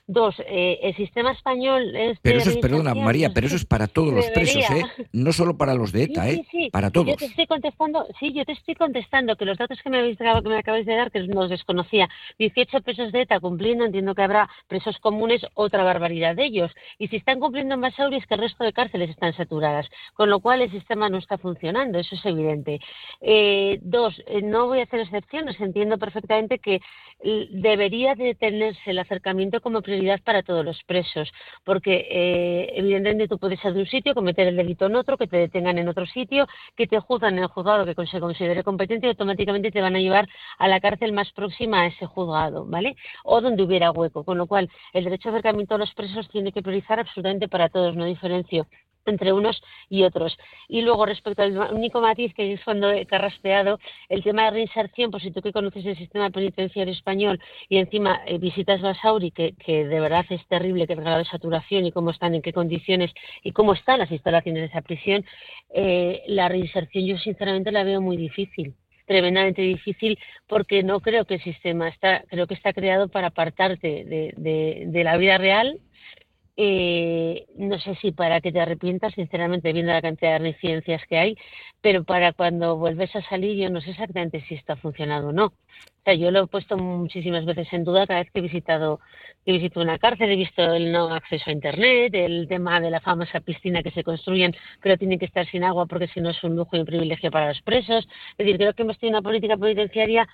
Dos, 0.07 0.35
eh, 0.47 0.81
el 0.83 0.95
sistema 0.97 1.33
español 1.33 1.97
es. 1.97 2.19
Pero 2.21 2.39
eso 2.39 2.51
es, 2.51 2.59
perdona, 2.59 2.95
María, 2.95 3.31
pero 3.33 3.47
eso 3.47 3.57
es 3.57 3.65
para 3.65 3.87
todos 3.87 4.13
los 4.13 4.27
presos, 4.27 4.63
¿eh? 4.71 4.83
No 5.13 5.33
solo 5.33 5.57
para 5.57 5.73
los 5.75 5.93
de 5.93 6.03
ETA, 6.03 6.29
¿eh? 6.29 6.45
Para 6.71 6.91
todos. 6.91 7.07
Yo 7.07 7.17
te 7.17 7.25
estoy 7.25 7.47
contestando, 7.47 8.07
sí, 8.21 8.35
yo 8.35 8.45
te 8.45 8.53
estoy 8.53 8.75
contestando 8.75 9.35
que 9.37 9.47
los 9.47 9.57
datos 9.57 9.81
que 9.83 9.89
me, 9.89 10.01
habéis, 10.01 10.19
que 10.19 10.25
me 10.25 10.59
acabáis 10.59 10.85
de 10.85 10.95
dar, 10.95 11.11
que 11.11 11.21
no 11.21 11.49
desconocía, 11.49 12.11
18 12.39 12.83
presos 12.83 13.13
de 13.13 13.23
ETA 13.23 13.41
cumpliendo, 13.41 13.87
entiendo 13.87 14.15
que 14.15 14.23
habrá 14.23 14.51
presos 14.69 14.99
comunes, 14.99 15.41
otra 15.55 15.83
barbaridad 15.85 16.37
de 16.37 16.45
ellos. 16.45 16.71
Y 16.99 17.09
si 17.09 17.17
están 17.17 17.41
cumpliendo 17.41 17.75
en 17.75 17.81
Basauri 17.81 18.17
es 18.17 18.27
que 18.27 18.35
el 18.35 18.41
resto 18.41 18.63
de 18.63 18.75
cárceles 18.75 19.09
están 19.09 19.35
saturadas, 19.35 19.89
con 20.13 20.29
lo 20.29 20.41
cual 20.41 20.61
el 20.61 20.71
sistema 20.71 21.09
no 21.09 21.17
está 21.17 21.39
funcionando, 21.39 21.99
eso 21.99 22.15
es 22.15 22.27
evidente. 22.27 22.79
Eh, 23.23 23.79
dos, 23.81 24.23
eh, 24.27 24.43
no 24.43 24.67
voy 24.67 24.81
a 24.81 24.85
hacer 24.85 25.01
excepciones, 25.01 25.59
entiendo 25.61 25.97
perfectamente 25.97 26.59
que 26.59 26.83
debería 27.51 28.15
de 28.15 28.35
tenerse 28.35 28.91
el 28.91 28.99
acercamiento 28.99 29.63
como 29.63 29.81
prioridad 29.95 30.21
para 30.25 30.43
todos 30.43 30.65
los 30.65 30.83
presos, 30.85 31.33
porque 31.65 32.07
eh, 32.11 32.73
evidentemente 32.77 33.29
tú 33.29 33.39
puedes 33.39 33.65
ir 33.65 33.73
de 33.73 33.81
un 33.81 33.87
sitio, 33.87 34.15
cometer 34.15 34.49
el 34.49 34.57
delito 34.57 34.87
en 34.87 34.97
otro, 34.97 35.17
que 35.17 35.27
te 35.27 35.37
detengan 35.37 35.79
en 35.79 35.89
otro 35.89 36.05
sitio, 36.07 36.47
que 36.77 36.87
te 36.87 36.99
juzgan 36.99 37.37
en 37.39 37.45
el 37.45 37.49
juzgado 37.49 37.85
que 37.87 37.95
se 38.07 38.21
considere 38.21 38.65
competente 38.65 39.07
y 39.07 39.11
automáticamente 39.11 39.71
te 39.71 39.81
van 39.81 39.95
a 39.97 40.01
llevar 40.01 40.29
a 40.59 40.69
la 40.69 40.81
cárcel 40.81 41.13
más 41.13 41.31
próxima 41.33 41.83
a 41.83 41.87
ese 41.87 42.07
juzgado, 42.07 42.67
¿vale? 42.67 42.97
O 43.25 43.41
donde 43.41 43.63
hubiera 43.63 43.93
hueco, 43.93 44.25
con 44.25 44.39
lo 44.39 44.47
cual 44.47 44.69
el 44.93 45.05
derecho 45.05 45.31
de 45.31 45.37
acercamiento 45.37 45.77
a 45.77 45.79
los 45.79 45.95
presos 45.95 46.29
tiene 46.29 46.53
que 46.53 46.63
priorizar 46.63 46.99
absolutamente 46.99 47.49
para 47.49 47.69
todos, 47.69 47.95
no 47.95 48.05
diferencio 48.05 48.67
entre 49.11 49.33
unos 49.33 49.63
y 49.89 50.03
otros. 50.03 50.37
Y 50.69 50.83
luego, 50.83 51.07
respecto 51.07 51.43
al 51.43 51.57
único 51.73 52.01
matiz 52.01 52.35
que 52.35 52.53
es 52.53 52.65
cuando 52.65 52.91
he 52.91 53.07
carraspeado, 53.07 53.79
el 54.09 54.23
tema 54.23 54.45
de 54.45 54.51
reinserción, 54.53 55.11
pues 55.11 55.23
si 55.23 55.31
tú 55.31 55.43
que 55.43 55.53
conoces 55.53 55.85
el 55.85 55.97
sistema 55.97 56.31
penitenciario 56.31 56.93
español 56.93 57.41
y 57.69 57.79
encima 57.79 58.21
eh, 58.27 58.39
visitas 58.39 58.81
Basauri, 58.81 59.31
que, 59.31 59.55
que 59.55 59.87
de 59.87 60.01
verdad 60.01 60.25
es 60.31 60.47
terrible 60.49 60.87
que 60.87 60.95
el 60.95 61.01
grado 61.01 61.19
de 61.19 61.25
saturación 61.25 61.87
y 61.87 61.93
cómo 61.93 62.11
están, 62.11 62.35
en 62.35 62.43
qué 62.43 62.53
condiciones 62.53 63.13
y 63.43 63.53
cómo 63.53 63.75
están 63.75 63.99
las 63.99 64.11
instalaciones 64.11 64.63
de 64.63 64.67
esa 64.67 64.83
prisión, 64.83 65.25
eh, 65.73 66.23
la 66.27 66.49
reinserción 66.49 67.07
yo 67.07 67.19
sinceramente 67.19 67.73
la 67.73 67.85
veo 67.85 68.01
muy 68.01 68.17
difícil 68.17 68.75
tremendamente 69.07 69.63
difícil 69.63 70.19
porque 70.47 70.83
no 70.83 71.01
creo 71.01 71.25
que 71.27 71.35
el 71.35 71.43
sistema 71.43 71.89
está 71.89 72.25
creo 72.29 72.47
que 72.47 72.55
está 72.55 72.73
creado 72.73 73.09
para 73.09 73.29
apartarte 73.29 74.05
de, 74.05 74.35
de, 74.37 74.85
de 74.87 75.05
la 75.05 75.17
vida 75.17 75.37
real 75.37 75.79
eh, 76.57 77.47
no 77.57 77.79
sé 77.81 77.97
si 77.97 78.13
para 78.13 78.41
que 78.41 78.53
te 78.53 78.61
arrepientas, 78.61 79.15
sinceramente, 79.15 79.73
viendo 79.73 79.93
la 79.93 80.03
cantidad 80.03 80.33
de 80.33 80.39
reincidencias 80.39 81.03
que 81.09 81.19
hay, 81.19 81.37
pero 81.81 82.05
para 82.05 82.33
cuando 82.33 82.77
vuelves 82.77 83.15
a 83.17 83.23
salir, 83.23 83.57
yo 83.57 83.71
no 83.71 83.81
sé 83.81 83.91
exactamente 83.91 84.41
si 84.43 84.55
esto 84.55 84.75
ha 84.75 84.77
funcionado 84.77 85.29
o 85.29 85.33
no. 85.33 85.47
O 85.47 86.05
sea, 86.05 86.15
yo 86.15 86.31
lo 86.31 86.45
he 86.45 86.47
puesto 86.47 86.77
muchísimas 86.77 87.45
veces 87.45 87.67
en 87.73 87.83
duda 87.83 88.07
cada 88.07 88.21
vez 88.21 88.31
que 88.31 88.39
he 88.39 88.43
visitado, 88.43 89.01
he 89.47 89.53
visitado 89.53 89.83
una 89.83 89.99
cárcel, 89.99 90.31
he 90.31 90.37
visto 90.37 90.63
el 90.63 90.93
no 90.93 91.13
acceso 91.13 91.51
a 91.51 91.53
Internet, 91.53 92.15
el 92.15 92.47
tema 92.47 92.81
de 92.81 92.91
la 92.91 93.01
famosa 93.01 93.41
piscina 93.41 93.83
que 93.83 93.91
se 93.91 94.05
construyen, 94.05 94.55
pero 94.81 94.97
tienen 94.97 95.19
que 95.19 95.25
estar 95.25 95.47
sin 95.47 95.65
agua 95.65 95.87
porque 95.87 96.09
si 96.09 96.21
no 96.21 96.31
es 96.31 96.45
un 96.45 96.57
lujo 96.57 96.77
y 96.77 96.81
un 96.81 96.87
privilegio 96.87 97.31
para 97.31 97.49
los 97.49 97.63
presos. 97.63 98.07
Es 98.33 98.37
decir, 98.39 98.59
creo 98.59 98.75
que 98.75 98.83
hemos 98.83 98.99
tenido 98.99 99.19
una 99.19 99.23
política 99.23 99.57
penitenciaria 99.57 100.29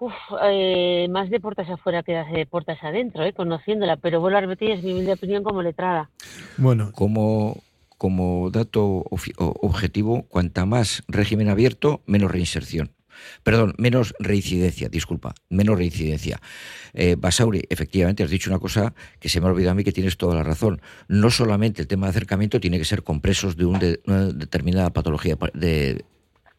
Uf, 0.00 0.12
eh, 0.44 1.08
más 1.10 1.28
de 1.28 1.40
puertas 1.40 1.68
afuera 1.68 2.04
que 2.04 2.12
de 2.12 2.46
puertas 2.46 2.78
adentro, 2.82 3.24
eh, 3.24 3.32
conociéndola, 3.32 3.96
pero 3.96 4.20
vuelvo 4.20 4.38
a 4.38 4.42
repetir, 4.42 4.70
es 4.70 4.82
mi 4.84 4.92
humilde 4.92 5.12
opinión 5.12 5.42
como 5.42 5.60
letrada. 5.60 6.08
Bueno, 6.56 6.92
como, 6.92 7.62
como 7.96 8.50
dato 8.50 9.04
objetivo, 9.10 10.22
cuanta 10.28 10.66
más 10.66 11.02
régimen 11.08 11.48
abierto, 11.48 12.02
menos 12.06 12.30
reinserción. 12.30 12.92
Perdón, 13.42 13.74
menos 13.78 14.14
reincidencia, 14.20 14.88
disculpa, 14.88 15.34
menos 15.48 15.76
reincidencia. 15.76 16.40
Eh, 16.92 17.16
Basauri, 17.18 17.64
efectivamente, 17.68 18.22
has 18.22 18.30
dicho 18.30 18.50
una 18.50 18.60
cosa 18.60 18.94
que 19.18 19.28
se 19.28 19.40
me 19.40 19.48
ha 19.48 19.50
olvidado 19.50 19.72
a 19.72 19.74
mí 19.74 19.82
que 19.82 19.92
tienes 19.92 20.16
toda 20.16 20.36
la 20.36 20.44
razón. 20.44 20.80
No 21.08 21.30
solamente 21.30 21.82
el 21.82 21.88
tema 21.88 22.06
de 22.06 22.10
acercamiento 22.10 22.60
tiene 22.60 22.78
que 22.78 22.84
ser 22.84 23.02
con 23.02 23.20
presos 23.20 23.56
de, 23.56 23.64
un 23.64 23.80
de 23.80 24.00
una 24.06 24.26
determinada 24.26 24.90
patología, 24.90 25.36
de 25.54 26.04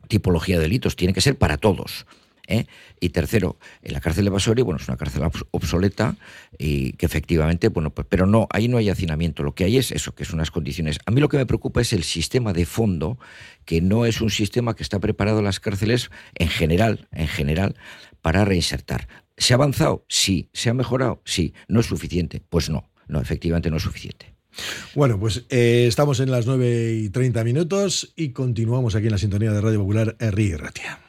tipología 0.10 0.58
de 0.58 0.64
delitos, 0.64 0.98
tiene 0.98 1.14
que 1.14 1.22
ser 1.22 1.38
para 1.38 1.56
todos. 1.56 2.06
¿Eh? 2.50 2.66
Y 3.00 3.10
tercero, 3.10 3.58
en 3.82 3.94
la 3.94 4.02
cárcel 4.02 4.26
de 4.26 4.32
Basoria, 4.32 4.66
bueno, 4.66 4.80
es 4.82 4.88
una 4.88 4.98
cárcel 4.98 5.24
obsoleta 5.52 6.18
y 6.58 6.94
que 6.94 7.06
efectivamente, 7.06 7.70
bueno, 7.70 7.92
pues, 7.92 8.08
pero 8.10 8.26
no, 8.26 8.48
ahí 8.52 8.68
no 8.68 8.78
hay 8.78 8.90
hacinamiento, 8.90 9.44
lo 9.44 9.56
que 9.56 9.64
hay 9.64 9.78
es 9.78 9.92
eso, 9.92 10.14
que 10.14 10.24
es 10.24 10.34
unas 10.34 10.52
condiciones. 10.52 11.00
A 11.06 11.12
mí 11.12 11.22
lo 11.22 11.30
que 11.30 11.38
me 11.38 11.46
preocupa 11.46 11.80
es 11.80 11.94
el 11.94 12.04
sistema 12.04 12.52
de 12.52 12.66
fondo, 12.66 13.18
que 13.64 13.80
no 13.80 14.06
es 14.06 14.20
un 14.20 14.32
sistema 14.32 14.76
que 14.76 14.84
está 14.84 15.00
preparado 15.00 15.40
en 15.40 15.46
las 15.46 15.60
cárceles 15.60 16.10
en 16.36 16.50
general, 16.50 17.08
en 17.12 17.28
general, 17.28 17.76
para 18.22 18.44
reinsertar. 18.44 19.08
¿Se 19.38 19.54
ha 19.54 19.56
avanzado? 19.56 20.06
Sí. 20.10 20.50
¿Se 20.52 20.70
ha 20.70 20.74
mejorado? 20.74 21.22
Sí. 21.24 21.54
¿No 21.70 21.80
es 21.80 21.86
suficiente? 21.86 22.42
Pues 22.50 22.70
no, 22.70 22.90
no, 23.08 23.22
efectivamente 23.22 23.70
no 23.70 23.78
es 23.78 23.84
suficiente. 23.84 24.34
Bueno, 24.96 25.20
pues 25.20 25.46
eh, 25.50 25.86
estamos 25.88 26.20
en 26.20 26.32
las 26.32 26.46
9 26.46 26.94
y 26.94 27.10
30 27.10 27.44
minutos 27.44 28.12
y 28.18 28.30
continuamos 28.30 28.96
aquí 28.96 29.06
en 29.06 29.12
la 29.12 29.18
sintonía 29.18 29.52
de 29.52 29.62
Radio 29.62 29.80
Popular 29.80 30.18
R. 30.20 30.58
Ratia. 30.58 31.09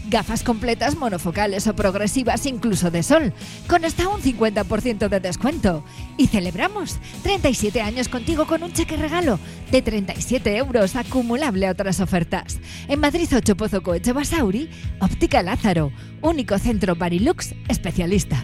Gafas 0.11 0.43
completas 0.43 0.97
monofocales 0.97 1.67
o 1.67 1.73
progresivas 1.73 2.45
incluso 2.45 2.91
de 2.91 3.01
sol, 3.01 3.31
con 3.65 3.85
hasta 3.85 4.09
un 4.09 4.21
50% 4.21 5.07
de 5.07 5.19
descuento. 5.21 5.85
Y 6.17 6.27
celebramos 6.27 6.99
37 7.23 7.79
años 7.81 8.09
contigo 8.09 8.45
con 8.45 8.61
un 8.61 8.73
cheque 8.73 8.97
regalo 8.97 9.39
de 9.71 9.81
37 9.81 10.57
euros 10.57 10.97
acumulable 10.97 11.65
a 11.65 11.71
otras 11.71 12.01
ofertas. 12.01 12.59
En 12.89 12.99
Madrid 12.99 13.29
8 13.33 13.55
Pozo 13.55 13.81
Coeche 13.81 14.11
Basauri, 14.11 14.69
Óptica 14.99 15.41
Lázaro, 15.43 15.93
único 16.21 16.59
centro 16.59 16.97
Barilux 16.97 17.55
especialista. 17.69 18.43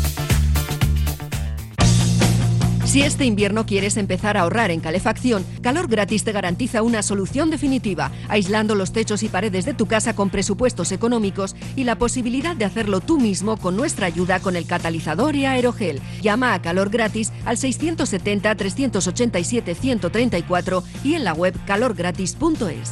Si 2.91 3.03
este 3.03 3.23
invierno 3.23 3.65
quieres 3.65 3.95
empezar 3.95 4.35
a 4.35 4.41
ahorrar 4.41 4.69
en 4.69 4.81
calefacción, 4.81 5.45
Calor 5.61 5.87
Gratis 5.87 6.25
te 6.25 6.33
garantiza 6.33 6.81
una 6.81 7.01
solución 7.03 7.49
definitiva, 7.49 8.11
aislando 8.27 8.75
los 8.75 8.91
techos 8.91 9.23
y 9.23 9.29
paredes 9.29 9.63
de 9.63 9.73
tu 9.73 9.85
casa 9.85 10.13
con 10.13 10.29
presupuestos 10.29 10.91
económicos 10.91 11.55
y 11.77 11.85
la 11.85 11.97
posibilidad 11.97 12.53
de 12.53 12.65
hacerlo 12.65 12.99
tú 12.99 13.17
mismo 13.17 13.55
con 13.55 13.77
nuestra 13.77 14.07
ayuda 14.07 14.41
con 14.41 14.57
el 14.57 14.65
catalizador 14.65 15.37
y 15.37 15.45
aerogel. 15.45 16.01
Llama 16.21 16.53
a 16.53 16.61
Calor 16.61 16.89
Gratis 16.89 17.31
al 17.45 17.55
670 17.55 18.55
387 18.55 19.73
134 19.73 20.83
y 21.05 21.13
en 21.13 21.23
la 21.23 21.31
web 21.31 21.55
calorgratis.es. 21.65 22.91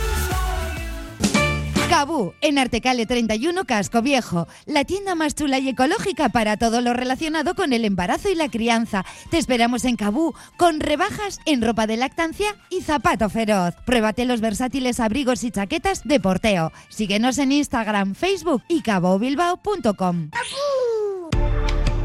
Cabú, 1.91 2.33
en 2.39 2.57
Artecale 2.57 3.05
31, 3.05 3.65
Casco 3.65 4.01
Viejo. 4.01 4.47
La 4.65 4.85
tienda 4.85 5.13
más 5.13 5.35
chula 5.35 5.59
y 5.59 5.67
ecológica 5.67 6.29
para 6.29 6.55
todo 6.55 6.79
lo 6.79 6.93
relacionado 6.93 7.53
con 7.53 7.73
el 7.73 7.83
embarazo 7.83 8.29
y 8.29 8.35
la 8.35 8.47
crianza. 8.47 9.03
Te 9.29 9.37
esperamos 9.37 9.83
en 9.83 9.97
Cabú, 9.97 10.33
con 10.55 10.79
rebajas 10.79 11.39
en 11.45 11.61
ropa 11.61 11.87
de 11.87 11.97
lactancia 11.97 12.55
y 12.69 12.79
zapato 12.79 13.29
feroz. 13.29 13.75
Pruébate 13.85 14.23
los 14.23 14.39
versátiles 14.39 15.01
abrigos 15.01 15.43
y 15.43 15.51
chaquetas 15.51 16.05
de 16.05 16.21
porteo. 16.21 16.71
Síguenos 16.87 17.37
en 17.39 17.51
Instagram, 17.51 18.15
Facebook 18.15 18.63
y 18.69 18.83
cabobilbao.com. 18.83 20.29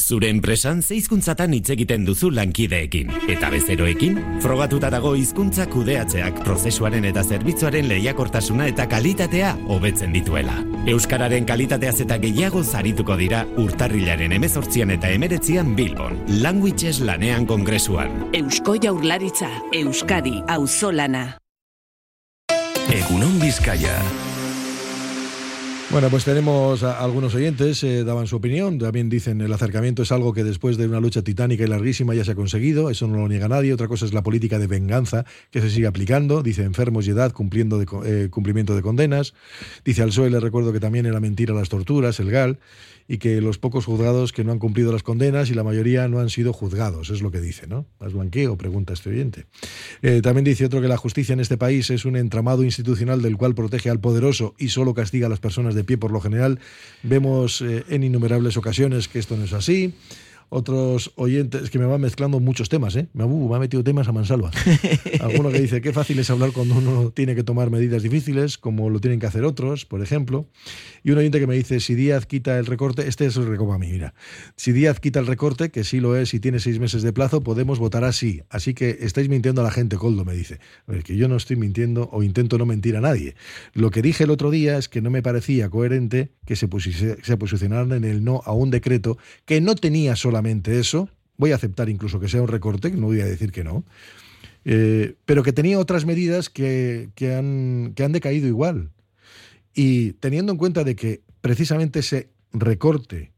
Zure 0.00 0.30
enpresan 0.32 0.80
ze 0.82 0.96
hizkuntzatan 0.96 1.52
hitz 1.52 1.70
egiten 1.74 2.06
duzu 2.06 2.30
lankideekin 2.32 3.10
eta 3.28 3.50
bezeroekin 3.52 4.16
frogatuta 4.40 4.90
dago 4.92 5.12
hizkuntza 5.18 5.66
kudeatzeak 5.70 6.40
prozesuaren 6.44 7.04
eta 7.10 7.22
zerbitzuaren 7.22 7.88
lehiakortasuna 7.90 8.70
eta 8.72 8.88
kalitatea 8.88 9.52
hobetzen 9.68 10.14
dituela. 10.16 10.56
Euskararen 10.90 11.44
kalitateaz 11.46 11.98
eta 12.06 12.18
gehiago 12.22 12.64
zarituko 12.64 13.18
dira 13.20 13.44
urtarrilaren 13.60 14.32
18 14.38 14.96
eta 14.96 15.12
19an 15.12 15.76
Bilbon, 15.76 16.16
Languages 16.40 17.00
lanean 17.04 17.46
kongresuan. 17.46 18.30
Eusko 18.32 18.78
Jaurlaritza, 18.80 19.50
Euskadi, 19.72 20.40
auzolana. 20.48 21.26
Egunon 22.90 23.38
Vizcaya. 23.42 24.29
Bueno, 25.92 26.08
pues 26.08 26.24
tenemos 26.24 26.84
a 26.84 27.02
algunos 27.02 27.34
oyentes, 27.34 27.82
eh, 27.82 28.04
daban 28.04 28.28
su 28.28 28.36
opinión, 28.36 28.78
también 28.78 29.08
dicen 29.08 29.40
el 29.40 29.52
acercamiento 29.52 30.04
es 30.04 30.12
algo 30.12 30.32
que 30.32 30.44
después 30.44 30.76
de 30.76 30.86
una 30.86 31.00
lucha 31.00 31.22
titánica 31.22 31.64
y 31.64 31.66
larguísima 31.66 32.14
ya 32.14 32.24
se 32.24 32.30
ha 32.30 32.34
conseguido, 32.36 32.90
eso 32.90 33.08
no 33.08 33.16
lo 33.16 33.26
niega 33.26 33.48
nadie, 33.48 33.74
otra 33.74 33.88
cosa 33.88 34.04
es 34.04 34.12
la 34.12 34.22
política 34.22 34.60
de 34.60 34.68
venganza 34.68 35.24
que 35.50 35.60
se 35.60 35.68
sigue 35.68 35.88
aplicando, 35.88 36.44
dice 36.44 36.62
enfermos 36.62 37.08
y 37.08 37.10
edad, 37.10 37.32
cumpliendo 37.32 37.76
de, 37.76 37.86
eh, 38.04 38.28
cumplimiento 38.30 38.76
de 38.76 38.82
condenas, 38.82 39.34
dice 39.84 40.02
al 40.02 40.10
PSOE 40.10 40.30
le 40.30 40.38
recuerdo 40.38 40.72
que 40.72 40.78
también 40.78 41.06
era 41.06 41.18
mentira 41.18 41.54
las 41.54 41.68
torturas, 41.68 42.20
el 42.20 42.30
GAL, 42.30 42.60
y 43.10 43.18
que 43.18 43.40
los 43.40 43.58
pocos 43.58 43.86
juzgados 43.86 44.32
que 44.32 44.44
no 44.44 44.52
han 44.52 44.60
cumplido 44.60 44.92
las 44.92 45.02
condenas 45.02 45.50
y 45.50 45.54
la 45.54 45.64
mayoría 45.64 46.06
no 46.06 46.20
han 46.20 46.30
sido 46.30 46.52
juzgados, 46.52 47.10
es 47.10 47.22
lo 47.22 47.32
que 47.32 47.40
dice, 47.40 47.66
¿no? 47.66 47.84
¿Más 47.98 48.12
blanqueo? 48.12 48.56
Pregunta 48.56 48.92
este 48.92 49.10
oyente. 49.10 49.46
Eh, 50.00 50.20
también 50.22 50.44
dice 50.44 50.64
otro 50.64 50.80
que 50.80 50.86
la 50.86 50.96
justicia 50.96 51.32
en 51.32 51.40
este 51.40 51.56
país 51.56 51.90
es 51.90 52.04
un 52.04 52.14
entramado 52.14 52.62
institucional 52.62 53.20
del 53.20 53.36
cual 53.36 53.56
protege 53.56 53.90
al 53.90 53.98
poderoso 53.98 54.54
y 54.58 54.68
solo 54.68 54.94
castiga 54.94 55.26
a 55.26 55.28
las 55.28 55.40
personas 55.40 55.74
de 55.74 55.79
pie 55.84 55.98
por 55.98 56.10
lo 56.10 56.20
general. 56.20 56.58
Vemos 57.02 57.62
eh, 57.62 57.84
en 57.88 58.02
innumerables 58.02 58.56
ocasiones 58.56 59.08
que 59.08 59.18
esto 59.18 59.36
no 59.36 59.44
es 59.44 59.52
así 59.52 59.94
otros 60.50 61.12
oyentes, 61.14 61.70
que 61.70 61.78
me 61.78 61.86
van 61.86 62.00
mezclando 62.00 62.40
muchos 62.40 62.68
temas, 62.68 62.96
¿eh? 62.96 63.08
Me, 63.14 63.24
uh, 63.24 63.48
me 63.48 63.56
ha 63.56 63.58
metido 63.60 63.84
temas 63.84 64.08
a 64.08 64.12
mansalva. 64.12 64.50
Alguno 65.20 65.50
que 65.50 65.60
dice, 65.60 65.80
qué 65.80 65.92
fácil 65.92 66.18
es 66.18 66.28
hablar 66.28 66.50
cuando 66.50 66.74
uno 66.74 67.10
tiene 67.12 67.36
que 67.36 67.44
tomar 67.44 67.70
medidas 67.70 68.02
difíciles, 68.02 68.58
como 68.58 68.90
lo 68.90 69.00
tienen 69.00 69.20
que 69.20 69.26
hacer 69.26 69.44
otros, 69.44 69.86
por 69.86 70.02
ejemplo. 70.02 70.48
Y 71.04 71.12
un 71.12 71.18
oyente 71.18 71.38
que 71.38 71.46
me 71.46 71.54
dice, 71.54 71.78
si 71.78 71.94
Díaz 71.94 72.26
quita 72.26 72.58
el 72.58 72.66
recorte, 72.66 73.06
este 73.06 73.26
es 73.26 73.36
el 73.36 73.46
recopa 73.46 73.76
a 73.76 73.78
mí, 73.78 73.92
mira. 73.92 74.12
Si 74.56 74.72
Díaz 74.72 74.98
quita 74.98 75.20
el 75.20 75.28
recorte, 75.28 75.70
que 75.70 75.84
sí 75.84 76.00
lo 76.00 76.16
es 76.16 76.34
y 76.34 76.40
tiene 76.40 76.58
seis 76.58 76.80
meses 76.80 77.02
de 77.02 77.12
plazo, 77.12 77.42
podemos 77.42 77.78
votar 77.78 78.02
así. 78.02 78.42
Así 78.50 78.74
que 78.74 78.98
estáis 79.02 79.28
mintiendo 79.28 79.60
a 79.60 79.64
la 79.64 79.70
gente, 79.70 79.96
Coldo, 79.96 80.24
me 80.24 80.34
dice. 80.34 80.58
ver, 80.88 81.04
que 81.04 81.16
yo 81.16 81.28
no 81.28 81.36
estoy 81.36 81.56
mintiendo 81.56 82.08
o 82.12 82.24
intento 82.24 82.58
no 82.58 82.66
mentir 82.66 82.96
a 82.96 83.00
nadie. 83.00 83.36
Lo 83.72 83.90
que 83.90 84.02
dije 84.02 84.24
el 84.24 84.30
otro 84.30 84.50
día 84.50 84.78
es 84.78 84.88
que 84.88 85.00
no 85.00 85.10
me 85.10 85.22
parecía 85.22 85.70
coherente 85.70 86.32
que 86.44 86.56
se, 86.56 86.68
se 87.22 87.36
posicionaran 87.36 87.92
en 87.92 88.02
el 88.02 88.24
no 88.24 88.42
a 88.44 88.52
un 88.52 88.72
decreto 88.72 89.16
que 89.44 89.60
no 89.60 89.76
tenía 89.76 90.16
solamente 90.16 90.39
eso, 90.46 91.08
voy 91.36 91.52
a 91.52 91.56
aceptar 91.56 91.88
incluso 91.88 92.20
que 92.20 92.28
sea 92.28 92.42
un 92.42 92.48
recorte, 92.48 92.90
no 92.90 93.06
voy 93.06 93.20
a 93.20 93.26
decir 93.26 93.52
que 93.52 93.64
no, 93.64 93.84
eh, 94.64 95.14
pero 95.24 95.42
que 95.42 95.52
tenía 95.52 95.78
otras 95.78 96.04
medidas 96.04 96.50
que, 96.50 97.08
que, 97.14 97.34
han, 97.34 97.92
que 97.94 98.04
han 98.04 98.12
decaído 98.12 98.46
igual. 98.46 98.90
Y 99.74 100.12
teniendo 100.14 100.52
en 100.52 100.58
cuenta 100.58 100.84
de 100.84 100.96
que 100.96 101.22
precisamente 101.40 102.00
ese 102.00 102.28
recorte 102.52 103.32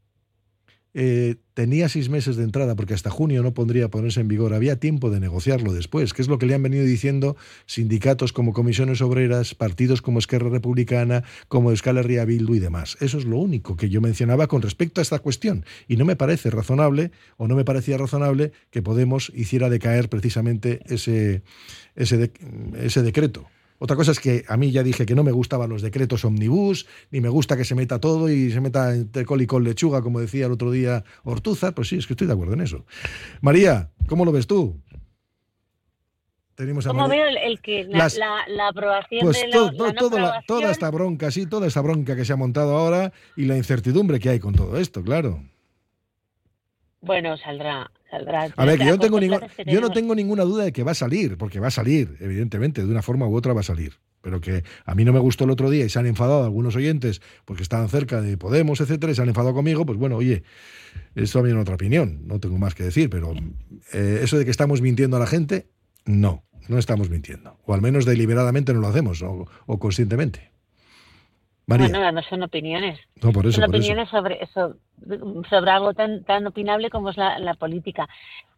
eh, 0.93 1.35
tenía 1.55 1.89
seis 1.89 2.09
meses 2.09 2.35
de 2.35 2.43
entrada 2.43 2.75
porque 2.75 2.93
hasta 2.93 3.09
junio 3.09 3.41
no 3.41 3.53
podría 3.53 3.89
ponerse 3.89 4.21
en 4.21 4.27
vigor. 4.27 4.53
Había 4.53 4.79
tiempo 4.79 5.09
de 5.09 5.19
negociarlo 5.19 5.73
después, 5.73 6.13
que 6.13 6.21
es 6.21 6.27
lo 6.27 6.37
que 6.37 6.45
le 6.45 6.53
han 6.53 6.63
venido 6.63 6.85
diciendo 6.85 7.35
sindicatos 7.65 8.33
como 8.33 8.53
comisiones 8.53 9.01
obreras, 9.01 9.55
partidos 9.55 10.01
como 10.01 10.19
Esquerra 10.19 10.49
Republicana, 10.49 11.23
como 11.47 11.71
Euskal 11.71 11.97
Herria 11.97 12.25
Bildu 12.25 12.55
y 12.55 12.59
demás. 12.59 12.97
Eso 13.01 13.17
es 13.17 13.25
lo 13.25 13.37
único 13.37 13.75
que 13.75 13.89
yo 13.89 14.01
mencionaba 14.01 14.47
con 14.47 14.61
respecto 14.61 15.01
a 15.01 15.03
esta 15.03 15.19
cuestión. 15.19 15.65
Y 15.87 15.97
no 15.97 16.05
me 16.05 16.15
parece 16.15 16.49
razonable, 16.49 17.11
o 17.37 17.47
no 17.47 17.55
me 17.55 17.65
parecía 17.65 17.97
razonable, 17.97 18.51
que 18.69 18.83
Podemos 18.83 19.31
hiciera 19.33 19.69
decaer 19.69 20.07
precisamente 20.09 20.81
ese, 20.85 21.41
ese 21.95 23.01
decreto. 23.01 23.47
Otra 23.83 23.97
cosa 23.97 24.13
es 24.13 24.21
que 24.21 24.45
a 24.47 24.55
mí 24.55 24.71
ya 24.71 24.81
dije 24.81 25.05
que 25.05 25.13
no 25.13 25.25
me 25.25 25.33
gustaban 25.33 25.69
los 25.69 25.81
decretos 25.81 26.23
omnibus, 26.23 26.87
ni 27.11 27.19
me 27.19 27.27
gusta 27.27 27.57
que 27.57 27.65
se 27.65 27.75
meta 27.75 27.99
todo 27.99 28.29
y 28.29 28.49
se 28.49 28.61
meta 28.61 28.95
entre 28.95 29.25
col 29.25 29.41
y 29.41 29.45
con 29.45 29.65
lechuga, 29.65 30.01
como 30.01 30.21
decía 30.21 30.45
el 30.45 30.53
otro 30.53 30.71
día 30.71 31.03
Ortuza. 31.25 31.73
Pues 31.73 31.89
sí, 31.89 31.97
es 31.97 32.07
que 32.07 32.13
estoy 32.13 32.27
de 32.27 32.31
acuerdo 32.31 32.53
en 32.53 32.61
eso. 32.61 32.85
María, 33.41 33.91
¿cómo 34.07 34.23
lo 34.23 34.31
ves 34.31 34.47
tú? 34.47 34.79
Tenemos 36.55 36.85
a 36.85 36.91
¿Cómo 36.91 37.09
María- 37.09 37.23
veo 37.25 37.31
el, 37.31 37.37
el 37.51 37.59
que 37.59 37.83
la, 37.83 37.97
Las- 37.97 38.15
la- 38.17 38.47
la 38.47 38.67
aprobación 38.69 39.19
Pues 39.21 39.41
de 39.41 39.47
la, 39.49 39.53
to- 39.53 39.71
la 39.73 39.77
to- 39.77 39.87
no 39.87 39.93
toda, 39.95 40.21
la- 40.21 40.27
aprobación? 40.27 40.43
toda 40.61 40.71
esta 40.71 40.89
bronca, 40.89 41.31
sí, 41.31 41.45
toda 41.45 41.67
esta 41.67 41.81
bronca 41.81 42.15
que 42.15 42.23
se 42.23 42.31
ha 42.31 42.37
montado 42.37 42.77
ahora 42.77 43.11
y 43.35 43.43
la 43.47 43.57
incertidumbre 43.57 44.17
que 44.21 44.29
hay 44.29 44.39
con 44.39 44.55
todo 44.55 44.77
esto, 44.77 45.03
claro. 45.03 45.43
Bueno, 47.01 47.35
saldrá, 47.35 47.91
saldrá. 48.17 48.49
A 48.55 48.65
ver, 48.65 48.77
que 48.79 48.85
yo, 48.85 48.97
tengo 48.99 49.19
ningún- 49.19 49.41
que 49.55 49.71
yo 49.71 49.81
no 49.81 49.89
tengo 49.91 50.15
ninguna 50.15 50.43
duda 50.43 50.63
de 50.65 50.71
que 50.71 50.83
va 50.83 50.91
a 50.91 50.95
salir, 50.95 51.37
porque 51.37 51.59
va 51.59 51.67
a 51.67 51.71
salir, 51.71 52.15
evidentemente, 52.19 52.83
de 52.85 52.91
una 52.91 53.01
forma 53.01 53.27
u 53.27 53.35
otra 53.35 53.53
va 53.53 53.61
a 53.61 53.63
salir. 53.63 53.93
Pero 54.21 54.39
que 54.39 54.63
a 54.85 54.95
mí 54.95 55.03
no 55.03 55.11
me 55.11 55.19
gustó 55.19 55.43
el 55.43 55.49
otro 55.49 55.69
día 55.69 55.83
y 55.83 55.89
se 55.89 55.99
han 55.99 56.05
enfadado 56.05 56.45
algunos 56.45 56.75
oyentes 56.77 57.21
porque 57.43 57.61
estaban 57.61 57.89
cerca 57.89 58.21
de 58.21 58.37
Podemos, 58.37 58.79
etcétera, 58.79 59.11
y 59.11 59.15
se 59.15 59.21
han 59.21 59.27
enfadado 59.27 59.53
conmigo, 59.53 59.85
pues 59.85 59.97
bueno, 59.99 60.15
oye, 60.15 60.43
eso 61.13 61.43
mí 61.43 61.49
es 61.49 61.55
otra 61.55 61.75
opinión, 61.75 62.21
no 62.25 62.39
tengo 62.39 62.57
más 62.57 62.73
que 62.73 62.83
decir, 62.83 63.09
pero 63.09 63.33
eh, 63.91 64.19
eso 64.23 64.37
de 64.37 64.45
que 64.45 64.51
estamos 64.51 64.81
mintiendo 64.81 65.17
a 65.17 65.19
la 65.19 65.27
gente, 65.27 65.67
no, 66.05 66.45
no 66.69 66.77
estamos 66.77 67.09
mintiendo. 67.09 67.59
O 67.65 67.73
al 67.73 67.81
menos 67.81 68.05
deliberadamente 68.05 68.73
no 68.73 68.79
lo 68.79 68.87
hacemos, 68.87 69.21
o, 69.23 69.45
o 69.65 69.79
conscientemente. 69.79 70.52
María, 71.65 71.87
Bueno, 71.89 72.11
no 72.11 72.21
son 72.23 72.43
opiniones. 72.43 72.99
no, 73.21 73.31
por 73.31 73.45
eso, 73.45 73.61
son 73.61 73.65
por 73.71 73.75
eso. 73.75 73.85
opiniones 73.85 74.09
sobre, 74.09 74.45
so- 74.53 74.75
sobre 75.49 75.71
algo 75.71 75.93
tan, 75.93 76.23
tan 76.23 76.45
opinable 76.47 76.89
como 76.89 77.09
es 77.09 77.17
la, 77.17 77.39
la 77.39 77.53
política. 77.53 78.07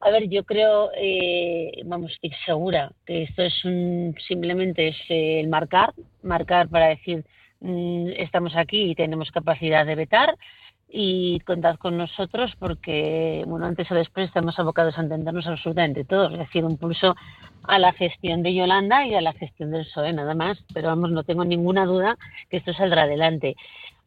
A 0.02 0.10
ver, 0.10 0.28
yo 0.30 0.44
creo, 0.44 0.90
eh, 0.98 1.72
vamos, 1.86 2.12
estoy 2.14 2.32
segura 2.46 2.92
que 3.06 3.24
esto 3.24 3.44
es 3.44 3.64
un, 3.66 4.16
simplemente 4.28 4.88
es 4.90 4.98
eh, 5.10 5.40
el 5.40 5.48
marcar, 5.48 5.94
marcar 6.24 6.68
para 6.70 6.88
decir 6.88 7.24
mm, 7.60 8.10
estamos 8.18 8.56
aquí 8.56 8.92
y 8.92 8.96
tenemos 8.96 9.32
capacidad 9.32 9.86
de 9.86 9.96
vetar 9.96 10.36
y 10.98 11.42
contad 11.42 11.76
con 11.76 11.98
nosotros 11.98 12.54
porque, 12.58 13.44
bueno, 13.48 13.66
antes 13.66 13.92
o 13.92 13.96
después 13.96 14.28
estamos 14.28 14.58
abocados 14.58 14.98
a 14.98 15.02
entendernos 15.02 15.46
absolutamente 15.46 16.06
todos, 16.06 16.32
es 16.32 16.40
decir, 16.40 16.64
un 16.64 16.78
pulso 16.78 17.16
a 17.64 17.80
la 17.80 17.92
gestión 17.92 18.44
de 18.44 18.56
Yolanda 18.56 19.06
y 19.06 19.14
a 19.14 19.20
la 19.20 19.34
gestión 19.34 19.72
del 19.72 19.84
PSOE, 19.84 20.14
nada 20.14 20.34
más, 20.36 20.58
pero 20.74 20.88
vamos, 20.88 21.12
no 21.12 21.24
tengo 21.26 21.44
ninguna 21.44 21.86
duda 21.86 22.18
que 22.50 22.58
esto 22.58 22.74
saldrá 22.74 23.04
adelante. 23.04 23.58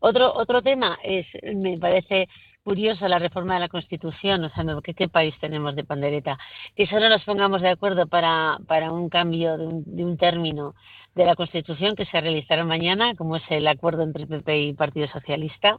Otro, 0.01 0.33
otro 0.33 0.63
tema 0.63 0.99
es, 1.05 1.27
me 1.55 1.77
parece 1.77 2.27
curioso 2.65 3.07
la 3.07 3.19
reforma 3.19 3.55
de 3.55 3.61
la 3.61 3.69
Constitución, 3.69 4.45
o 4.45 4.49
sea, 4.49 4.65
¿qué, 4.83 4.95
qué 4.95 5.09
país 5.09 5.35
tenemos 5.43 5.77
de 5.77 5.85
pandereta? 5.85 6.39
Que 6.75 6.87
solo 6.87 7.11
nos 7.11 7.23
pongamos 7.25 7.61
de 7.61 7.69
acuerdo 7.69 8.07
para, 8.07 8.59
para 8.67 8.93
un 8.93 9.11
cambio 9.11 9.59
de 9.59 9.67
un, 9.67 9.85
de 9.85 10.05
un 10.07 10.17
término 10.17 10.75
de 11.15 11.27
la 11.27 11.37
Constitución 11.37 11.97
que 11.97 12.07
se 12.07 12.19
realizará 12.19 12.65
mañana, 12.65 13.15
como 13.15 13.37
es 13.37 13.43
el 13.51 13.67
acuerdo 13.69 14.05
entre 14.05 14.27
PP 14.27 14.59
y 14.59 14.73
Partido 14.73 15.07
Socialista. 15.09 15.79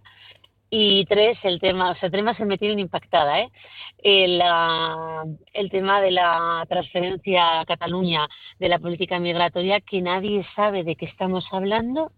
Y 0.72 1.06
tres, 1.06 1.38
el 1.44 1.60
tema, 1.60 1.92
o 1.92 1.96
sea, 1.96 2.12
temas 2.12 2.38
que 2.38 2.46
me 2.46 2.58
tienen 2.60 2.80
impactada, 2.80 3.40
¿eh? 3.40 3.50
El, 4.04 5.70
tema 5.72 6.00
de 6.02 6.12
la 6.12 6.66
transferencia 6.70 7.62
a 7.62 7.66
Cataluña 7.66 8.28
de 8.60 8.70
la 8.70 8.80
política 8.80 9.20
migratoria, 9.20 9.82
que 9.82 10.02
nadie 10.02 10.46
sabe 10.56 10.84
de 10.84 10.96
qué 10.96 11.06
estamos 11.06 11.46
hablando, 11.52 12.12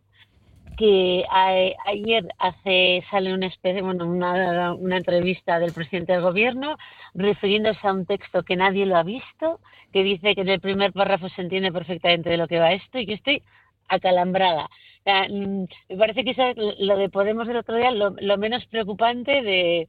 que 0.78 1.26
ayer 1.86 2.28
hace 2.40 3.04
sale 3.10 3.34
una, 3.34 3.50
bueno, 3.82 4.06
una, 4.06 4.74
una 4.74 4.98
entrevista 4.98 5.60
del 5.60 5.74
presidente 5.74 6.14
del 6.14 6.22
gobierno 6.22 6.78
refiriéndose 7.14 7.88
a 7.88 7.94
un 7.94 8.06
texto 8.06 8.44
que 8.44 8.56
nadie 8.56 8.86
lo 8.86 8.98
ha 8.98 9.04
visto, 9.04 9.60
que 9.94 10.04
dice 10.04 10.36
que 10.36 10.42
en 10.42 10.50
el 10.50 10.60
primer 10.60 10.92
párrafo 10.92 11.30
se 11.30 11.42
entiende 11.42 11.72
perfectamente 11.72 12.30
de 12.30 12.38
lo 12.38 12.48
que 12.48 12.60
va 12.60 12.74
esto 12.74 13.00
y 13.00 13.06
yo 13.06 13.14
estoy 13.14 13.44
acalambrada. 13.92 14.70
Mm, 15.06 15.66
me 15.90 15.98
parece 15.98 16.24
que 16.24 16.76
lo 16.80 16.98
de 16.98 17.10
Podemos 17.10 17.48
del 17.48 17.58
otro 17.58 17.76
día, 17.76 17.92
lo, 17.92 18.38
menos 18.38 18.66
preocupante 18.68 19.42
de, 19.42 19.88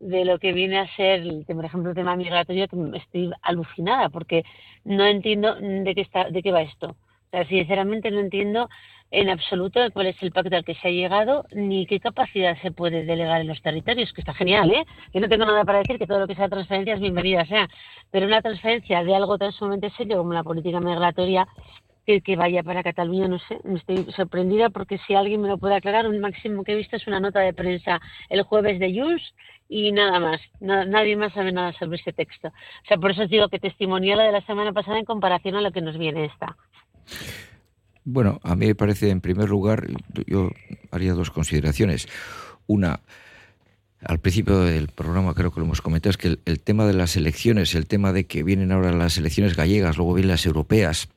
de 0.00 0.24
lo 0.24 0.38
que 0.38 0.52
viene 0.52 0.78
a 0.78 0.96
ser, 0.96 1.20
el 1.20 1.44
por 1.46 1.64
ejemplo, 1.64 1.90
el 1.90 1.96
tema 1.96 2.16
migratorio, 2.16 2.68
que 2.68 2.98
estoy 2.98 3.30
alucinada 3.42 4.08
porque 4.08 4.44
no 4.84 5.06
entiendo 5.06 5.54
de 5.54 5.94
qué, 5.94 6.00
está, 6.00 6.30
de 6.30 6.42
qué 6.42 6.52
va 6.52 6.62
esto. 6.62 6.88
O 6.88 7.30
sea, 7.30 7.46
sinceramente 7.46 8.10
no 8.10 8.20
entiendo 8.20 8.68
en 9.10 9.28
absoluto 9.28 9.80
cuál 9.92 10.06
es 10.06 10.22
el 10.22 10.32
pacto 10.32 10.56
al 10.56 10.64
que 10.64 10.74
se 10.74 10.88
ha 10.88 10.90
llegado 10.90 11.44
ni 11.52 11.86
qué 11.86 12.00
capacidad 12.00 12.60
se 12.62 12.72
puede 12.72 13.04
delegar 13.04 13.40
en 13.40 13.46
los 13.46 13.62
territorios, 13.62 14.12
que 14.12 14.20
está 14.20 14.34
genial, 14.34 14.70
¿eh? 14.72 14.84
Que 15.12 15.20
no 15.20 15.28
tengo 15.28 15.44
nada 15.44 15.64
para 15.64 15.78
decir, 15.78 15.98
que 15.98 16.06
todo 16.06 16.20
lo 16.20 16.26
que 16.26 16.34
sea 16.34 16.48
transferencia 16.48 16.94
es 16.94 17.00
bienvenida 17.00 17.44
sea, 17.46 17.68
pero 18.10 18.26
una 18.26 18.42
transferencia 18.42 19.04
de 19.04 19.14
algo 19.14 19.38
tan 19.38 19.52
sumamente 19.52 19.90
serio 19.90 20.18
como 20.18 20.32
la 20.32 20.42
política 20.42 20.80
migratoria 20.80 21.46
que, 22.06 22.20
que 22.20 22.36
vaya 22.36 22.62
para 22.62 22.82
Cataluña, 22.82 23.28
no 23.28 23.38
sé, 23.38 23.58
me 23.64 23.78
estoy 23.78 24.06
sorprendida 24.14 24.70
porque 24.70 24.98
si 25.06 25.14
alguien 25.14 25.40
me 25.40 25.48
lo 25.48 25.58
puede 25.58 25.74
aclarar, 25.76 26.06
un 26.06 26.20
máximo 26.20 26.64
que 26.64 26.72
he 26.72 26.76
visto 26.76 26.96
es 26.96 27.06
una 27.06 27.20
nota 27.20 27.40
de 27.40 27.52
prensa 27.52 28.00
el 28.28 28.42
jueves 28.42 28.78
de 28.78 28.98
Junts 28.98 29.34
y 29.68 29.92
nada 29.92 30.20
más, 30.20 30.40
Na- 30.60 30.84
nadie 30.84 31.16
más 31.16 31.32
sabe 31.32 31.50
nada 31.52 31.72
sobre 31.72 31.96
ese 31.96 32.12
texto. 32.12 32.48
O 32.48 32.86
sea, 32.86 32.98
por 32.98 33.10
eso 33.10 33.22
os 33.22 33.30
digo 33.30 33.48
que 33.48 33.58
testimonial 33.58 34.18
la 34.18 34.24
de 34.24 34.32
la 34.32 34.46
semana 34.46 34.72
pasada 34.72 34.98
en 34.98 35.04
comparación 35.04 35.56
a 35.56 35.60
lo 35.62 35.72
que 35.72 35.80
nos 35.80 35.96
viene 35.98 36.26
esta. 36.26 36.56
Bueno, 38.04 38.38
a 38.42 38.54
mí 38.54 38.66
me 38.66 38.74
parece, 38.74 39.08
en 39.08 39.20
primer 39.22 39.48
lugar, 39.48 39.86
yo 40.26 40.50
haría 40.90 41.14
dos 41.14 41.30
consideraciones. 41.30 42.06
Una, 42.66 43.00
al 44.04 44.18
principio 44.18 44.60
del 44.60 44.88
programa 44.88 45.32
creo 45.32 45.50
que 45.50 45.60
lo 45.60 45.64
hemos 45.66 45.80
comentado, 45.80 46.10
es 46.10 46.18
que 46.18 46.28
el, 46.28 46.40
el 46.44 46.60
tema 46.60 46.86
de 46.86 46.92
las 46.92 47.16
elecciones, 47.16 47.74
el 47.74 47.86
tema 47.86 48.12
de 48.12 48.26
que 48.26 48.42
vienen 48.42 48.72
ahora 48.72 48.92
las 48.92 49.16
elecciones 49.16 49.56
gallegas, 49.56 49.96
luego 49.96 50.12
vienen 50.12 50.32
las 50.32 50.44
europeas, 50.44 51.08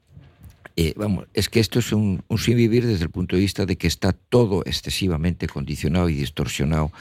eh, 0.77 0.93
vamos, 0.95 1.25
es 1.33 1.49
que 1.49 1.59
esto 1.59 1.79
es 1.79 1.91
un, 1.91 2.23
un 2.27 2.37
sin 2.37 2.55
vivir 2.55 2.85
desde 2.85 3.03
el 3.03 3.09
punto 3.09 3.35
de 3.35 3.41
vista 3.41 3.65
de 3.65 3.75
que 3.77 3.87
está 3.87 4.13
todo 4.13 4.63
excesivamente 4.65 5.47
condicionado 5.47 6.07
y 6.07 6.13
distorsionado, 6.13 6.91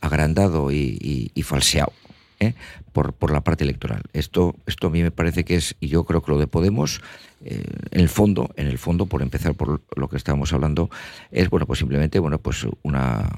agrandado 0.00 0.72
y, 0.72 1.30
y- 1.34 1.42
falseado. 1.42 1.92
¿eh? 2.40 2.54
Por, 2.92 3.30
la 3.32 3.42
parte 3.42 3.64
electoral. 3.64 4.02
Esto, 4.12 4.54
esto 4.66 4.86
a 4.88 4.90
mí 4.90 5.02
me 5.02 5.10
parece 5.10 5.44
que 5.44 5.56
es, 5.56 5.76
y 5.78 5.88
yo 5.88 6.04
creo 6.04 6.22
que 6.22 6.32
lo 6.32 6.38
de 6.38 6.46
Podemos, 6.46 7.00
eh, 7.44 7.62
en 7.90 8.00
el 8.00 8.08
fondo, 8.08 8.50
en 8.56 8.66
el 8.66 8.78
fondo, 8.78 9.06
por 9.06 9.22
empezar 9.22 9.54
por 9.54 9.82
lo 9.96 10.08
que 10.08 10.16
estábamos 10.16 10.52
hablando, 10.52 10.88
es 11.30 11.48
bueno, 11.50 11.66
pues 11.66 11.78
simplemente 11.80 12.18
bueno, 12.18 12.38
pues 12.38 12.66
una, 12.82 13.28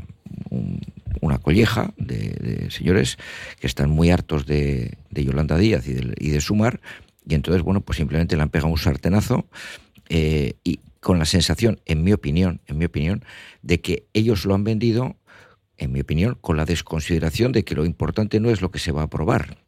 un- 0.50 0.81
una 1.20 1.38
colleja 1.38 1.92
de, 1.98 2.16
de 2.40 2.70
señores 2.70 3.18
que 3.59 3.66
están 3.66 3.90
muy 3.90 4.11
hartos 4.11 4.46
de, 4.46 4.96
de 5.11 5.24
Yolanda 5.24 5.59
Díaz 5.59 5.87
y 5.88 5.92
de, 5.94 6.14
y 6.18 6.31
de 6.31 6.40
Sumar, 6.40 6.81
y 7.31 7.35
entonces, 7.35 7.62
bueno, 7.62 7.81
pues 7.81 7.97
simplemente 7.97 8.37
le 8.37 8.43
han 8.43 8.49
pegado 8.49 8.73
un 8.73 8.79
sartenazo 8.79 9.47
eh, 10.09 10.55
y 10.64 10.81
con 10.99 11.19
la 11.19 11.25
sensación, 11.25 11.81
en 11.87 12.03
mi 12.03 12.12
opinión, 12.12 12.61
en 12.66 12.77
mi 12.77 12.85
opinión, 12.85 13.25
de 13.62 13.81
que 13.81 14.07
ellos 14.12 14.45
lo 14.45 14.55
han 14.55 14.64
vendido, 14.64 15.16
en 15.79 15.93
mi 15.93 16.01
opinión, 16.01 16.37
con 16.40 16.57
la 16.57 16.64
desconsideración 16.64 17.53
de 17.53 17.64
que 17.64 17.77
lo 17.77 17.87
importante 17.87 18.40
no 18.40 18.51
es 18.51 18.61
lo 18.61 18.73
que 18.73 18.81
se 18.81 18.90
va 18.90 19.03
a 19.03 19.05
aprobar, 19.05 19.59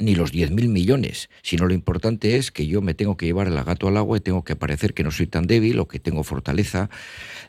ni 0.00 0.14
los 0.14 0.32
10.000 0.32 0.68
millones, 0.68 1.30
sino 1.42 1.66
lo 1.66 1.74
importante 1.74 2.36
es 2.36 2.50
que 2.50 2.66
yo 2.66 2.82
me 2.82 2.94
tengo 2.94 3.16
que 3.16 3.26
llevar 3.26 3.46
el 3.46 3.62
gato 3.62 3.88
al 3.88 3.96
agua 3.96 4.16
y 4.16 4.20
tengo 4.20 4.44
que 4.44 4.56
parecer 4.56 4.94
que 4.94 5.04
no 5.04 5.10
soy 5.10 5.26
tan 5.26 5.46
débil 5.46 5.78
o 5.78 5.88
que 5.88 6.00
tengo 6.00 6.24
fortaleza. 6.24 6.90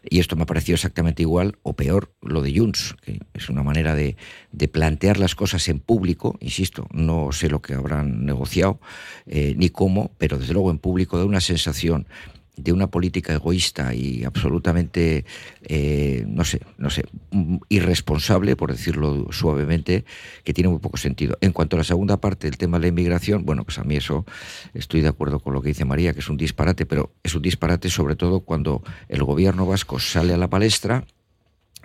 Y 0.10 0.20
esto 0.20 0.36
me 0.36 0.44
ha 0.44 0.46
parecido 0.46 0.76
exactamente 0.76 1.22
igual 1.22 1.58
o 1.64 1.74
peor 1.74 2.12
lo 2.22 2.42
de 2.42 2.58
Junts, 2.58 2.96
que 3.02 3.20
es 3.34 3.50
una 3.50 3.64
manera 3.64 3.96
de, 3.96 4.18
de 4.52 4.68
plantear 4.68 5.18
las 5.18 5.36
cosas 5.36 5.68
en 5.70 5.80
público, 5.80 6.38
insisto, 6.40 6.88
no 6.92 7.32
sé 7.32 7.50
lo 7.50 7.62
que 7.62 7.74
habrán 7.74 8.26
negociado 8.26 8.80
eh, 9.26 9.54
ni 9.58 9.70
cómo, 9.70 10.12
pero 10.18 10.38
desde 10.38 10.54
luego 10.54 10.72
en 10.72 10.80
público 10.80 11.18
da 11.18 11.26
una 11.26 11.42
sensación 11.42 12.08
de 12.58 12.74
una 12.74 12.88
política 12.88 13.34
egoísta 13.34 13.94
y 13.94 14.24
absolutamente, 14.24 15.26
eh, 15.64 16.26
no 16.28 16.44
sé, 16.44 16.62
no 16.78 16.90
sé, 16.90 17.06
irresponsable, 17.70 18.56
por 18.56 18.72
decirlo 18.72 19.28
suavemente, 19.32 20.06
que 20.44 20.54
tiene 20.54 20.70
muy 20.70 20.80
poco 20.80 20.98
sentido. 20.98 21.38
En 21.42 21.54
cuanto 21.54 21.76
a 21.76 21.80
la 21.80 21.84
segunda 21.84 22.18
parte 22.18 22.48
del 22.48 22.58
tema 22.58 22.78
de 22.78 22.84
la 22.84 22.88
inmigración, 22.90 23.46
bueno, 23.46 23.64
pues 23.64 23.80
a 23.80 23.84
mí 23.84 23.96
eso 23.96 24.26
estoy 24.74 25.02
de 25.02 25.08
acuerdo 25.08 25.40
con 25.40 25.54
lo 25.54 25.62
que 25.62 25.70
dice 25.70 25.86
María, 25.86 26.14
que 26.14 26.20
es 26.20 26.30
un 26.30 26.38
disparate, 26.38 26.86
pero 26.86 27.14
es 27.24 27.34
un 27.36 27.42
disparate 27.42 27.90
sobre 27.90 28.16
todo 28.16 28.42
cuando 28.42 28.84
el 29.08 29.24
gobierno 29.24 29.66
vasco 29.66 30.00
sale 30.00 30.34
a 30.34 30.38
la 30.38 30.50
palestra 30.50 31.06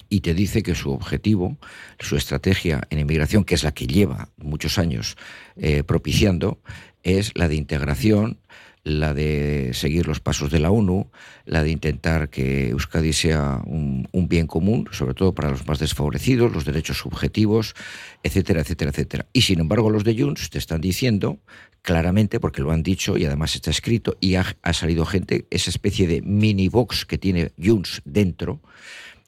y 0.08 0.20
te 0.20 0.34
dice 0.34 0.62
que 0.62 0.74
su 0.74 0.92
objetivo, 0.92 1.56
su 1.98 2.16
estrategia 2.16 2.86
en 2.90 2.98
inmigración, 2.98 3.44
que 3.44 3.54
es 3.54 3.64
la 3.64 3.72
que 3.72 3.86
lleva 3.86 4.28
muchos 4.36 4.78
años 4.78 5.16
eh, 5.56 5.82
propiciando, 5.82 6.60
es 7.02 7.32
la 7.34 7.48
de 7.48 7.56
integración, 7.56 8.38
la 8.86 9.14
de 9.14 9.72
seguir 9.74 10.06
los 10.06 10.20
pasos 10.20 10.48
de 10.48 10.60
la 10.60 10.70
ONU, 10.70 11.10
la 11.44 11.64
de 11.64 11.70
intentar 11.70 12.30
que 12.30 12.68
Euskadi 12.68 13.12
sea 13.12 13.60
un, 13.66 14.06
bien 14.12 14.46
común, 14.46 14.88
sobre 14.92 15.14
todo 15.14 15.34
para 15.34 15.50
los 15.50 15.66
más 15.66 15.80
desfavorecidos, 15.80 16.52
los 16.52 16.64
derechos 16.64 16.98
subjetivos, 16.98 17.74
etcétera, 18.22 18.60
etcétera, 18.60 18.92
etcétera. 18.92 19.26
Y 19.32 19.42
sin 19.42 19.58
embargo 19.58 19.90
los 19.90 20.04
de 20.04 20.16
Junts 20.16 20.50
te 20.50 20.58
están 20.58 20.80
diciendo 20.80 21.40
claramente, 21.82 22.38
porque 22.38 22.62
lo 22.62 22.70
han 22.70 22.84
dicho 22.84 23.18
y 23.18 23.24
además 23.24 23.56
está 23.56 23.70
escrito 23.70 24.16
y 24.20 24.36
ha, 24.36 24.56
ha 24.62 24.72
salido 24.72 25.04
gente, 25.04 25.46
esa 25.50 25.70
especie 25.70 26.06
de 26.06 26.22
mini 26.22 26.68
box 26.68 27.06
que 27.06 27.18
tiene 27.18 27.50
Junts 27.60 28.02
dentro, 28.04 28.60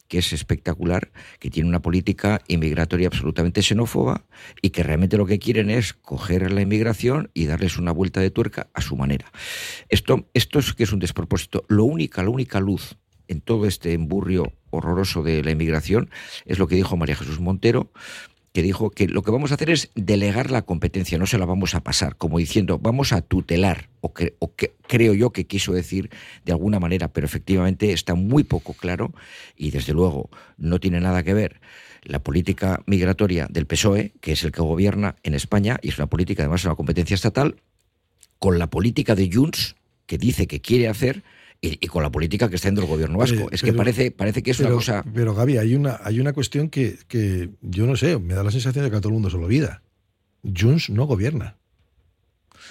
que 0.09 0.19
es 0.19 0.33
espectacular, 0.33 1.13
que 1.39 1.51
tiene 1.51 1.69
una 1.69 1.83
política 1.83 2.41
inmigratoria 2.49 3.09
absolutamente 3.09 3.63
xenófoba 3.63 4.25
y 4.63 4.71
que 4.71 4.83
realmente 4.83 5.17
lo 5.17 5.27
que 5.27 5.39
quieren 5.39 5.71
es 5.71 5.93
coger 5.93 6.51
la 6.51 6.63
inmigración 6.63 7.31
y 7.35 7.47
darles 7.47 7.79
una 7.79 7.93
vuelta 7.93 8.21
de 8.21 8.31
tuerca 8.31 8.69
a 8.75 8.81
su 8.81 8.97
manera. 8.97 9.31
Esto, 9.89 10.27
esto 10.35 10.59
es 10.59 10.73
que 10.73 10.85
es 10.85 10.93
un 10.93 10.99
despropósito. 10.99 11.65
Lo 11.69 11.85
única, 11.85 12.23
la 12.23 12.31
única 12.31 12.61
luz 12.61 12.97
en 13.29 13.41
todo 13.43 13.67
este 13.67 13.93
emburrio 13.93 14.53
horroroso 14.71 15.23
de 15.23 15.43
la 15.45 15.51
inmigración 15.51 16.11
es 16.47 16.59
lo 16.59 16.67
que 16.67 16.75
dijo 16.75 16.97
María 16.97 17.17
Jesús 17.17 17.41
Montero, 17.41 17.93
que 18.53 18.63
dijo 18.63 18.91
que 18.91 19.09
lo 19.09 19.23
que 19.23 19.31
vamos 19.31 19.51
a 19.51 19.55
hacer 19.55 19.71
es 19.71 19.91
delegar 19.95 20.51
la 20.51 20.63
competencia, 20.63 21.19
no 21.19 21.27
se 21.27 21.39
la 21.39 21.47
vamos 21.47 21.75
a 21.75 21.83
pasar, 21.83 22.17
como 22.17 22.39
diciendo, 22.39 22.79
vamos 22.79 23.13
a 23.13 23.21
tutelar, 23.21 23.89
o, 24.01 24.13
o 24.39 24.55
que 24.55 24.75
creo 24.87 25.15
yo 25.15 25.31
que 25.31 25.47
quiso 25.47 25.73
decir 25.73 26.11
de 26.45 26.53
alguna 26.53 26.81
manera, 26.81 27.09
pero 27.09 27.27
efectivamente 27.27 27.93
está 27.93 28.15
muy 28.15 28.45
poco 28.45 28.75
claro 28.75 29.13
y 29.57 29.71
desde 29.71 29.93
luego 29.93 30.31
no 30.57 30.81
tiene 30.81 31.01
nada 31.01 31.23
que 31.23 31.35
ver 31.35 31.61
la 32.03 32.23
política 32.23 32.83
migratoria 32.87 33.47
del 33.51 33.67
PSOE, 33.67 34.13
que 34.21 34.33
es 34.33 34.45
el 34.45 34.53
que 34.53 34.63
gobierna 34.63 35.17
en 35.23 35.35
España, 35.35 35.79
y 35.83 35.89
es 35.89 35.99
una 35.99 36.07
política 36.07 36.43
además 36.43 36.63
de 36.63 36.69
una 36.69 36.77
competencia 36.77 37.15
estatal, 37.15 37.57
con 38.39 38.59
la 38.59 38.71
política 38.71 39.15
de 39.15 39.31
Junts, 39.33 39.77
que 40.07 40.19
dice 40.19 40.47
que 40.47 40.61
quiere 40.61 40.89
hacer, 40.89 41.23
y, 41.61 41.85
y 41.85 41.89
con 41.89 42.03
la 42.03 42.11
política 42.11 42.49
que 42.49 42.55
está 42.57 42.67
haciendo 42.69 42.83
el 42.83 42.87
gobierno 42.89 43.19
vasco. 43.19 43.49
Es 43.51 43.61
que 43.63 43.69
pero- 43.69 43.79
parece, 43.79 44.11
parece 44.11 44.43
que 44.43 44.53
es 44.53 44.57
pero, 44.59 44.69
una 44.71 44.77
cosa... 44.77 45.05
Pero 45.13 45.35
Gaby, 45.35 45.59
hay 45.59 45.75
una, 45.75 45.99
hay 46.05 46.21
una 46.21 46.33
cuestión 46.33 46.69
que, 46.71 46.99
que 47.09 47.51
yo 47.63 47.87
no 47.87 47.97
sé, 47.97 48.19
me 48.19 48.35
da 48.35 48.43
la 48.45 48.51
sensación 48.51 48.85
de 48.85 48.91
que 48.91 48.97
a 48.97 49.01
todo 49.01 49.09
el 49.09 49.15
mundo 49.15 49.31
se 49.31 49.37
lo 49.39 49.45
olvida. 49.45 49.83
Junts 50.45 50.91
no 50.91 51.05
gobierna. 51.07 51.57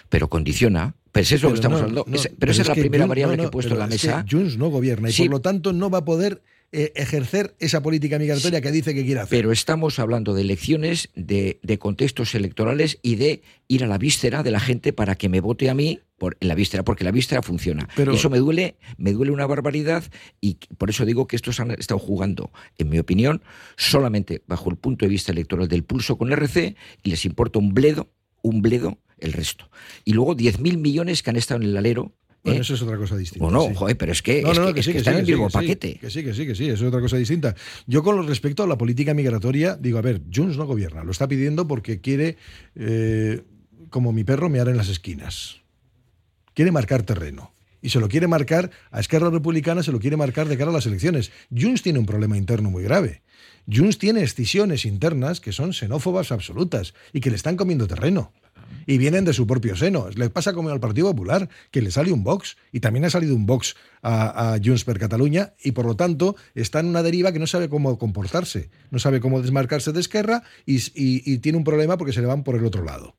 Pero 0.10 0.30
condiciona. 0.30 0.96
Pero 1.12 1.24
eso 1.24 1.36
es 1.36 1.42
lo 1.44 1.50
que 1.50 1.56
estamos 1.56 1.80
no, 1.80 1.86
hablando. 1.88 2.06
no, 2.08 2.22
pero 2.40 2.52
esa 2.52 2.62
es 2.62 2.68
la 2.68 2.76
primera 2.76 3.06
variable 3.08 3.38
no, 3.38 3.44
que 3.44 3.48
he 3.48 3.52
puesto 3.52 3.74
en 3.74 3.80
la 3.80 3.88
mesa. 3.88 4.24
Junts 4.30 4.58
no 4.58 4.70
gobierna 4.70 5.10
y 5.10 5.14
Sí. 5.14 5.24
por 5.24 5.32
lo 5.32 5.42
tanto 5.42 5.74
no 5.74 5.90
va 5.90 6.00
a 6.00 6.06
poder 6.06 6.42
eh, 6.72 6.92
ejercer 6.96 7.56
esa 7.60 7.82
política 7.82 8.20
migratoria 8.20 8.60
que 8.62 8.72
dice 8.72 8.94
que 8.94 9.06
quiere 9.06 9.22
hacer. 9.22 9.38
Pero 9.38 9.52
estamos 9.52 10.00
hablando 10.00 10.34
de 10.34 10.42
elecciones, 10.42 11.10
de, 11.16 11.60
de 11.64 11.80
contextos 11.80 12.36
electorales 12.36 13.00
y 13.02 13.16
de 13.16 13.42
ir 13.68 13.84
a 13.84 13.88
la 13.88 13.98
víscera 13.98 14.44
de 14.44 14.52
la 14.52 14.60
gente 14.60 14.92
para 14.94 15.16
que 15.16 15.30
me 15.30 15.40
vote 15.40 15.70
a 15.70 15.74
mí 15.74 16.02
por, 16.18 16.36
en 16.40 16.48
la 16.50 16.56
víscera, 16.56 16.84
porque 16.84 17.04
la 17.04 17.12
víscera 17.12 17.42
funciona. 17.42 17.88
Pero- 17.96 18.14
eso 18.14 18.30
me 18.30 18.40
duele, 18.40 18.76
me 18.98 19.14
duele 19.14 19.32
una 19.32 19.46
barbaridad 19.46 20.04
y 20.42 20.56
por 20.78 20.90
eso 20.90 21.06
digo 21.06 21.28
que 21.28 21.36
estos 21.36 21.60
han 21.60 21.72
estado 21.72 22.00
jugando, 22.00 22.52
en 22.78 22.90
mi 22.90 23.00
opinión, 23.00 23.42
solamente 23.78 24.42
bajo 24.48 24.70
el 24.70 24.76
punto 24.78 25.06
de 25.06 25.10
vista 25.10 25.32
electoral 25.32 25.68
del 25.68 25.84
pulso 25.84 26.18
con 26.18 26.32
RC 26.32 26.76
y 27.04 27.10
les 27.10 27.24
importa 27.26 27.60
un 27.60 27.74
bledo, 27.74 28.10
un 28.42 28.62
bledo 28.62 28.98
el 29.20 29.34
resto. 29.34 29.70
Y 30.06 30.14
luego 30.14 30.36
10.000 30.36 30.78
millones 30.78 31.24
que 31.24 31.30
han 31.30 31.38
estado 31.38 31.62
en 31.62 31.70
el 31.70 31.78
alero. 31.78 32.14
Bueno, 32.44 32.60
¿eh? 32.60 32.62
eso 32.62 32.76
es 32.76 32.82
otra 32.82 32.98
cosa 32.98 33.18
distinta. 33.18 33.46
O 33.46 33.52
no, 33.52 33.68
sí. 33.68 33.76
joder, 33.76 33.98
pero 33.98 34.12
es 34.12 34.22
que, 34.22 34.42
No, 34.42 34.52
es 34.52 34.58
no, 34.58 34.64
que, 34.64 34.70
no, 34.70 34.74
que 34.74 34.80
es 34.80 34.86
sí, 34.86 34.92
que 34.92 34.94
que 34.94 35.00
están 35.00 35.14
sí, 35.16 35.20
en 35.20 35.26
el 35.26 35.32
mismo 35.32 35.50
paquete. 35.50 35.96
Que 36.00 36.10
sí, 36.10 36.24
que 36.24 36.34
sí, 36.34 36.46
que 36.46 36.56
sí, 36.56 36.66
eso 36.66 36.84
es 36.84 36.88
otra 36.88 37.02
cosa 37.02 37.18
distinta. 37.18 37.56
Yo 37.88 38.04
con 38.04 38.26
respecto 38.28 38.64
a 38.64 38.68
la 38.68 38.78
política 38.78 39.14
migratoria, 39.14 39.76
digo, 39.76 39.98
a 39.98 40.02
ver, 40.02 40.22
Junts 40.34 40.58
no 40.58 40.66
gobierna, 40.66 41.04
lo 41.04 41.12
está 41.12 41.28
pidiendo 41.28 41.68
porque 41.68 42.00
quiere, 42.00 42.38
eh, 42.76 43.44
como 43.90 44.14
mi 44.14 44.24
perro, 44.24 44.50
mear 44.50 44.70
en 44.70 44.78
las 44.78 44.90
esquinas. 44.90 45.58
Quiere 46.54 46.72
marcar 46.72 47.04
terreno. 47.04 47.54
Y 47.82 47.90
se 47.90 48.00
lo 48.00 48.10
quiere 48.10 48.28
marcar, 48.28 48.72
a 48.92 49.00
Esquerra 49.00 49.30
Republicana 49.30 49.84
se 49.84 49.92
lo 49.92 50.00
quiere 50.00 50.18
marcar 50.18 50.48
de 50.48 50.58
cara 50.58 50.72
a 50.72 50.74
las 50.74 50.88
elecciones. 50.88 51.32
Junts 51.56 51.84
tiene 51.84 52.00
un 52.00 52.06
problema 52.06 52.38
interno 52.38 52.72
muy 52.72 52.84
grave. 52.84 53.22
Junts 53.72 53.98
tiene 53.98 54.24
escisiones 54.24 54.86
internas 54.86 55.40
que 55.42 55.52
son 55.52 55.74
xenófobas 55.74 56.32
absolutas 56.32 56.94
y 57.14 57.20
que 57.20 57.30
le 57.30 57.36
están 57.36 57.58
comiendo 57.58 57.88
terreno. 57.88 58.32
Y 58.86 58.98
vienen 58.98 59.26
de 59.26 59.34
su 59.34 59.48
propio 59.48 59.76
seno. 59.76 60.10
Le 60.16 60.30
pasa 60.30 60.54
como 60.54 60.70
al 60.70 60.80
Partido 60.80 61.08
Popular, 61.10 61.50
que 61.72 61.82
le 61.82 61.92
sale 61.92 62.12
un 62.12 62.24
Vox, 62.24 62.58
y 62.72 62.80
también 62.80 63.06
ha 63.06 63.10
salido 63.10 63.36
un 63.36 63.46
Vox 63.46 63.76
a, 64.02 64.54
a 64.54 64.60
Junts 64.64 64.84
per 64.84 65.00
Cataluña, 65.00 65.54
y 65.64 65.72
por 65.72 65.86
lo 65.86 65.96
tanto 65.96 66.36
está 66.56 66.80
en 66.80 66.88
una 66.88 67.04
deriva 67.04 67.32
que 67.32 67.40
no 67.40 67.48
sabe 67.48 67.70
cómo 67.70 67.98
comportarse, 67.98 68.70
no 68.92 69.00
sabe 69.00 69.20
cómo 69.20 69.42
desmarcarse 69.42 69.92
de 69.92 70.00
Esquerra 70.00 70.44
y, 70.66 71.38
tiene 71.40 71.58
un 71.58 71.64
problema 71.64 71.98
porque 71.98 72.14
se 72.14 72.22
le 72.22 72.28
van 72.28 72.44
por 72.44 72.56
el 72.56 72.66
otro 72.66 72.84
lado. 72.84 73.16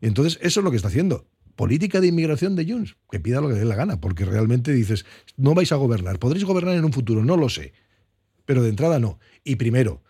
Y 0.00 0.06
entonces 0.06 0.38
eso 0.42 0.60
es 0.60 0.64
lo 0.64 0.70
que 0.70 0.76
está 0.76 0.88
haciendo. 0.88 1.26
Política 1.56 2.00
de 2.00 2.08
inmigración 2.08 2.56
de 2.56 2.66
Junts, 2.66 2.96
que 3.10 3.20
pida 3.20 3.40
lo 3.40 3.48
que 3.48 3.54
dé 3.54 3.64
la 3.64 3.76
gana, 3.76 4.00
porque 4.00 4.24
realmente 4.24 4.72
dices, 4.72 5.04
no 5.36 5.54
vais 5.54 5.70
a 5.72 5.76
gobernar, 5.76 6.18
podréis 6.18 6.44
gobernar 6.44 6.76
en 6.76 6.84
un 6.84 6.92
futuro, 6.92 7.24
no 7.24 7.36
lo 7.36 7.48
sé, 7.48 7.72
pero 8.44 8.62
de 8.62 8.70
entrada 8.70 8.98
no. 8.98 9.18
Y 9.44 9.56
primero, 9.56 10.02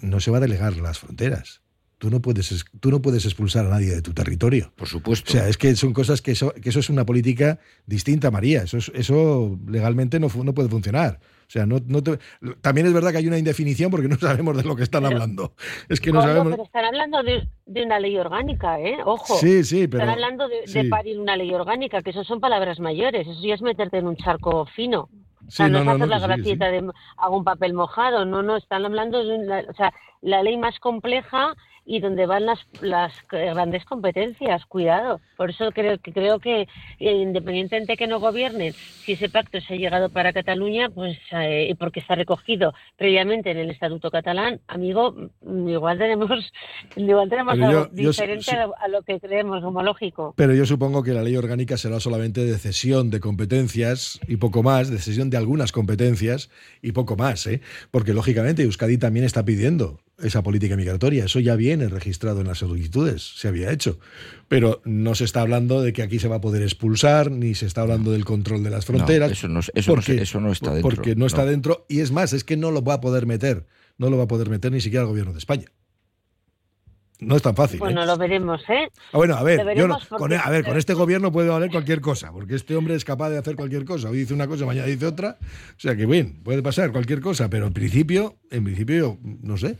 no 0.00 0.20
se 0.20 0.30
va 0.30 0.38
a 0.38 0.40
delegar 0.40 0.76
las 0.76 0.98
fronteras. 0.98 1.62
Tú 1.98 2.10
no 2.10 2.20
puedes, 2.20 2.52
es- 2.52 2.64
tú 2.80 2.90
no 2.90 3.00
puedes 3.00 3.24
expulsar 3.24 3.64
a 3.66 3.70
nadie 3.70 3.90
de 3.90 4.02
tu 4.02 4.12
territorio. 4.12 4.70
Por 4.76 4.86
supuesto. 4.86 5.30
O 5.30 5.32
sea, 5.32 5.48
es 5.48 5.56
que 5.56 5.74
son 5.76 5.94
cosas 5.94 6.20
que 6.20 6.32
eso, 6.32 6.52
que 6.52 6.68
eso 6.68 6.80
es 6.80 6.90
una 6.90 7.06
política 7.06 7.58
distinta, 7.86 8.30
María. 8.30 8.62
Eso, 8.64 8.76
es- 8.76 8.92
eso 8.94 9.58
legalmente 9.66 10.20
no, 10.20 10.28
no 10.44 10.52
puede 10.52 10.68
funcionar. 10.68 11.20
O 11.46 11.50
sea, 11.50 11.64
no, 11.64 11.78
no 11.86 12.02
te- 12.02 12.18
también 12.60 12.86
es 12.88 12.92
verdad 12.92 13.12
que 13.12 13.18
hay 13.18 13.26
una 13.28 13.38
indefinición 13.38 13.90
porque 13.90 14.08
no 14.08 14.16
sabemos 14.20 14.56
de 14.58 14.64
lo 14.64 14.76
que 14.76 14.82
están 14.82 15.06
hablando. 15.06 15.54
Es 15.88 16.00
que 16.00 16.12
no 16.12 16.20
sabemos. 16.20 16.50
pero 16.50 16.64
están 16.64 16.84
hablando 16.84 17.22
de, 17.22 17.48
de 17.64 17.82
una 17.84 17.98
ley 17.98 18.16
orgánica, 18.18 18.78
¿eh? 18.78 18.98
Ojo. 19.04 19.38
Sí, 19.38 19.64
sí, 19.64 19.88
pero- 19.88 20.02
Están 20.02 20.12
hablando 20.14 20.48
de, 20.48 20.84
parir 20.90 21.18
una 21.18 21.34
ley 21.36 21.54
orgánica, 21.54 22.02
que 22.02 22.10
eso 22.10 22.24
son 22.24 22.40
palabras 22.40 22.78
mayores. 22.78 23.26
Eso 23.26 23.40
ya 23.42 23.54
es 23.54 23.62
meterte 23.62 23.96
en 23.98 24.06
un 24.06 24.16
charco 24.16 24.66
fino. 24.76 25.08
O 25.46 25.50
sea, 25.50 25.68
no, 25.68 25.82
no, 25.84 25.92
es 25.92 25.98
no, 26.00 26.04
hacer 26.04 26.08
no, 26.08 26.14
la 26.14 26.18
sí, 26.20 26.26
gracieta 26.26 26.66
de 26.72 26.90
hago 27.18 27.38
un 27.38 27.44
papel 27.44 27.72
mojado. 27.72 28.24
No, 28.26 28.42
no, 28.42 28.56
están 28.56 28.84
hablando 28.84 29.24
de 29.24 29.36
una, 29.38 29.60
o 29.60 29.74
sea, 29.74 29.94
la 30.20 30.42
ley 30.42 30.56
más 30.58 30.78
compleja 30.80 31.54
y 31.88 32.00
donde 32.00 32.26
van 32.26 32.46
las, 32.46 32.58
las 32.80 33.12
grandes 33.30 33.84
competencias. 33.84 34.66
Cuidado. 34.66 35.20
Por 35.36 35.50
eso 35.50 35.70
creo 35.72 35.98
que 35.98 36.12
creo 36.12 36.40
que 36.40 36.62
eh, 36.98 37.12
independientemente 37.12 37.92
de 37.92 37.96
que 37.96 38.06
no 38.08 38.18
gobiernen, 38.20 38.72
si 38.72 39.12
ese 39.12 39.28
pacto 39.28 39.60
se 39.60 39.74
ha 39.74 39.76
llegado 39.76 40.08
para 40.10 40.32
Cataluña, 40.32 40.90
pues 40.90 41.16
eh, 41.32 41.74
porque 41.78 42.00
está 42.00 42.14
recogido 42.16 42.74
previamente 42.96 43.50
en 43.52 43.58
el 43.58 43.70
Estatuto 43.70 44.10
catalán, 44.10 44.60
amigo, 44.66 45.14
mm, 45.42 45.68
igual 45.68 45.98
tenemos 45.98 46.52
igual 46.96 47.28
tenemos 47.28 47.54
Pero 47.54 47.66
algo 47.68 47.88
yo- 47.88 47.90
diferente 48.10 48.42
sí- 48.44 48.50
a, 48.56 48.66
lo, 48.66 48.74
a 48.78 48.88
lo 48.88 49.02
que 49.02 49.20
creemos 49.20 49.62
como 49.62 49.82
lógico. 49.82 50.34
Pero 50.36 50.54
yo 50.54 50.66
supongo 50.66 51.02
que 51.02 51.12
la 51.12 51.22
ley 51.22 51.36
orgánica 51.36 51.76
será 51.76 52.00
solamente 52.00 52.44
de 52.44 52.58
cesión 52.58 53.10
de 53.10 53.20
competencias 53.20 54.18
y 54.26 54.36
poco 54.38 54.62
más, 54.62 54.90
de 54.90 54.98
cesión 54.98 55.30
de 55.30 55.36
algunas 55.36 55.70
competencias 55.72 56.50
y 56.82 56.92
poco 56.92 57.16
más, 57.16 57.46
¿eh? 57.46 57.60
Porque 57.90 58.12
lógicamente 58.12 58.62
Euskadi 58.62 58.98
también 58.98 59.24
está 59.24 59.44
pidiendo 59.44 60.00
esa 60.22 60.42
política 60.42 60.76
migratoria. 60.76 61.24
Eso 61.26 61.40
ya 61.40 61.56
viene 61.56 61.88
registrado 61.88 62.40
en 62.40 62.46
las 62.46 62.58
solicitudes, 62.58 63.22
se 63.36 63.48
había 63.48 63.70
hecho. 63.70 63.98
Pero 64.48 64.80
no 64.84 65.14
se 65.14 65.24
está 65.24 65.40
hablando 65.42 65.82
de 65.82 65.92
que 65.92 66.02
aquí 66.02 66.18
se 66.18 66.28
va 66.28 66.36
a 66.36 66.40
poder 66.40 66.62
expulsar, 66.62 67.30
ni 67.30 67.54
se 67.54 67.66
está 67.66 67.82
hablando 67.82 68.12
del 68.12 68.24
control 68.24 68.62
de 68.64 68.70
las 68.70 68.86
fronteras. 68.86 69.28
No, 69.28 69.32
eso 69.34 69.48
no- 69.48 69.60
eso 69.74 69.96
no 69.96 70.02
se- 70.02 70.22
eso 70.22 70.40
no 70.40 70.52
está 70.52 70.72
dentro, 70.72 70.88
Porque 70.90 71.14
no 71.16 71.26
está 71.26 71.44
no. 71.44 71.50
dentro. 71.50 71.84
Y 71.88 72.00
es 72.00 72.12
más, 72.12 72.32
es 72.32 72.44
que 72.44 72.56
no 72.56 72.70
lo 72.70 72.82
va 72.82 72.94
a 72.94 73.00
poder 73.00 73.26
meter. 73.26 73.66
No 73.98 74.10
lo 74.10 74.16
va 74.16 74.24
a 74.24 74.28
poder 74.28 74.48
meter 74.50 74.72
ni 74.72 74.80
siquiera 74.80 75.02
el 75.02 75.08
gobierno 75.08 75.32
de 75.32 75.38
España. 75.38 75.66
No 77.18 77.34
es 77.36 77.42
tan 77.42 77.56
fácil. 77.56 77.76
¿eh? 77.76 77.80
Bueno, 77.80 78.04
lo 78.04 78.16
veremos, 78.18 78.60
¿eh? 78.68 78.88
Ah, 79.12 79.16
bueno, 79.16 79.36
a 79.36 79.42
ver, 79.42 79.58
yo 79.74 79.88
no- 79.88 79.94
con, 80.18 80.32
a 80.34 80.50
ver, 80.50 80.64
con 80.64 80.76
este 80.76 80.92
gobierno 80.94 81.32
puede 81.32 81.48
valer 81.48 81.70
cualquier 81.70 82.00
cosa, 82.02 82.30
porque 82.30 82.54
este 82.54 82.76
hombre 82.76 82.94
es 82.94 83.04
capaz 83.04 83.30
de 83.30 83.38
hacer 83.38 83.56
cualquier 83.56 83.84
cosa. 83.86 84.10
Hoy 84.10 84.18
dice 84.18 84.34
una 84.34 84.46
cosa, 84.46 84.66
mañana 84.66 84.86
dice 84.86 85.06
otra. 85.06 85.38
O 85.40 85.80
sea 85.80 85.96
que 85.96 86.04
bien, 86.06 86.40
puede 86.42 86.62
pasar 86.62 86.92
cualquier 86.92 87.20
cosa, 87.20 87.48
pero 87.48 87.66
en 87.66 87.72
principio, 87.72 88.36
en 88.50 88.64
principio, 88.64 88.96
yo 88.96 89.18
no 89.42 89.56
sé. 89.56 89.76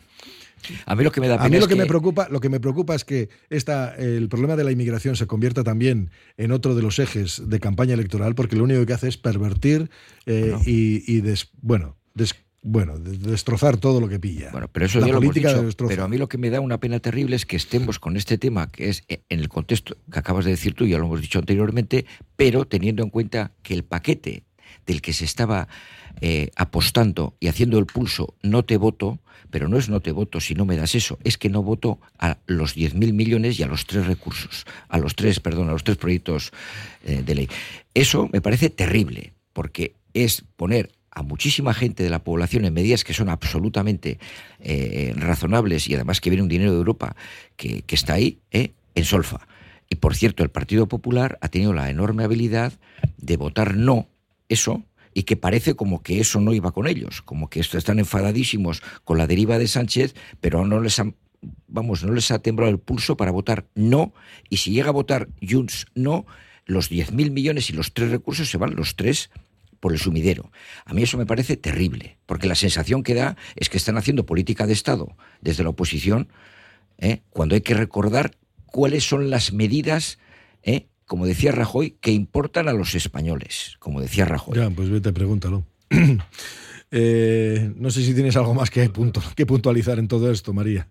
A 0.86 0.96
mí 0.96 1.04
lo 1.04 1.12
que 1.12 1.20
me 1.20 1.28
da 1.28 1.34
A 1.34 1.38
pena 1.38 1.48
mí 1.50 1.56
lo 1.58 1.64
es 1.64 1.68
que, 1.68 1.76
me 1.76 1.86
preocupa, 1.86 2.26
lo 2.30 2.40
que 2.40 2.48
me 2.48 2.58
preocupa 2.58 2.94
es 2.94 3.04
que 3.04 3.28
esta, 3.50 3.94
el 3.94 4.28
problema 4.30 4.56
de 4.56 4.64
la 4.64 4.72
inmigración 4.72 5.14
se 5.14 5.26
convierta 5.26 5.62
también 5.62 6.10
en 6.38 6.50
otro 6.52 6.74
de 6.74 6.82
los 6.82 6.98
ejes 6.98 7.42
de 7.48 7.60
campaña 7.60 7.92
electoral, 7.94 8.34
porque 8.34 8.56
lo 8.56 8.64
único 8.64 8.84
que 8.86 8.94
hace 8.94 9.08
es 9.08 9.16
pervertir 9.18 9.90
eh, 10.24 10.56
y, 10.64 11.04
y 11.06 11.20
des- 11.20 11.50
bueno, 11.60 11.96
des- 12.14 12.34
bueno, 12.68 12.98
de- 12.98 13.16
destrozar 13.16 13.76
todo 13.76 14.00
lo 14.00 14.08
que 14.08 14.18
pilla. 14.18 14.50
Bueno, 14.50 14.68
pero 14.72 14.86
eso 14.86 14.98
la 14.98 15.06
ya 15.06 15.12
lo 15.12 15.18
hemos 15.18 15.28
política 15.28 15.54
dicho, 15.62 15.86
pero 15.86 16.02
a 16.02 16.08
mí 16.08 16.18
lo 16.18 16.28
que 16.28 16.36
me 16.36 16.50
da 16.50 16.60
una 16.60 16.80
pena 16.80 16.98
terrible 16.98 17.36
es 17.36 17.46
que 17.46 17.54
estemos 17.54 18.00
con 18.00 18.16
este 18.16 18.38
tema, 18.38 18.72
que 18.72 18.88
es 18.88 19.04
eh, 19.08 19.20
en 19.28 19.38
el 19.38 19.48
contexto 19.48 19.96
que 20.10 20.18
acabas 20.18 20.44
de 20.44 20.50
decir 20.50 20.74
tú, 20.74 20.84
ya 20.84 20.98
lo 20.98 21.04
hemos 21.06 21.20
dicho 21.20 21.38
anteriormente, 21.38 22.06
pero 22.34 22.64
teniendo 22.64 23.04
en 23.04 23.10
cuenta 23.10 23.52
que 23.62 23.72
el 23.72 23.84
paquete 23.84 24.42
del 24.84 25.00
que 25.00 25.12
se 25.12 25.24
estaba 25.24 25.68
eh, 26.20 26.50
apostando 26.56 27.36
y 27.38 27.46
haciendo 27.46 27.78
el 27.78 27.86
pulso 27.86 28.34
no 28.42 28.64
te 28.64 28.78
voto, 28.78 29.20
pero 29.50 29.68
no 29.68 29.78
es 29.78 29.88
no 29.88 30.00
te 30.00 30.10
voto 30.10 30.40
si 30.40 30.54
no 30.54 30.64
me 30.64 30.76
das 30.76 30.96
eso, 30.96 31.20
es 31.22 31.38
que 31.38 31.48
no 31.48 31.62
voto 31.62 32.00
a 32.18 32.38
los 32.46 32.76
10.000 32.76 33.12
millones 33.12 33.60
y 33.60 33.62
a 33.62 33.68
los 33.68 33.86
tres 33.86 34.08
recursos, 34.08 34.64
a 34.88 34.98
los 34.98 35.14
tres, 35.14 35.38
perdón, 35.38 35.68
a 35.68 35.72
los 35.72 35.84
tres 35.84 35.98
proyectos 35.98 36.50
eh, 37.04 37.22
de 37.24 37.34
ley. 37.36 37.48
Eso 37.94 38.28
me 38.32 38.40
parece 38.40 38.70
terrible, 38.70 39.34
porque 39.52 39.94
es 40.14 40.42
poner 40.56 40.90
a 41.16 41.22
muchísima 41.22 41.72
gente 41.72 42.02
de 42.02 42.10
la 42.10 42.22
población 42.22 42.66
en 42.66 42.74
medidas 42.74 43.02
que 43.02 43.14
son 43.14 43.30
absolutamente 43.30 44.18
eh, 44.60 45.14
razonables 45.16 45.88
y 45.88 45.94
además 45.94 46.20
que 46.20 46.28
viene 46.28 46.42
un 46.42 46.48
dinero 46.50 46.72
de 46.72 46.76
Europa 46.76 47.16
que, 47.56 47.80
que 47.82 47.94
está 47.94 48.12
ahí, 48.12 48.38
¿eh? 48.50 48.72
en 48.94 49.04
solfa. 49.06 49.48
Y 49.88 49.94
por 49.94 50.14
cierto, 50.14 50.42
el 50.42 50.50
Partido 50.50 50.88
Popular 50.88 51.38
ha 51.40 51.48
tenido 51.48 51.72
la 51.72 51.88
enorme 51.88 52.22
habilidad 52.22 52.74
de 53.16 53.38
votar 53.38 53.76
no 53.76 54.08
eso 54.50 54.84
y 55.14 55.22
que 55.22 55.36
parece 55.36 55.74
como 55.74 56.02
que 56.02 56.20
eso 56.20 56.38
no 56.38 56.52
iba 56.52 56.72
con 56.72 56.86
ellos, 56.86 57.22
como 57.22 57.48
que 57.48 57.60
esto 57.60 57.78
están 57.78 57.98
enfadadísimos 57.98 58.82
con 59.04 59.16
la 59.16 59.26
deriva 59.26 59.58
de 59.58 59.68
Sánchez, 59.68 60.14
pero 60.42 60.66
no 60.66 60.82
les 60.82 60.98
han 60.98 61.14
vamos, 61.66 62.04
no 62.04 62.12
les 62.12 62.30
ha 62.30 62.40
temblado 62.40 62.70
el 62.70 62.78
pulso 62.78 63.16
para 63.16 63.30
votar 63.30 63.64
no 63.74 64.12
y 64.50 64.58
si 64.58 64.72
llega 64.72 64.90
a 64.90 64.92
votar 64.92 65.28
Junts 65.40 65.86
no, 65.94 66.26
los 66.66 66.90
10.000 66.90 67.30
millones 67.30 67.70
y 67.70 67.72
los 67.72 67.94
tres 67.94 68.10
recursos 68.10 68.50
se 68.50 68.58
van 68.58 68.74
los 68.76 68.96
tres 68.96 69.30
por 69.86 69.92
el 69.92 70.00
sumidero. 70.00 70.50
A 70.84 70.94
mí 70.94 71.04
eso 71.04 71.16
me 71.16 71.26
parece 71.26 71.56
terrible, 71.56 72.18
porque 72.26 72.48
la 72.48 72.56
sensación 72.56 73.04
que 73.04 73.14
da 73.14 73.36
es 73.54 73.68
que 73.68 73.76
están 73.76 73.96
haciendo 73.96 74.26
política 74.26 74.66
de 74.66 74.72
Estado 74.72 75.16
desde 75.40 75.62
la 75.62 75.68
oposición, 75.68 76.26
¿eh? 76.98 77.20
cuando 77.30 77.54
hay 77.54 77.60
que 77.60 77.74
recordar 77.74 78.32
cuáles 78.64 79.04
son 79.04 79.30
las 79.30 79.52
medidas, 79.52 80.18
¿eh? 80.64 80.88
como 81.04 81.24
decía 81.24 81.52
Rajoy, 81.52 81.92
que 82.00 82.10
importan 82.10 82.66
a 82.66 82.72
los 82.72 82.96
españoles, 82.96 83.76
como 83.78 84.00
decía 84.00 84.24
Rajoy. 84.24 84.58
Ya, 84.58 84.68
pues 84.70 84.90
vete, 84.90 85.12
pregúntalo. 85.12 85.62
Eh, 86.92 87.72
no 87.74 87.90
sé 87.90 88.02
si 88.02 88.14
tienes 88.14 88.36
algo 88.36 88.54
más 88.54 88.70
que, 88.70 88.88
punto, 88.90 89.20
que 89.34 89.44
puntualizar 89.44 89.98
en 89.98 90.06
todo 90.06 90.30
esto, 90.30 90.52
María. 90.52 90.86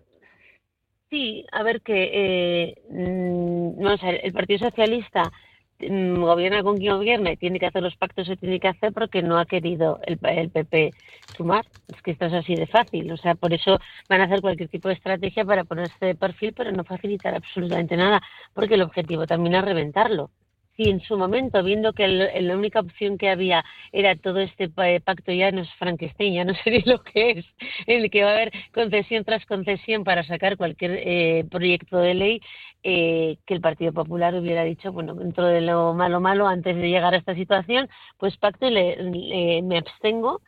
Sí, 1.08 1.46
a 1.50 1.62
ver 1.62 1.80
que 1.80 2.10
eh, 2.12 2.82
mm, 2.90 3.82
vamos 3.82 4.02
a 4.02 4.06
ver, 4.08 4.20
el 4.22 4.32
Partido 4.34 4.58
Socialista 4.58 5.32
gobierna 5.78 6.62
con 6.62 6.78
quien 6.78 6.94
gobierne, 6.94 7.36
tiene 7.36 7.58
que 7.58 7.66
hacer 7.66 7.82
los 7.82 7.96
pactos 7.96 8.26
que 8.28 8.36
tiene 8.36 8.60
que 8.60 8.68
hacer 8.68 8.92
porque 8.92 9.22
no 9.22 9.38
ha 9.38 9.46
querido 9.46 10.00
el, 10.06 10.18
el 10.22 10.50
PP 10.50 10.94
sumar. 11.36 11.66
Es 11.88 12.02
que 12.02 12.10
esto 12.12 12.26
es 12.26 12.32
así 12.32 12.56
de 12.56 12.66
fácil. 12.66 13.10
O 13.12 13.16
sea, 13.16 13.34
por 13.34 13.52
eso 13.52 13.78
van 14.08 14.20
a 14.20 14.24
hacer 14.24 14.40
cualquier 14.40 14.68
tipo 14.68 14.88
de 14.88 14.94
estrategia 14.94 15.44
para 15.44 15.64
ponerse 15.64 16.04
de 16.04 16.14
perfil, 16.14 16.52
pero 16.54 16.72
no 16.72 16.84
facilitar 16.84 17.34
absolutamente 17.34 17.96
nada, 17.96 18.20
porque 18.54 18.74
el 18.74 18.82
objetivo 18.82 19.26
también 19.26 19.54
es 19.56 19.64
reventarlo 19.64 20.30
si 20.76 20.90
en 20.90 21.00
su 21.00 21.16
momento, 21.16 21.62
viendo 21.62 21.92
que 21.92 22.06
la 22.08 22.56
única 22.56 22.80
opción 22.80 23.18
que 23.18 23.30
había 23.30 23.64
era 23.92 24.14
todo 24.16 24.40
este 24.40 24.68
pa- 24.68 25.00
pacto 25.04 25.32
ya 25.32 25.50
no 25.50 25.62
es 25.62 25.72
Frankenstein, 25.74 26.34
ya 26.34 26.44
no 26.44 26.54
sé 26.64 26.70
ni 26.70 26.80
lo 26.82 27.02
que 27.02 27.30
es, 27.30 27.46
en 27.86 28.02
el 28.04 28.10
que 28.10 28.22
va 28.24 28.30
a 28.30 28.34
haber 28.34 28.52
concesión 28.74 29.24
tras 29.24 29.44
concesión 29.46 30.04
para 30.04 30.22
sacar 30.24 30.56
cualquier 30.56 30.92
eh, 31.02 31.44
proyecto 31.50 31.98
de 31.98 32.14
ley, 32.14 32.40
eh, 32.82 33.38
que 33.46 33.54
el 33.54 33.60
Partido 33.60 33.92
Popular 33.92 34.34
hubiera 34.34 34.62
dicho, 34.64 34.92
bueno, 34.92 35.14
dentro 35.14 35.46
de 35.46 35.60
lo 35.60 35.94
malo 35.94 36.20
malo, 36.20 36.46
antes 36.46 36.76
de 36.76 36.88
llegar 36.88 37.14
a 37.14 37.18
esta 37.18 37.34
situación, 37.34 37.88
pues 38.18 38.36
pacto 38.36 38.66
y 38.66 38.70
le- 38.70 39.62
me 39.62 39.78
abstengo 39.78 40.40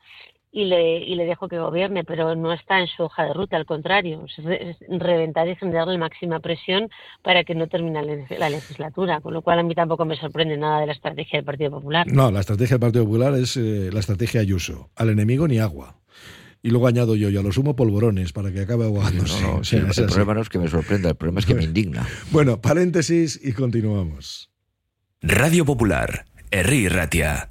y 0.51 0.65
le, 0.65 0.99
y 0.99 1.15
le 1.15 1.27
dejo 1.27 1.47
que 1.49 1.59
gobierne, 1.59 2.05
pero 2.05 2.35
no 2.35 2.53
está 2.53 2.81
en 2.81 2.87
su 2.87 3.03
hoja 3.03 3.25
de 3.25 3.35
ruta, 3.35 3.57
al 3.57 3.67
contrario, 3.67 4.25
es, 4.27 4.43
re- 4.45 4.71
es 4.71 4.77
reventar 4.89 5.47
y 5.49 5.57
generarle 5.57 5.99
máxima 5.99 6.41
presión 6.41 6.89
para 7.23 7.45
que 7.45 7.55
no 7.55 7.67
termine 7.69 8.03
la 8.03 8.13
leg- 8.15 8.39
la 8.39 8.49
legislatura, 8.51 9.21
con 9.21 9.35
lo 9.35 9.43
cual 9.43 9.59
a 9.59 9.63
mí 9.63 9.75
tampoco 9.75 10.05
me 10.07 10.17
sorprende 10.17 10.57
nada 10.57 10.81
de 10.81 10.87
la 10.87 10.93
estrategia 10.93 11.39
del 11.39 11.45
Partido 11.45 11.71
Popular. 11.73 12.07
No, 12.11 12.31
la 12.31 12.41
estrategia 12.41 12.75
del 12.75 12.81
Partido 12.81 13.05
Popular 13.05 13.35
es 13.35 13.57
eh, 13.59 13.91
la 13.93 14.01
estrategia 14.01 14.41
Ayuso. 14.41 14.91
Al 14.97 15.11
enemigo 15.11 15.47
ni 15.47 15.59
agua. 15.59 15.97
Y 16.61 16.71
luego 16.71 16.89
añado 16.89 17.15
yo, 17.15 17.31
y 17.31 17.37
a 17.37 17.43
lo 17.43 17.53
sumo 17.53 17.77
polvorones 17.77 18.33
para 18.33 18.51
que 18.51 18.63
acabe 18.63 18.85
ahogándose. 18.85 19.41
No, 19.43 19.59
no, 19.59 19.65
sí, 19.65 19.77
el, 19.77 19.87
el 19.87 20.07
problema 20.07 20.35
no 20.35 20.41
es 20.41 20.49
que 20.49 20.59
me 20.59 20.69
sorprenda, 20.69 21.11
el 21.11 21.15
problema 21.17 21.39
es 21.41 21.47
que 21.47 21.55
me 21.55 21.63
indigna. 21.63 22.05
Bueno, 22.33 22.61
paréntesis 22.61 23.39
y 23.43 23.53
continuamos. 23.53 24.51
Radio 25.23 25.65
Popular, 25.65 26.25
Herri 26.51 26.89
Ratia. 26.89 27.51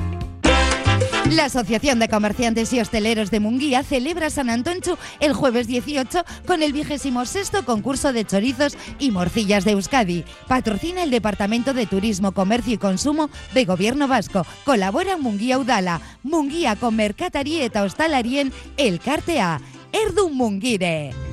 La 1.31 1.45
Asociación 1.45 1.97
de 1.99 2.09
Comerciantes 2.09 2.73
y 2.73 2.81
Hosteleros 2.81 3.31
de 3.31 3.39
Munguía 3.39 3.83
celebra 3.83 4.29
San 4.29 4.49
Antonchu 4.49 4.97
el 5.21 5.31
jueves 5.31 5.65
18 5.65 6.25
con 6.45 6.61
el 6.61 6.73
vigésimo 6.73 7.25
sexto 7.25 7.63
concurso 7.63 8.11
de 8.11 8.25
chorizos 8.25 8.75
y 8.99 9.11
morcillas 9.11 9.63
de 9.63 9.71
Euskadi. 9.71 10.25
Patrocina 10.49 11.03
el 11.03 11.09
Departamento 11.09 11.73
de 11.73 11.85
Turismo, 11.85 12.33
Comercio 12.33 12.73
y 12.73 12.77
Consumo 12.77 13.29
de 13.53 13.63
Gobierno 13.63 14.09
Vasco. 14.09 14.45
Colabora 14.65 15.15
Munguía 15.15 15.57
Udala, 15.57 16.01
Munguía 16.21 16.75
con 16.75 16.97
Mercatarí 16.97 17.61
eta 17.61 17.83
Hostalarien 17.83 18.51
Elkartea. 18.75 19.61
Erdun 19.93 20.35
Mungire. 20.35 21.30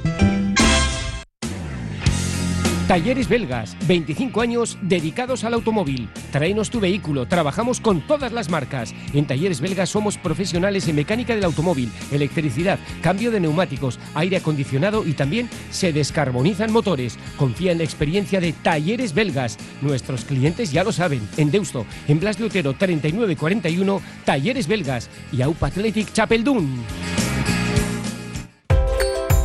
Talleres 2.89 3.29
Belgas, 3.29 3.77
25 3.87 4.41
años 4.41 4.79
dedicados 4.81 5.45
al 5.45 5.53
automóvil. 5.53 6.09
Tráenos 6.33 6.71
tu 6.71 6.81
vehículo, 6.81 7.29
trabajamos 7.29 7.83
con 7.83 8.01
todas 8.01 8.33
las 8.33 8.49
marcas. 8.49 8.95
En 9.13 9.27
Talleres 9.27 9.61
Belgas 9.61 9.91
somos 9.91 10.17
profesionales 10.17 10.89
en 10.89 10.97
mecánica 10.97 11.35
del 11.35 11.45
automóvil, 11.45 11.93
electricidad, 12.11 12.79
cambio 13.03 13.31
de 13.31 13.41
neumáticos, 13.41 14.01
aire 14.15 14.39
acondicionado 14.39 15.07
y 15.07 15.13
también 15.13 15.51
se 15.71 15.93
descarbonizan 15.93 16.73
motores. 16.73 17.19
Confía 17.37 17.73
en 17.73 17.79
la 17.79 17.85
experiencia 17.85 18.41
de 18.41 18.55
Talleres 18.55 19.13
Belgas. 19.13 19.59
Nuestros 19.83 20.25
clientes 20.25 20.73
ya 20.73 20.83
lo 20.83 20.91
saben. 20.91 21.29
En 21.37 21.51
Deusto, 21.51 21.85
en 22.09 22.21
Blas 22.21 22.39
de 22.39 22.47
Otero 22.47 22.73
3941, 22.73 24.01
Talleres 24.25 24.67
Belgas 24.67 25.11
y 25.31 25.43
AUPA 25.43 25.67
Athletic 25.67 26.11
Chapeldún. 26.15 26.87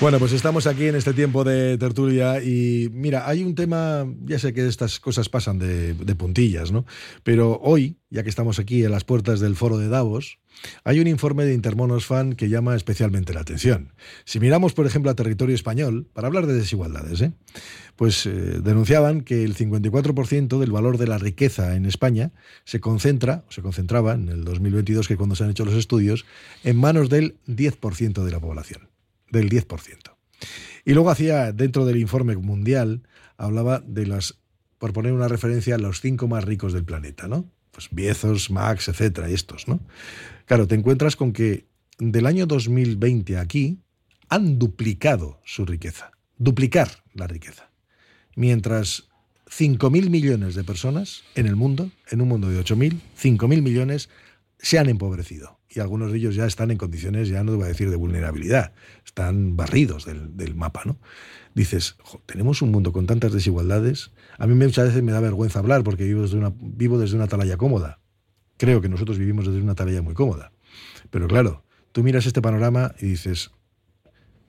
Bueno, 0.00 0.20
pues 0.20 0.32
estamos 0.32 0.68
aquí 0.68 0.86
en 0.86 0.94
este 0.94 1.12
tiempo 1.12 1.42
de 1.42 1.76
tertulia 1.76 2.40
y 2.40 2.88
mira, 2.92 3.28
hay 3.28 3.42
un 3.42 3.56
tema, 3.56 4.06
ya 4.26 4.38
sé 4.38 4.52
que 4.52 4.64
estas 4.68 5.00
cosas 5.00 5.28
pasan 5.28 5.58
de, 5.58 6.14
puntillas, 6.14 6.70
¿no? 6.70 6.86
Pero 7.24 7.58
hoy, 7.64 7.98
ya 8.08 8.22
que 8.22 8.28
estamos 8.28 8.60
aquí 8.60 8.84
en 8.84 8.92
las 8.92 9.02
puertas 9.02 9.40
del 9.40 9.56
foro 9.56 9.76
de 9.76 9.88
Davos, 9.88 10.38
hay 10.84 11.00
un 11.00 11.08
informe 11.08 11.44
de 11.46 11.52
Intermonos 11.52 12.06
Fan 12.06 12.34
que 12.34 12.48
llama 12.48 12.76
especialmente 12.76 13.34
la 13.34 13.40
atención. 13.40 13.92
Si 14.24 14.38
miramos, 14.38 14.72
por 14.72 14.86
ejemplo, 14.86 15.10
a 15.10 15.16
territorio 15.16 15.56
español, 15.56 16.06
para 16.12 16.28
hablar 16.28 16.46
de 16.46 16.54
desigualdades, 16.54 17.20
¿eh? 17.20 17.32
pues 17.96 18.24
eh, 18.26 18.30
denunciaban 18.30 19.22
que 19.22 19.42
el 19.42 19.56
54% 19.56 20.60
del 20.60 20.70
valor 20.70 20.98
de 20.98 21.08
la 21.08 21.18
riqueza 21.18 21.74
en 21.74 21.86
España 21.86 22.30
se 22.62 22.78
concentra, 22.78 23.42
o 23.48 23.52
se 23.52 23.62
concentraba 23.62 24.14
en 24.14 24.28
el 24.28 24.44
2022, 24.44 25.08
que 25.08 25.16
cuando 25.16 25.34
se 25.34 25.42
han 25.42 25.50
hecho 25.50 25.64
los 25.64 25.74
estudios, 25.74 26.24
en 26.62 26.76
manos 26.76 27.08
del 27.08 27.36
10% 27.48 28.22
de 28.22 28.30
la 28.30 28.38
población 28.38 28.88
del 29.30 29.48
10%. 29.48 30.16
Y 30.84 30.94
luego 30.94 31.10
hacía, 31.10 31.52
dentro 31.52 31.84
del 31.84 31.98
informe 31.98 32.36
mundial, 32.36 33.02
hablaba 33.36 33.80
de 33.80 34.06
las, 34.06 34.38
por 34.78 34.92
poner 34.92 35.12
una 35.12 35.28
referencia, 35.28 35.78
los 35.78 36.00
cinco 36.00 36.28
más 36.28 36.44
ricos 36.44 36.72
del 36.72 36.84
planeta, 36.84 37.28
¿no? 37.28 37.50
Pues 37.72 37.88
Biezos, 37.90 38.50
Max, 38.50 38.88
etcétera, 38.88 39.28
estos, 39.28 39.68
¿no? 39.68 39.80
Claro, 40.46 40.66
te 40.66 40.74
encuentras 40.74 41.16
con 41.16 41.32
que 41.32 41.66
del 41.98 42.26
año 42.26 42.46
2020 42.46 43.36
aquí 43.38 43.80
han 44.28 44.58
duplicado 44.58 45.40
su 45.44 45.64
riqueza, 45.64 46.12
duplicar 46.36 46.88
la 47.14 47.26
riqueza. 47.26 47.70
Mientras 48.34 49.08
5.000 49.46 50.10
millones 50.10 50.54
de 50.54 50.64
personas 50.64 51.22
en 51.34 51.46
el 51.46 51.56
mundo, 51.56 51.90
en 52.10 52.20
un 52.20 52.28
mundo 52.28 52.48
de 52.48 52.60
8.000, 52.60 53.00
5.000 53.20 53.62
millones 53.62 54.08
se 54.58 54.78
han 54.78 54.88
empobrecido 54.88 55.57
y 55.70 55.80
algunos 55.80 56.10
de 56.10 56.18
ellos 56.18 56.34
ya 56.34 56.46
están 56.46 56.70
en 56.70 56.78
condiciones, 56.78 57.28
ya 57.28 57.44
no 57.44 57.52
te 57.52 57.56
voy 57.56 57.64
a 57.66 57.68
decir 57.68 57.90
de 57.90 57.96
vulnerabilidad, 57.96 58.72
están 59.04 59.56
barridos 59.56 60.06
del, 60.06 60.54
mapa, 60.54 60.82
¿no? 60.84 60.98
Dices, 61.54 61.96
tenemos 62.26 62.62
un 62.62 62.70
mundo 62.70 62.92
con 62.92 63.06
tantas 63.06 63.32
desigualdades. 63.32 64.12
A 64.38 64.46
mí 64.46 64.54
muchas 64.54 64.88
veces 64.88 65.02
me 65.02 65.12
da 65.12 65.20
vergüenza 65.20 65.58
hablar 65.58 65.82
porque 65.82 66.04
vivo 66.04 66.22
desde 66.22 66.38
una, 66.38 66.52
vivo 66.58 66.98
desde 66.98 67.16
una 67.16 67.24
atalaya 67.24 67.56
cómoda. 67.56 67.98
Creo 68.56 68.80
que 68.80 68.88
nosotros 68.88 69.18
vivimos 69.18 69.46
desde 69.46 69.60
una 69.60 69.72
atalaya 69.72 70.00
muy 70.00 70.14
cómoda. 70.14 70.52
Pero 71.10 71.26
claro, 71.26 71.64
tú 71.92 72.02
miras 72.02 72.26
este 72.26 72.40
panorama 72.40 72.94
y 73.00 73.06
dices, 73.06 73.50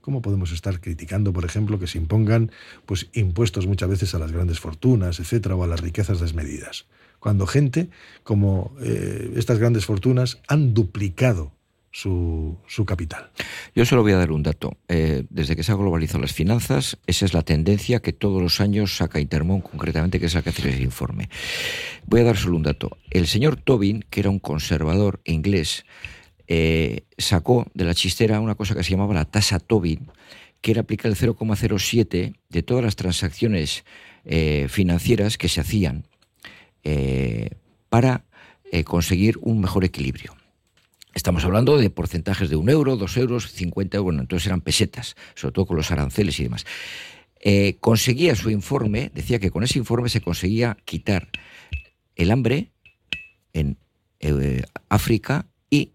¿cómo 0.01 0.21
podemos 0.21 0.51
estar 0.51 0.79
criticando, 0.79 1.33
por 1.33 1.45
ejemplo, 1.45 1.79
que 1.79 1.87
se 1.87 1.97
impongan 1.97 2.51
pues, 2.85 3.09
impuestos 3.13 3.67
muchas 3.67 3.89
veces 3.89 4.15
a 4.15 4.19
las 4.19 4.31
grandes 4.31 4.59
fortunas, 4.59 5.19
etcétera, 5.19 5.55
o 5.55 5.63
a 5.63 5.67
las 5.67 5.81
riquezas 5.81 6.19
desmedidas? 6.19 6.85
Cuando 7.19 7.45
gente 7.45 7.89
como 8.23 8.73
eh, 8.81 9.33
estas 9.35 9.59
grandes 9.59 9.85
fortunas 9.85 10.41
han 10.47 10.73
duplicado 10.73 11.51
su, 11.91 12.55
su, 12.67 12.85
capital. 12.85 13.31
Yo 13.75 13.83
solo 13.83 14.03
voy 14.03 14.11
a 14.11 14.17
dar 14.17 14.31
un 14.31 14.43
dato. 14.43 14.77
Eh, 14.87 15.25
desde 15.29 15.55
que 15.55 15.63
se 15.63 15.71
ha 15.71 15.75
globalizado 15.75 16.21
las 16.21 16.33
finanzas, 16.33 16.99
esa 17.07 17.25
es 17.25 17.33
la 17.33 17.41
tendencia 17.41 17.99
que 17.99 18.13
todos 18.13 18.41
los 18.41 18.61
años 18.61 18.95
saca 18.95 19.19
Intermón, 19.19 19.61
concretamente, 19.61 20.19
que 20.19 20.27
es 20.27 20.35
la 20.35 20.43
que 20.43 20.51
hace 20.51 20.69
el 20.69 20.81
informe. 20.81 21.29
Voy 22.05 22.21
a 22.21 22.25
dar 22.25 22.37
solo 22.37 22.57
un 22.57 22.63
dato. 22.63 22.97
El 23.09 23.25
señor 23.25 23.55
Tobin, 23.55 24.05
que 24.09 24.19
era 24.19 24.29
un 24.29 24.39
conservador 24.39 25.19
inglés, 25.25 25.83
eh, 26.47 27.05
sacó 27.17 27.65
de 27.73 27.85
la 27.85 27.95
chistera 27.95 28.39
una 28.39 28.55
cosa 28.55 28.75
que 28.75 28.83
se 28.83 28.91
llamaba 28.91 29.15
la 29.15 29.25
tasa 29.25 29.59
Tobin, 29.59 30.11
que 30.61 30.71
era 30.71 30.81
aplicar 30.81 31.11
el 31.11 31.17
0,07 31.17 32.35
de 32.49 32.63
todas 32.63 32.83
las 32.83 32.95
transacciones 32.95 33.83
financieras 34.67 35.39
que 35.39 35.47
se 35.47 35.61
hacían 35.61 36.05
eh, 36.83 37.49
para 37.89 38.25
eh, 38.71 38.83
conseguir 38.83 39.37
un 39.41 39.59
mejor 39.59 39.83
equilibrio. 39.83 40.35
Estamos 41.13 41.43
hablando 41.43 41.77
de 41.77 41.89
porcentajes 41.89 42.49
de 42.49 42.55
un 42.55 42.69
euro, 42.69 42.95
dos 42.95 43.17
euros, 43.17 43.51
50 43.51 43.97
euros, 43.97 44.05
bueno, 44.05 44.21
entonces 44.21 44.47
eran 44.47 44.61
pesetas, 44.61 45.15
sobre 45.35 45.53
todo 45.53 45.65
con 45.65 45.77
los 45.77 45.91
aranceles 45.91 46.39
y 46.39 46.43
demás. 46.43 46.65
Eh, 47.41 47.77
conseguía 47.79 48.35
su 48.35 48.49
informe, 48.49 49.11
decía 49.13 49.39
que 49.39 49.49
con 49.49 49.63
ese 49.63 49.79
informe 49.79 50.09
se 50.09 50.21
conseguía 50.21 50.77
quitar 50.85 51.29
el 52.15 52.31
hambre 52.31 52.71
en 53.53 53.77
África 54.89 55.47
y 55.69 55.93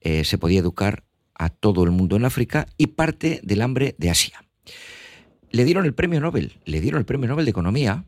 se 0.00 0.38
podía 0.38 0.60
educar 0.60 1.04
a 1.34 1.48
todo 1.48 1.84
el 1.84 1.90
mundo 1.90 2.16
en 2.16 2.24
África 2.24 2.66
y 2.76 2.88
parte 2.88 3.40
del 3.42 3.62
hambre 3.62 3.94
de 3.98 4.10
Asia. 4.10 4.44
Le 5.50 5.64
dieron 5.64 5.84
el 5.84 5.94
premio 5.94 6.20
Nobel, 6.20 6.52
le 6.64 6.80
dieron 6.80 6.98
el 6.98 7.04
premio 7.04 7.28
Nobel 7.28 7.44
de 7.44 7.50
Economía 7.50 8.04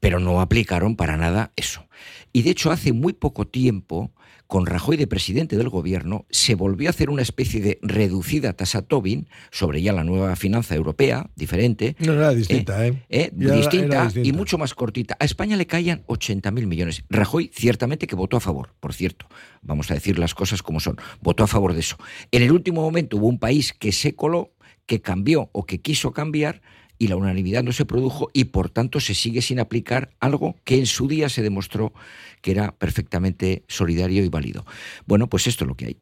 pero 0.00 0.20
no 0.20 0.40
aplicaron 0.40 0.96
para 0.96 1.16
nada 1.16 1.52
eso. 1.56 1.86
Y 2.32 2.42
de 2.42 2.50
hecho, 2.50 2.70
hace 2.70 2.92
muy 2.92 3.14
poco 3.14 3.46
tiempo, 3.46 4.12
con 4.46 4.66
Rajoy 4.66 4.96
de 4.96 5.06
presidente 5.06 5.56
del 5.56 5.68
gobierno, 5.68 6.26
se 6.30 6.54
volvió 6.54 6.88
a 6.88 6.90
hacer 6.90 7.10
una 7.10 7.22
especie 7.22 7.60
de 7.60 7.78
reducida 7.82 8.52
tasa 8.52 8.82
Tobin 8.82 9.26
sobre 9.50 9.82
ya 9.82 9.92
la 9.92 10.04
nueva 10.04 10.36
finanza 10.36 10.74
europea, 10.74 11.30
diferente. 11.34 11.96
No 11.98 12.12
era 12.12 12.32
distinta, 12.32 12.86
¿eh? 12.86 13.02
¿eh? 13.08 13.30
distinta, 13.32 14.10
y 14.22 14.32
mucho 14.32 14.58
más 14.58 14.74
cortita. 14.74 15.16
A 15.18 15.24
España 15.24 15.56
le 15.56 15.66
caían 15.66 16.04
80.000 16.06 16.66
millones. 16.66 17.04
Rajoy, 17.08 17.50
ciertamente 17.54 18.06
que 18.06 18.14
votó 18.16 18.36
a 18.36 18.40
favor, 18.40 18.74
por 18.80 18.92
cierto. 18.92 19.26
Vamos 19.62 19.90
a 19.90 19.94
decir 19.94 20.18
las 20.18 20.34
cosas 20.34 20.62
como 20.62 20.78
son. 20.80 20.96
Votó 21.20 21.42
a 21.44 21.48
favor 21.48 21.74
de 21.74 21.80
eso. 21.80 21.96
En 22.30 22.42
el 22.42 22.52
último 22.52 22.82
momento 22.82 23.16
hubo 23.16 23.26
un 23.26 23.38
país 23.38 23.72
que 23.72 23.92
se 23.92 24.14
coló, 24.14 24.52
que 24.86 25.00
cambió 25.00 25.50
o 25.52 25.66
que 25.66 25.80
quiso 25.80 26.12
cambiar 26.12 26.62
y 26.98 27.08
la 27.08 27.16
unanimidad 27.16 27.62
no 27.62 27.72
se 27.72 27.84
produjo 27.84 28.28
y 28.32 28.44
por 28.44 28.70
tanto 28.70 29.00
se 29.00 29.14
sigue 29.14 29.42
sin 29.42 29.60
aplicar 29.60 30.10
algo 30.20 30.56
que 30.64 30.78
en 30.78 30.86
su 30.86 31.08
día 31.08 31.28
se 31.28 31.42
demostró 31.42 31.92
que 32.40 32.52
era 32.52 32.72
perfectamente 32.72 33.64
solidario 33.68 34.24
y 34.24 34.28
válido. 34.28 34.64
Bueno, 35.06 35.26
pues 35.26 35.46
esto 35.46 35.64
es 35.64 35.68
lo 35.68 35.74
que 35.74 35.86
hay. 35.86 35.96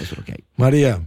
Esto 0.00 0.02
es 0.02 0.18
lo 0.18 0.24
que 0.24 0.32
hay. 0.32 0.44
María. 0.56 1.00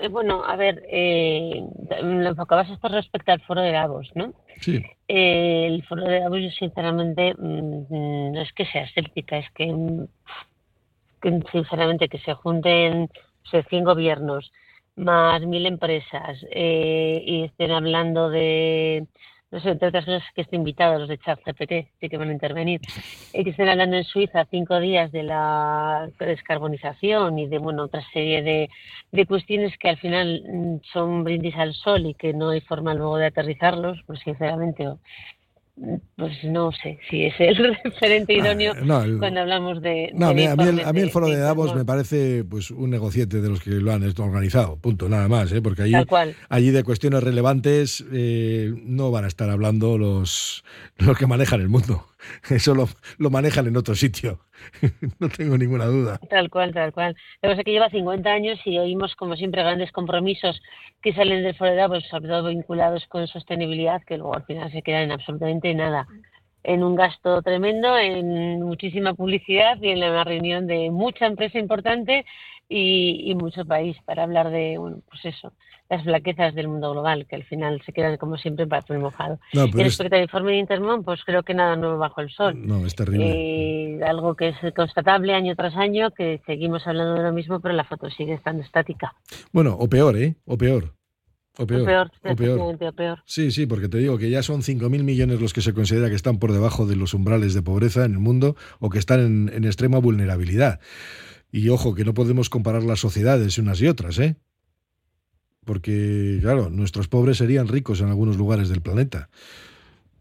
Eh, 0.00 0.08
bueno, 0.08 0.44
a 0.44 0.56
ver, 0.56 0.82
eh, 0.90 1.62
lo 2.02 2.28
enfocabas 2.28 2.70
esto 2.70 2.88
respecto 2.88 3.32
al 3.32 3.40
foro 3.42 3.60
de 3.60 3.72
Davos, 3.72 4.10
¿no? 4.14 4.32
Sí. 4.60 4.82
Eh, 5.08 5.66
el 5.66 5.84
foro 5.84 6.04
de 6.04 6.20
Davos, 6.20 6.40
yo 6.40 6.50
sinceramente, 6.50 7.34
mm, 7.34 8.32
no 8.32 8.40
es 8.40 8.52
que 8.52 8.64
sea 8.66 8.84
escéptica, 8.84 9.38
es 9.38 9.50
que, 9.50 9.66
mm, 9.66 10.06
que 11.20 11.42
sinceramente 11.52 12.08
que 12.08 12.18
se 12.18 12.32
junten 12.32 13.10
100 13.50 13.84
gobiernos, 13.84 14.52
más 15.00 15.42
mil 15.42 15.66
empresas 15.66 16.44
eh, 16.50 17.22
y 17.26 17.44
estén 17.44 17.72
hablando 17.72 18.28
de, 18.28 19.06
no 19.50 19.60
sé, 19.60 19.70
entre 19.70 19.88
otras 19.88 20.04
cosas 20.04 20.22
que 20.34 20.42
estén 20.42 20.60
invitados 20.60 21.00
los 21.00 21.08
de 21.08 21.18
ChatGPT, 21.18 21.72
sí 22.00 22.08
que 22.08 22.16
van 22.16 22.28
a 22.28 22.32
intervenir, 22.32 22.80
y 23.32 23.44
que 23.44 23.50
estén 23.50 23.68
hablando 23.68 23.96
en 23.96 24.04
Suiza 24.04 24.46
cinco 24.50 24.78
días 24.78 25.10
de 25.10 25.22
la 25.22 26.08
descarbonización 26.18 27.38
y 27.38 27.48
de, 27.48 27.58
bueno, 27.58 27.84
otra 27.84 28.02
serie 28.12 28.42
de, 28.42 28.70
de 29.10 29.26
cuestiones 29.26 29.76
que 29.78 29.88
al 29.88 29.98
final 29.98 30.44
mm, 30.46 30.76
son 30.92 31.24
brindis 31.24 31.56
al 31.56 31.74
sol 31.74 32.06
y 32.06 32.14
que 32.14 32.32
no 32.32 32.50
hay 32.50 32.60
forma 32.60 32.94
luego 32.94 33.16
de 33.16 33.26
aterrizarlos, 33.26 33.98
pues 34.06 34.20
sinceramente 34.20 34.86
pues 36.16 36.44
no 36.44 36.70
sé 36.72 36.98
si 37.08 37.24
es 37.24 37.34
el 37.38 37.76
referente 37.84 38.34
idóneo 38.34 38.74
cuando 39.18 39.40
hablamos 39.40 39.80
de... 39.80 40.10
No, 40.14 40.28
a, 40.28 40.34
mí, 40.34 40.44
el, 40.44 41.10
foro 41.10 41.28
de, 41.28 41.38
Davos 41.38 41.74
me 41.74 41.84
parece 41.84 42.44
pues 42.44 42.70
un 42.70 42.90
negociete 42.90 43.40
de 43.40 43.48
los 43.48 43.60
que 43.60 43.70
lo 43.70 43.92
han 43.92 44.02
organizado, 44.18 44.76
punto, 44.76 45.08
nada 45.08 45.28
más, 45.28 45.50
¿eh? 45.52 45.62
porque 45.62 45.82
allí, 45.82 45.94
allí 46.48 46.70
de 46.70 46.84
cuestiones 46.84 47.22
relevantes 47.22 48.04
eh, 48.12 48.72
no 48.84 49.10
van 49.10 49.24
a 49.24 49.28
estar 49.28 49.48
hablando 49.48 49.96
los, 49.96 50.64
los 50.98 51.16
que 51.16 51.26
manejan 51.26 51.60
el 51.60 51.68
mundo. 51.68 52.09
Eso 52.50 52.74
lo, 52.74 52.88
lo 53.18 53.30
manejan 53.30 53.66
en 53.66 53.76
otro 53.76 53.94
sitio. 53.94 54.40
no 55.18 55.28
tengo 55.28 55.56
ninguna 55.56 55.86
duda. 55.86 56.18
Tal 56.28 56.50
cual, 56.50 56.72
tal 56.72 56.92
cual. 56.92 57.16
Pasa 57.40 57.54
es 57.54 57.64
que 57.64 57.72
lleva 57.72 57.90
50 57.90 58.30
años 58.30 58.58
y 58.64 58.78
oímos, 58.78 59.14
como 59.16 59.36
siempre, 59.36 59.62
grandes 59.62 59.92
compromisos 59.92 60.60
que 61.02 61.14
salen 61.14 61.42
del 61.42 61.54
foro 61.54 61.70
de 61.70 61.76
Davos, 61.76 62.04
sobre 62.10 62.28
todo 62.28 62.48
vinculados 62.48 63.06
con 63.08 63.26
sostenibilidad, 63.26 64.02
que 64.04 64.18
luego 64.18 64.34
al 64.34 64.44
final 64.44 64.70
se 64.70 64.82
quedan 64.82 65.04
en 65.04 65.12
absolutamente 65.12 65.74
nada. 65.74 66.06
En 66.62 66.82
un 66.82 66.94
gasto 66.94 67.42
tremendo, 67.42 67.96
en 67.96 68.62
muchísima 68.62 69.14
publicidad 69.14 69.78
y 69.80 69.88
en 69.88 69.98
una 69.98 70.24
reunión 70.24 70.66
de 70.66 70.90
mucha 70.90 71.26
empresa 71.26 71.58
importante 71.58 72.24
y, 72.68 73.30
y 73.30 73.34
mucho 73.34 73.64
país 73.64 73.96
para 74.04 74.22
hablar 74.22 74.50
de, 74.50 74.78
bueno, 74.78 74.98
pues 75.08 75.24
eso, 75.24 75.52
las 75.90 76.04
flaquezas 76.04 76.54
del 76.54 76.68
mundo 76.68 76.92
global, 76.92 77.26
que 77.26 77.34
al 77.34 77.42
final 77.42 77.82
se 77.84 77.92
quedan 77.92 78.16
como 78.16 78.38
siempre 78.38 78.66
para 78.66 78.84
el 78.88 79.00
mojado. 79.00 79.40
y 79.52 79.82
respecto 79.82 80.14
al 80.14 80.22
informe 80.22 80.52
de 80.52 80.58
Intermón, 80.58 81.02
pues 81.02 81.20
creo 81.24 81.42
que 81.42 81.52
nada 81.52 81.74
nuevo 81.74 81.98
bajo 81.98 82.20
el 82.20 82.30
sol. 82.30 82.54
No, 82.56 82.86
es 82.86 82.94
terrible. 82.94 83.98
Eh, 83.98 84.04
algo 84.04 84.36
que 84.36 84.50
es 84.50 84.56
constatable 84.74 85.34
año 85.34 85.56
tras 85.56 85.76
año, 85.76 86.12
que 86.12 86.40
seguimos 86.46 86.86
hablando 86.86 87.14
de 87.14 87.24
lo 87.24 87.32
mismo, 87.32 87.60
pero 87.60 87.74
la 87.74 87.84
foto 87.84 88.08
sigue 88.08 88.34
estando 88.34 88.62
estática. 88.62 89.14
Bueno, 89.52 89.76
o 89.78 89.88
peor, 89.88 90.16
¿eh? 90.16 90.36
O 90.46 90.56
peor. 90.56 90.94
O 91.58 91.66
peor, 91.66 92.10
o 92.24 92.36
peor, 92.36 92.94
peor. 92.94 93.18
Sí, 93.26 93.50
sí, 93.50 93.66
porque 93.66 93.88
te 93.88 93.98
digo 93.98 94.16
que 94.18 94.30
ya 94.30 94.42
son 94.42 94.62
5.000 94.62 95.02
millones 95.02 95.40
los 95.40 95.52
que 95.52 95.60
se 95.60 95.74
considera 95.74 96.08
que 96.08 96.14
están 96.14 96.38
por 96.38 96.52
debajo 96.52 96.86
de 96.86 96.96
los 96.96 97.12
umbrales 97.12 97.54
de 97.54 97.62
pobreza 97.62 98.04
en 98.04 98.12
el 98.12 98.18
mundo 98.18 98.56
o 98.78 98.88
que 98.88 98.98
están 98.98 99.20
en, 99.20 99.50
en 99.52 99.64
extrema 99.64 99.98
vulnerabilidad. 99.98 100.80
Y 101.52 101.68
ojo, 101.68 101.94
que 101.94 102.04
no 102.04 102.14
podemos 102.14 102.48
comparar 102.48 102.84
las 102.84 103.00
sociedades 103.00 103.58
unas 103.58 103.80
y 103.82 103.88
otras, 103.88 104.18
¿eh? 104.18 104.36
porque, 105.64 106.38
claro, 106.40 106.70
nuestros 106.70 107.08
pobres 107.08 107.38
serían 107.38 107.68
ricos 107.68 108.00
en 108.00 108.08
algunos 108.08 108.36
lugares 108.36 108.68
del 108.68 108.80
planeta. 108.80 109.30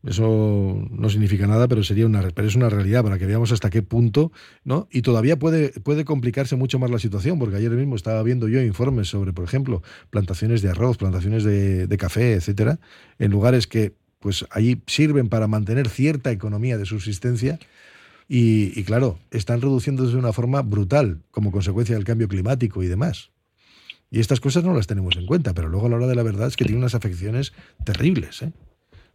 Eso 0.04 0.88
no 0.92 1.10
significa 1.10 1.46
nada, 1.46 1.68
pero 1.68 1.84
sería 1.84 2.06
una, 2.06 2.22
pero 2.30 2.48
es 2.48 2.56
una 2.56 2.70
realidad 2.70 3.04
para 3.04 3.18
que 3.18 3.26
veamos 3.26 3.52
hasta 3.52 3.70
qué 3.70 3.82
punto, 3.82 4.32
¿no? 4.64 4.88
Y 4.92 5.02
todavía 5.02 5.38
puede, 5.38 5.70
puede 5.82 6.06
complicarse 6.06 6.56
mucho 6.56 6.80
más 6.80 6.90
la 6.90 7.00
situación, 7.00 7.38
porque 7.38 7.58
ayer 7.58 7.72
mismo 7.72 7.96
estaba 7.96 8.24
viendo 8.24 8.48
yo 8.48 8.62
informes 8.62 9.10
sobre, 9.10 9.34
por 9.34 9.44
ejemplo, 9.44 9.84
plantaciones 10.10 10.62
de 10.62 10.70
arroz, 10.70 10.98
plantaciones 10.98 11.44
de, 11.44 11.98
café, 11.98 12.34
etcétera, 12.34 12.80
en 13.18 13.32
lugares 13.32 13.68
que 13.68 13.94
pues 14.20 14.46
allí 14.52 14.82
sirven 14.88 15.28
para 15.28 15.48
mantener 15.48 15.90
cierta 15.90 16.32
economía 16.32 16.78
de 16.78 16.86
subsistencia. 16.86 17.60
Y, 18.30 18.80
y 18.80 18.84
claro, 18.84 19.20
están 19.32 19.60
reduciéndose 19.60 20.14
de 20.14 20.20
una 20.20 20.34
forma 20.34 20.62
brutal 20.62 21.22
como 21.32 21.52
consecuencia 21.52 21.96
del 21.96 22.06
cambio 22.06 22.28
climático 22.28 22.84
y 22.84 22.88
demás. 22.88 23.32
Y 24.12 24.20
estas 24.20 24.40
cosas 24.40 24.64
no 24.64 24.74
las 24.74 24.88
tenemos 24.88 25.18
en 25.18 25.26
cuenta, 25.26 25.54
pero 25.54 25.68
luego 25.68 25.88
a 25.88 25.90
la 25.90 25.98
hora 25.98 26.08
de 26.08 26.16
la 26.16 26.24
verdad 26.24 26.48
es 26.48 26.56
que 26.56 26.66
tiene 26.66 26.80
unas 26.80 26.96
afecciones 26.96 27.54
terribles. 27.84 28.42
¿eh? 28.42 28.52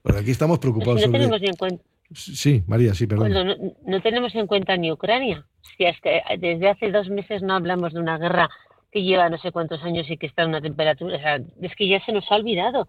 Porque 0.05 0.21
aquí 0.21 0.33
estamos 0.33 0.59
preocupados 0.59 0.97
no 0.97 1.07
sobre... 1.07 1.19
tenemos 1.19 1.41
ni 1.41 1.49
en 1.49 1.57
cuenta. 1.57 1.83
Sí, 2.13 2.63
María, 2.67 2.93
sí, 2.93 3.07
perdón. 3.07 3.33
No, 3.33 3.45
no 3.87 4.03
tenemos 4.03 4.35
en 4.35 4.47
cuenta 4.47 4.77
ni 4.77 4.93
Ucrania. 4.93 5.47
Si 5.79 5.85
es 5.85 5.99
que 6.03 6.21
desde 6.39 6.69
hace 6.69 6.93
dos 6.93 7.09
meses 7.09 7.43
no 7.43 7.55
hablamos 7.55 7.95
de 7.95 8.01
una 8.01 8.19
guerra 8.19 8.51
que 8.93 9.03
lleva 9.03 9.31
no 9.31 9.39
sé 9.39 9.51
cuántos 9.51 9.83
años 9.83 10.09
y 10.11 10.19
que 10.19 10.27
está 10.27 10.43
a 10.43 10.47
una 10.47 10.61
temperatura. 10.61 11.17
O 11.17 11.19
sea, 11.19 11.41
es 11.63 11.75
que 11.75 11.89
ya 11.89 12.05
se 12.05 12.13
nos 12.13 12.31
ha 12.31 12.37
olvidado 12.37 12.87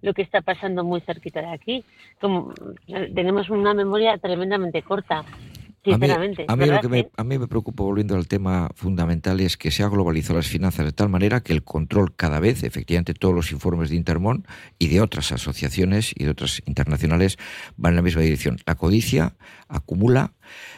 lo 0.00 0.14
que 0.14 0.22
está 0.22 0.40
pasando 0.40 0.84
muy 0.84 1.02
cerquita 1.02 1.42
de 1.42 1.52
aquí. 1.52 1.84
Como 2.18 2.54
tenemos 3.14 3.50
una 3.50 3.74
memoria 3.74 4.16
tremendamente 4.16 4.80
corta. 4.80 5.22
A 5.86 5.98
mí, 5.98 6.06
Sinceramente, 6.06 6.44
a 6.48 6.56
mí 6.56 6.64
lo 6.64 6.72
¿verdad 6.72 6.80
que 6.80 6.88
me, 6.88 7.10
a 7.14 7.24
mí 7.24 7.38
me 7.38 7.46
preocupa, 7.46 7.84
volviendo 7.84 8.14
al 8.14 8.26
tema 8.26 8.70
fundamental, 8.74 9.40
es 9.40 9.58
que 9.58 9.70
se 9.70 9.82
ha 9.82 9.88
globalizado 9.88 10.38
las 10.38 10.48
finanzas 10.48 10.86
de 10.86 10.92
tal 10.92 11.10
manera 11.10 11.42
que 11.42 11.52
el 11.52 11.62
control 11.62 12.14
cada 12.16 12.40
vez, 12.40 12.62
efectivamente 12.62 13.12
todos 13.12 13.34
los 13.34 13.52
informes 13.52 13.90
de 13.90 13.96
Intermon 13.96 14.46
y 14.78 14.88
de 14.88 15.02
otras 15.02 15.30
asociaciones 15.32 16.12
y 16.16 16.24
de 16.24 16.30
otras 16.30 16.62
internacionales 16.64 17.36
van 17.76 17.92
en 17.92 17.96
la 17.96 18.02
misma 18.02 18.22
dirección. 18.22 18.58
La 18.64 18.76
codicia 18.76 19.36
acumula, 19.68 20.32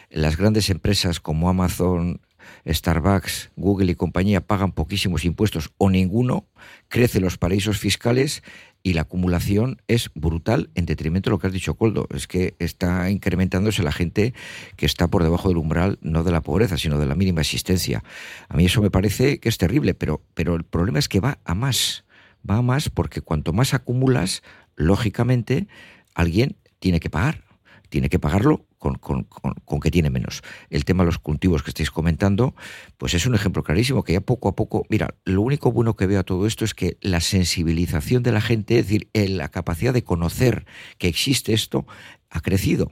las 0.09 0.35
grandes 0.35 0.69
empresas 0.69 1.21
como 1.21 1.49
Amazon, 1.49 2.19
Starbucks, 2.67 3.51
Google 3.55 3.91
y 3.91 3.95
compañía 3.95 4.41
pagan 4.41 4.71
poquísimos 4.71 5.25
impuestos 5.25 5.71
o 5.77 5.89
ninguno, 5.89 6.47
crecen 6.89 7.23
los 7.23 7.37
paraísos 7.37 7.77
fiscales 7.77 8.43
y 8.87 8.93
la 8.93 9.01
acumulación 9.01 9.81
es 9.89 10.11
brutal 10.15 10.69
en 10.73 10.85
detrimento 10.85 11.29
de 11.29 11.31
lo 11.31 11.39
que 11.39 11.47
has 11.47 11.51
dicho, 11.51 11.73
Coldo. 11.73 12.07
Es 12.09 12.25
que 12.25 12.55
está 12.57 13.09
incrementándose 13.09 13.83
la 13.83 13.91
gente 13.91 14.33
que 14.77 14.85
está 14.85 15.09
por 15.09 15.23
debajo 15.23 15.49
del 15.49 15.57
umbral, 15.57 15.99
no 16.01 16.23
de 16.23 16.31
la 16.31 16.39
pobreza, 16.39 16.77
sino 16.77 16.97
de 16.97 17.05
la 17.05 17.13
mínima 17.13 17.41
existencia. 17.41 18.01
A 18.47 18.55
mí 18.55 18.65
eso 18.65 18.81
me 18.81 18.89
parece 18.89 19.41
que 19.41 19.49
es 19.49 19.57
terrible, 19.57 19.93
pero, 19.93 20.21
pero 20.35 20.55
el 20.55 20.63
problema 20.63 20.99
es 20.99 21.09
que 21.09 21.19
va 21.19 21.39
a 21.43 21.53
más. 21.53 22.05
Va 22.49 22.55
a 22.55 22.61
más 22.61 22.89
porque 22.89 23.19
cuanto 23.19 23.51
más 23.51 23.73
acumulas, 23.73 24.41
lógicamente, 24.77 25.67
alguien 26.15 26.55
tiene 26.79 27.01
que 27.01 27.09
pagar. 27.09 27.43
Tiene 27.89 28.07
que 28.07 28.19
pagarlo 28.19 28.66
con, 28.77 28.95
con, 28.95 29.79
que 29.79 29.91
tiene 29.91 30.09
menos. 30.09 30.43
El 30.69 30.85
tema 30.85 31.03
de 31.03 31.07
los 31.07 31.19
cultivos 31.19 31.63
que 31.63 31.71
estáis 31.71 31.91
comentando, 31.91 32.55
pues 32.97 33.13
es 33.13 33.25
un 33.25 33.35
ejemplo 33.35 33.63
clarísimo 33.63 34.03
que 34.03 34.13
ya 34.13 34.21
poco 34.21 34.49
a 34.49 34.55
poco, 34.55 34.85
mira, 34.89 35.15
lo 35.25 35.41
único 35.41 35.71
bueno 35.71 35.95
que 35.95 36.07
veo 36.07 36.19
a 36.19 36.23
todo 36.23 36.45
esto 36.45 36.65
es 36.65 36.73
que 36.73 36.97
la 37.01 37.19
sensibilización 37.19 38.23
de 38.23 38.31
la 38.31 38.41
gente, 38.41 38.79
es 38.79 38.87
decir, 38.87 39.09
la 39.13 39.49
capacidad 39.49 39.93
de 39.93 40.03
conocer 40.03 40.65
que 40.97 41.07
existe 41.07 41.53
esto, 41.53 41.85
ha 42.29 42.41
crecido. 42.41 42.91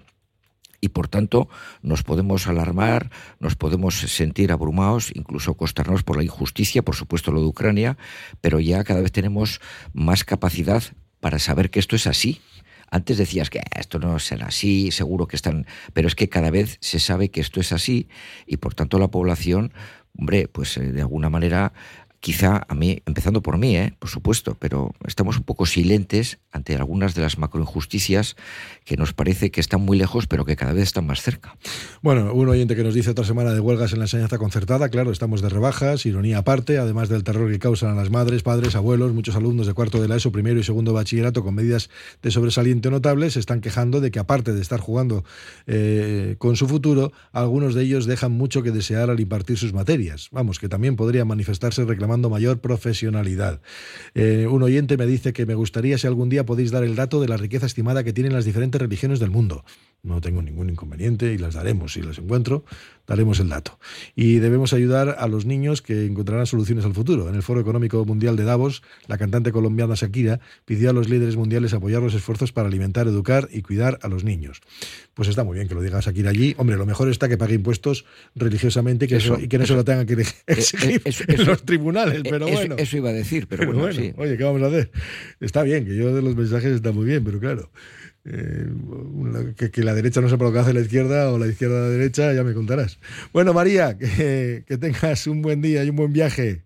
Y 0.81 0.89
por 0.89 1.07
tanto 1.07 1.49
nos 1.81 2.03
podemos 2.03 2.47
alarmar, 2.47 3.09
nos 3.39 3.55
podemos 3.55 3.95
sentir 3.95 4.51
abrumados, 4.51 5.11
incluso 5.15 5.55
consternarnos 5.55 6.03
por 6.03 6.17
la 6.17 6.23
injusticia, 6.23 6.83
por 6.83 6.95
supuesto 6.95 7.31
lo 7.31 7.41
de 7.41 7.47
Ucrania, 7.47 7.97
pero 8.41 8.59
ya 8.59 8.83
cada 8.83 9.01
vez 9.01 9.11
tenemos 9.11 9.61
más 9.93 10.23
capacidad 10.23 10.83
para 11.19 11.39
saber 11.39 11.71
que 11.71 11.79
esto 11.79 11.95
es 11.95 12.05
así, 12.05 12.41
antes 12.91 13.17
decías 13.17 13.49
que 13.49 13.61
esto 13.77 13.99
no 13.99 14.19
será 14.19 14.47
así, 14.47 14.91
seguro 14.91 15.27
que 15.27 15.35
están, 15.35 15.65
pero 15.93 16.07
es 16.07 16.15
que 16.15 16.29
cada 16.29 16.51
vez 16.51 16.77
se 16.81 16.99
sabe 16.99 17.29
que 17.29 17.41
esto 17.41 17.59
es 17.59 17.71
así 17.71 18.07
y 18.45 18.57
por 18.57 18.73
tanto 18.73 18.99
la 18.99 19.09
población, 19.09 19.73
hombre, 20.17 20.47
pues 20.47 20.77
eh, 20.77 20.91
de 20.91 21.01
alguna 21.01 21.29
manera 21.29 21.73
quizá 22.25 22.65
a 22.67 22.73
mí, 22.73 23.03
empezando 23.05 23.43
por 23.43 23.59
mí, 23.59 23.77
¿eh? 23.77 23.93
por 23.99 24.09
supuesto, 24.09 24.57
pero 24.59 24.95
estamos 25.05 25.37
un 25.37 25.43
poco 25.43 25.67
silentes 25.67 26.39
ante 26.51 26.75
algunas 26.75 27.13
de 27.13 27.21
las 27.21 27.37
macroinjusticias 27.37 28.35
que 28.83 28.97
nos 28.97 29.13
parece 29.13 29.51
que 29.51 29.61
están 29.61 29.81
muy 29.81 29.95
lejos, 29.95 30.25
pero 30.25 30.43
que 30.43 30.55
cada 30.55 30.73
vez 30.73 30.85
están 30.85 31.05
más 31.05 31.21
cerca. 31.21 31.55
Bueno, 32.01 32.33
un 32.33 32.49
oyente 32.49 32.75
que 32.75 32.83
nos 32.83 32.95
dice 32.95 33.11
otra 33.11 33.25
semana 33.25 33.53
de 33.53 33.59
huelgas 33.59 33.93
en 33.93 33.99
la 33.99 34.05
enseñanza 34.05 34.39
concertada, 34.39 34.89
claro, 34.89 35.11
estamos 35.11 35.43
de 35.43 35.49
rebajas, 35.49 36.07
ironía 36.07 36.39
aparte, 36.39 36.79
además 36.79 37.09
del 37.09 37.23
terror 37.23 37.51
que 37.51 37.59
causan 37.59 37.91
a 37.91 37.93
las 37.93 38.09
madres, 38.09 38.41
padres, 38.41 38.75
abuelos, 38.75 39.13
muchos 39.13 39.35
alumnos 39.35 39.67
de 39.67 39.75
cuarto 39.75 40.01
de 40.01 40.07
la 40.07 40.15
ESO, 40.15 40.31
primero 40.31 40.59
y 40.59 40.63
segundo 40.63 40.93
bachillerato 40.93 41.43
con 41.43 41.53
medidas 41.53 41.91
de 42.23 42.31
sobresaliente 42.31 42.89
notable, 42.89 43.29
se 43.29 43.39
están 43.39 43.61
quejando 43.61 44.01
de 44.01 44.09
que 44.09 44.17
aparte 44.17 44.51
de 44.51 44.61
estar 44.61 44.79
jugando 44.79 45.23
eh, 45.67 46.37
con 46.39 46.55
su 46.55 46.67
futuro, 46.67 47.11
algunos 47.33 47.75
de 47.75 47.83
ellos 47.83 48.07
dejan 48.07 48.31
mucho 48.31 48.63
que 48.63 48.71
desear 48.71 49.11
al 49.11 49.19
impartir 49.19 49.59
sus 49.59 49.73
materias. 49.73 50.29
Vamos, 50.31 50.57
que 50.57 50.69
también 50.69 50.95
podría 50.95 51.23
manifestarse 51.23 51.85
reclamando 51.85 52.14
mayor 52.21 52.59
profesionalidad. 52.59 53.61
Eh, 54.13 54.47
un 54.49 54.63
oyente 54.63 54.97
me 54.97 55.05
dice 55.05 55.33
que 55.33 55.45
me 55.45 55.55
gustaría 55.55 55.97
si 55.97 56.07
algún 56.07 56.29
día 56.29 56.45
podéis 56.45 56.71
dar 56.71 56.83
el 56.83 56.95
dato 56.95 57.21
de 57.21 57.27
la 57.27 57.37
riqueza 57.37 57.65
estimada 57.65 58.03
que 58.03 58.13
tienen 58.13 58.33
las 58.33 58.45
diferentes 58.45 58.81
religiones 58.81 59.19
del 59.19 59.31
mundo. 59.31 59.63
No 60.05 60.21
tengo 60.21 60.43
ningún 60.43 60.69
inconveniente 60.69 61.33
y 61.33 61.39
las 61.39 61.55
daremos. 61.55 61.93
Si 61.93 62.01
las 62.03 62.19
encuentro, 62.19 62.63
daremos 63.07 63.39
el 63.39 63.49
dato. 63.49 63.79
Y 64.15 64.35
debemos 64.37 64.71
ayudar 64.73 65.15
a 65.19 65.27
los 65.27 65.45
niños 65.45 65.81
que 65.81 66.05
encontrarán 66.05 66.45
soluciones 66.45 66.85
al 66.85 66.93
futuro. 66.93 67.27
En 67.27 67.33
el 67.33 67.41
Foro 67.41 67.59
Económico 67.59 68.05
Mundial 68.05 68.35
de 68.35 68.43
Davos, 68.43 68.83
la 69.07 69.17
cantante 69.17 69.51
colombiana 69.51 69.95
Shakira 69.95 70.39
pidió 70.65 70.91
a 70.91 70.93
los 70.93 71.09
líderes 71.09 71.37
mundiales 71.37 71.73
apoyar 71.73 72.03
los 72.03 72.13
esfuerzos 72.13 72.51
para 72.51 72.67
alimentar, 72.67 73.07
educar 73.07 73.49
y 73.51 73.63
cuidar 73.63 73.97
a 74.03 74.07
los 74.07 74.23
niños. 74.23 74.61
Pues 75.15 75.27
está 75.27 75.43
muy 75.43 75.55
bien 75.55 75.67
que 75.67 75.73
lo 75.73 75.81
diga 75.81 75.99
Shakira 75.99 76.29
allí. 76.29 76.53
Hombre, 76.57 76.77
lo 76.77 76.85
mejor 76.85 77.09
está 77.09 77.27
que 77.27 77.37
pague 77.37 77.55
impuestos 77.55 78.05
religiosamente 78.35 79.05
y 79.05 79.07
que, 79.07 79.15
eso, 79.15 79.35
eso, 79.35 79.43
y 79.43 79.47
que 79.47 79.57
no 79.57 79.63
eso, 79.63 79.73
se 79.73 79.77
lo 79.77 79.85
tengan 79.85 80.05
que 80.05 80.13
exigir 80.47 81.01
eso, 81.03 81.23
en 81.27 81.45
los 81.45 81.63
tribunales. 81.63 82.21
Pero 82.23 82.47
bueno. 82.47 82.75
Eso 82.77 82.97
iba 82.97 83.09
a 83.09 83.13
decir, 83.13 83.47
pero 83.47 83.65
bueno, 83.67 83.81
bueno 83.81 83.99
sí. 83.99 84.13
Oye, 84.17 84.37
¿qué 84.37 84.43
vamos 84.43 84.61
a 84.61 84.67
hacer? 84.67 84.91
Está 85.39 85.63
bien, 85.63 85.85
que 85.85 85.95
yo 85.95 86.13
de 86.13 86.21
los 86.21 86.35
mensajes 86.35 86.73
está 86.73 86.91
muy 86.91 87.05
bien, 87.05 87.23
pero 87.23 87.39
claro. 87.39 87.71
Eh, 88.27 88.67
que, 89.71 89.83
la 89.83 89.93
derecha 89.93 90.19
no 90.19 90.29
sepa 90.29 90.45
lo 90.45 90.51
que 90.51 90.59
hace 90.59 90.73
la 90.73 90.81
izquierda 90.81 91.31
o 91.31 91.37
la 91.37 91.47
izquierda 91.47 91.81
la 91.81 91.89
derecha, 91.89 92.33
ya 92.33 92.43
me 92.43 92.53
contarás. 92.53 92.99
Bueno, 93.33 93.53
María, 93.53 93.97
que, 93.99 94.63
que 94.67 94.77
tengas 94.77 95.27
un 95.27 95.41
buen 95.41 95.61
día 95.61 95.83
y 95.83 95.89
un 95.89 95.95
buen 95.95 96.13
viaje. 96.13 96.64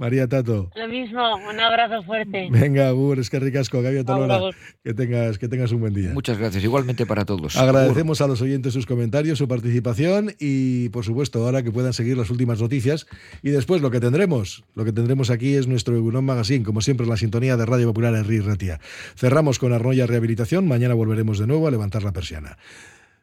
María 0.00 0.26
Tato. 0.26 0.70
Lo 0.74 0.88
mismo, 0.88 1.20
un 1.36 1.60
abrazo 1.60 2.02
fuerte. 2.04 2.48
Venga, 2.50 2.90
Gur, 2.92 3.18
es 3.18 3.28
que 3.28 3.38
ricasco, 3.38 3.82
Gaby 3.82 4.02
Tolora. 4.02 4.40
Que 4.82 4.94
tengas, 4.94 5.38
que 5.38 5.46
tengas 5.46 5.72
un 5.72 5.80
buen 5.80 5.92
día. 5.92 6.12
Muchas 6.14 6.38
gracias, 6.38 6.64
igualmente 6.64 7.04
para 7.04 7.26
todos. 7.26 7.54
Agradecemos 7.54 8.22
Agur. 8.22 8.30
a 8.30 8.32
los 8.32 8.40
oyentes 8.40 8.72
sus 8.72 8.86
comentarios, 8.86 9.36
su 9.36 9.46
participación 9.46 10.34
y, 10.38 10.88
por 10.88 11.04
supuesto, 11.04 11.44
ahora 11.44 11.62
que 11.62 11.70
puedan 11.70 11.92
seguir 11.92 12.16
las 12.16 12.30
últimas 12.30 12.62
noticias. 12.62 13.06
Y 13.42 13.50
después 13.50 13.82
lo 13.82 13.90
que 13.90 14.00
tendremos, 14.00 14.64
lo 14.74 14.86
que 14.86 14.92
tendremos 14.92 15.28
aquí 15.28 15.54
es 15.54 15.66
nuestro 15.66 15.94
Egunon 15.94 16.24
Magazine, 16.24 16.64
como 16.64 16.80
siempre, 16.80 17.04
en 17.04 17.10
la 17.10 17.18
sintonía 17.18 17.58
de 17.58 17.66
Radio 17.66 17.88
Popular 17.88 18.14
en 18.14 18.24
Ri 18.24 18.40
Ratia. 18.40 18.80
Cerramos 19.16 19.58
con 19.58 19.74
Arnoya 19.74 20.06
Rehabilitación, 20.06 20.66
mañana 20.66 20.94
volveremos 20.94 21.38
de 21.38 21.46
nuevo 21.46 21.68
a 21.68 21.70
levantar 21.70 22.04
la 22.04 22.12
persiana. 22.12 22.56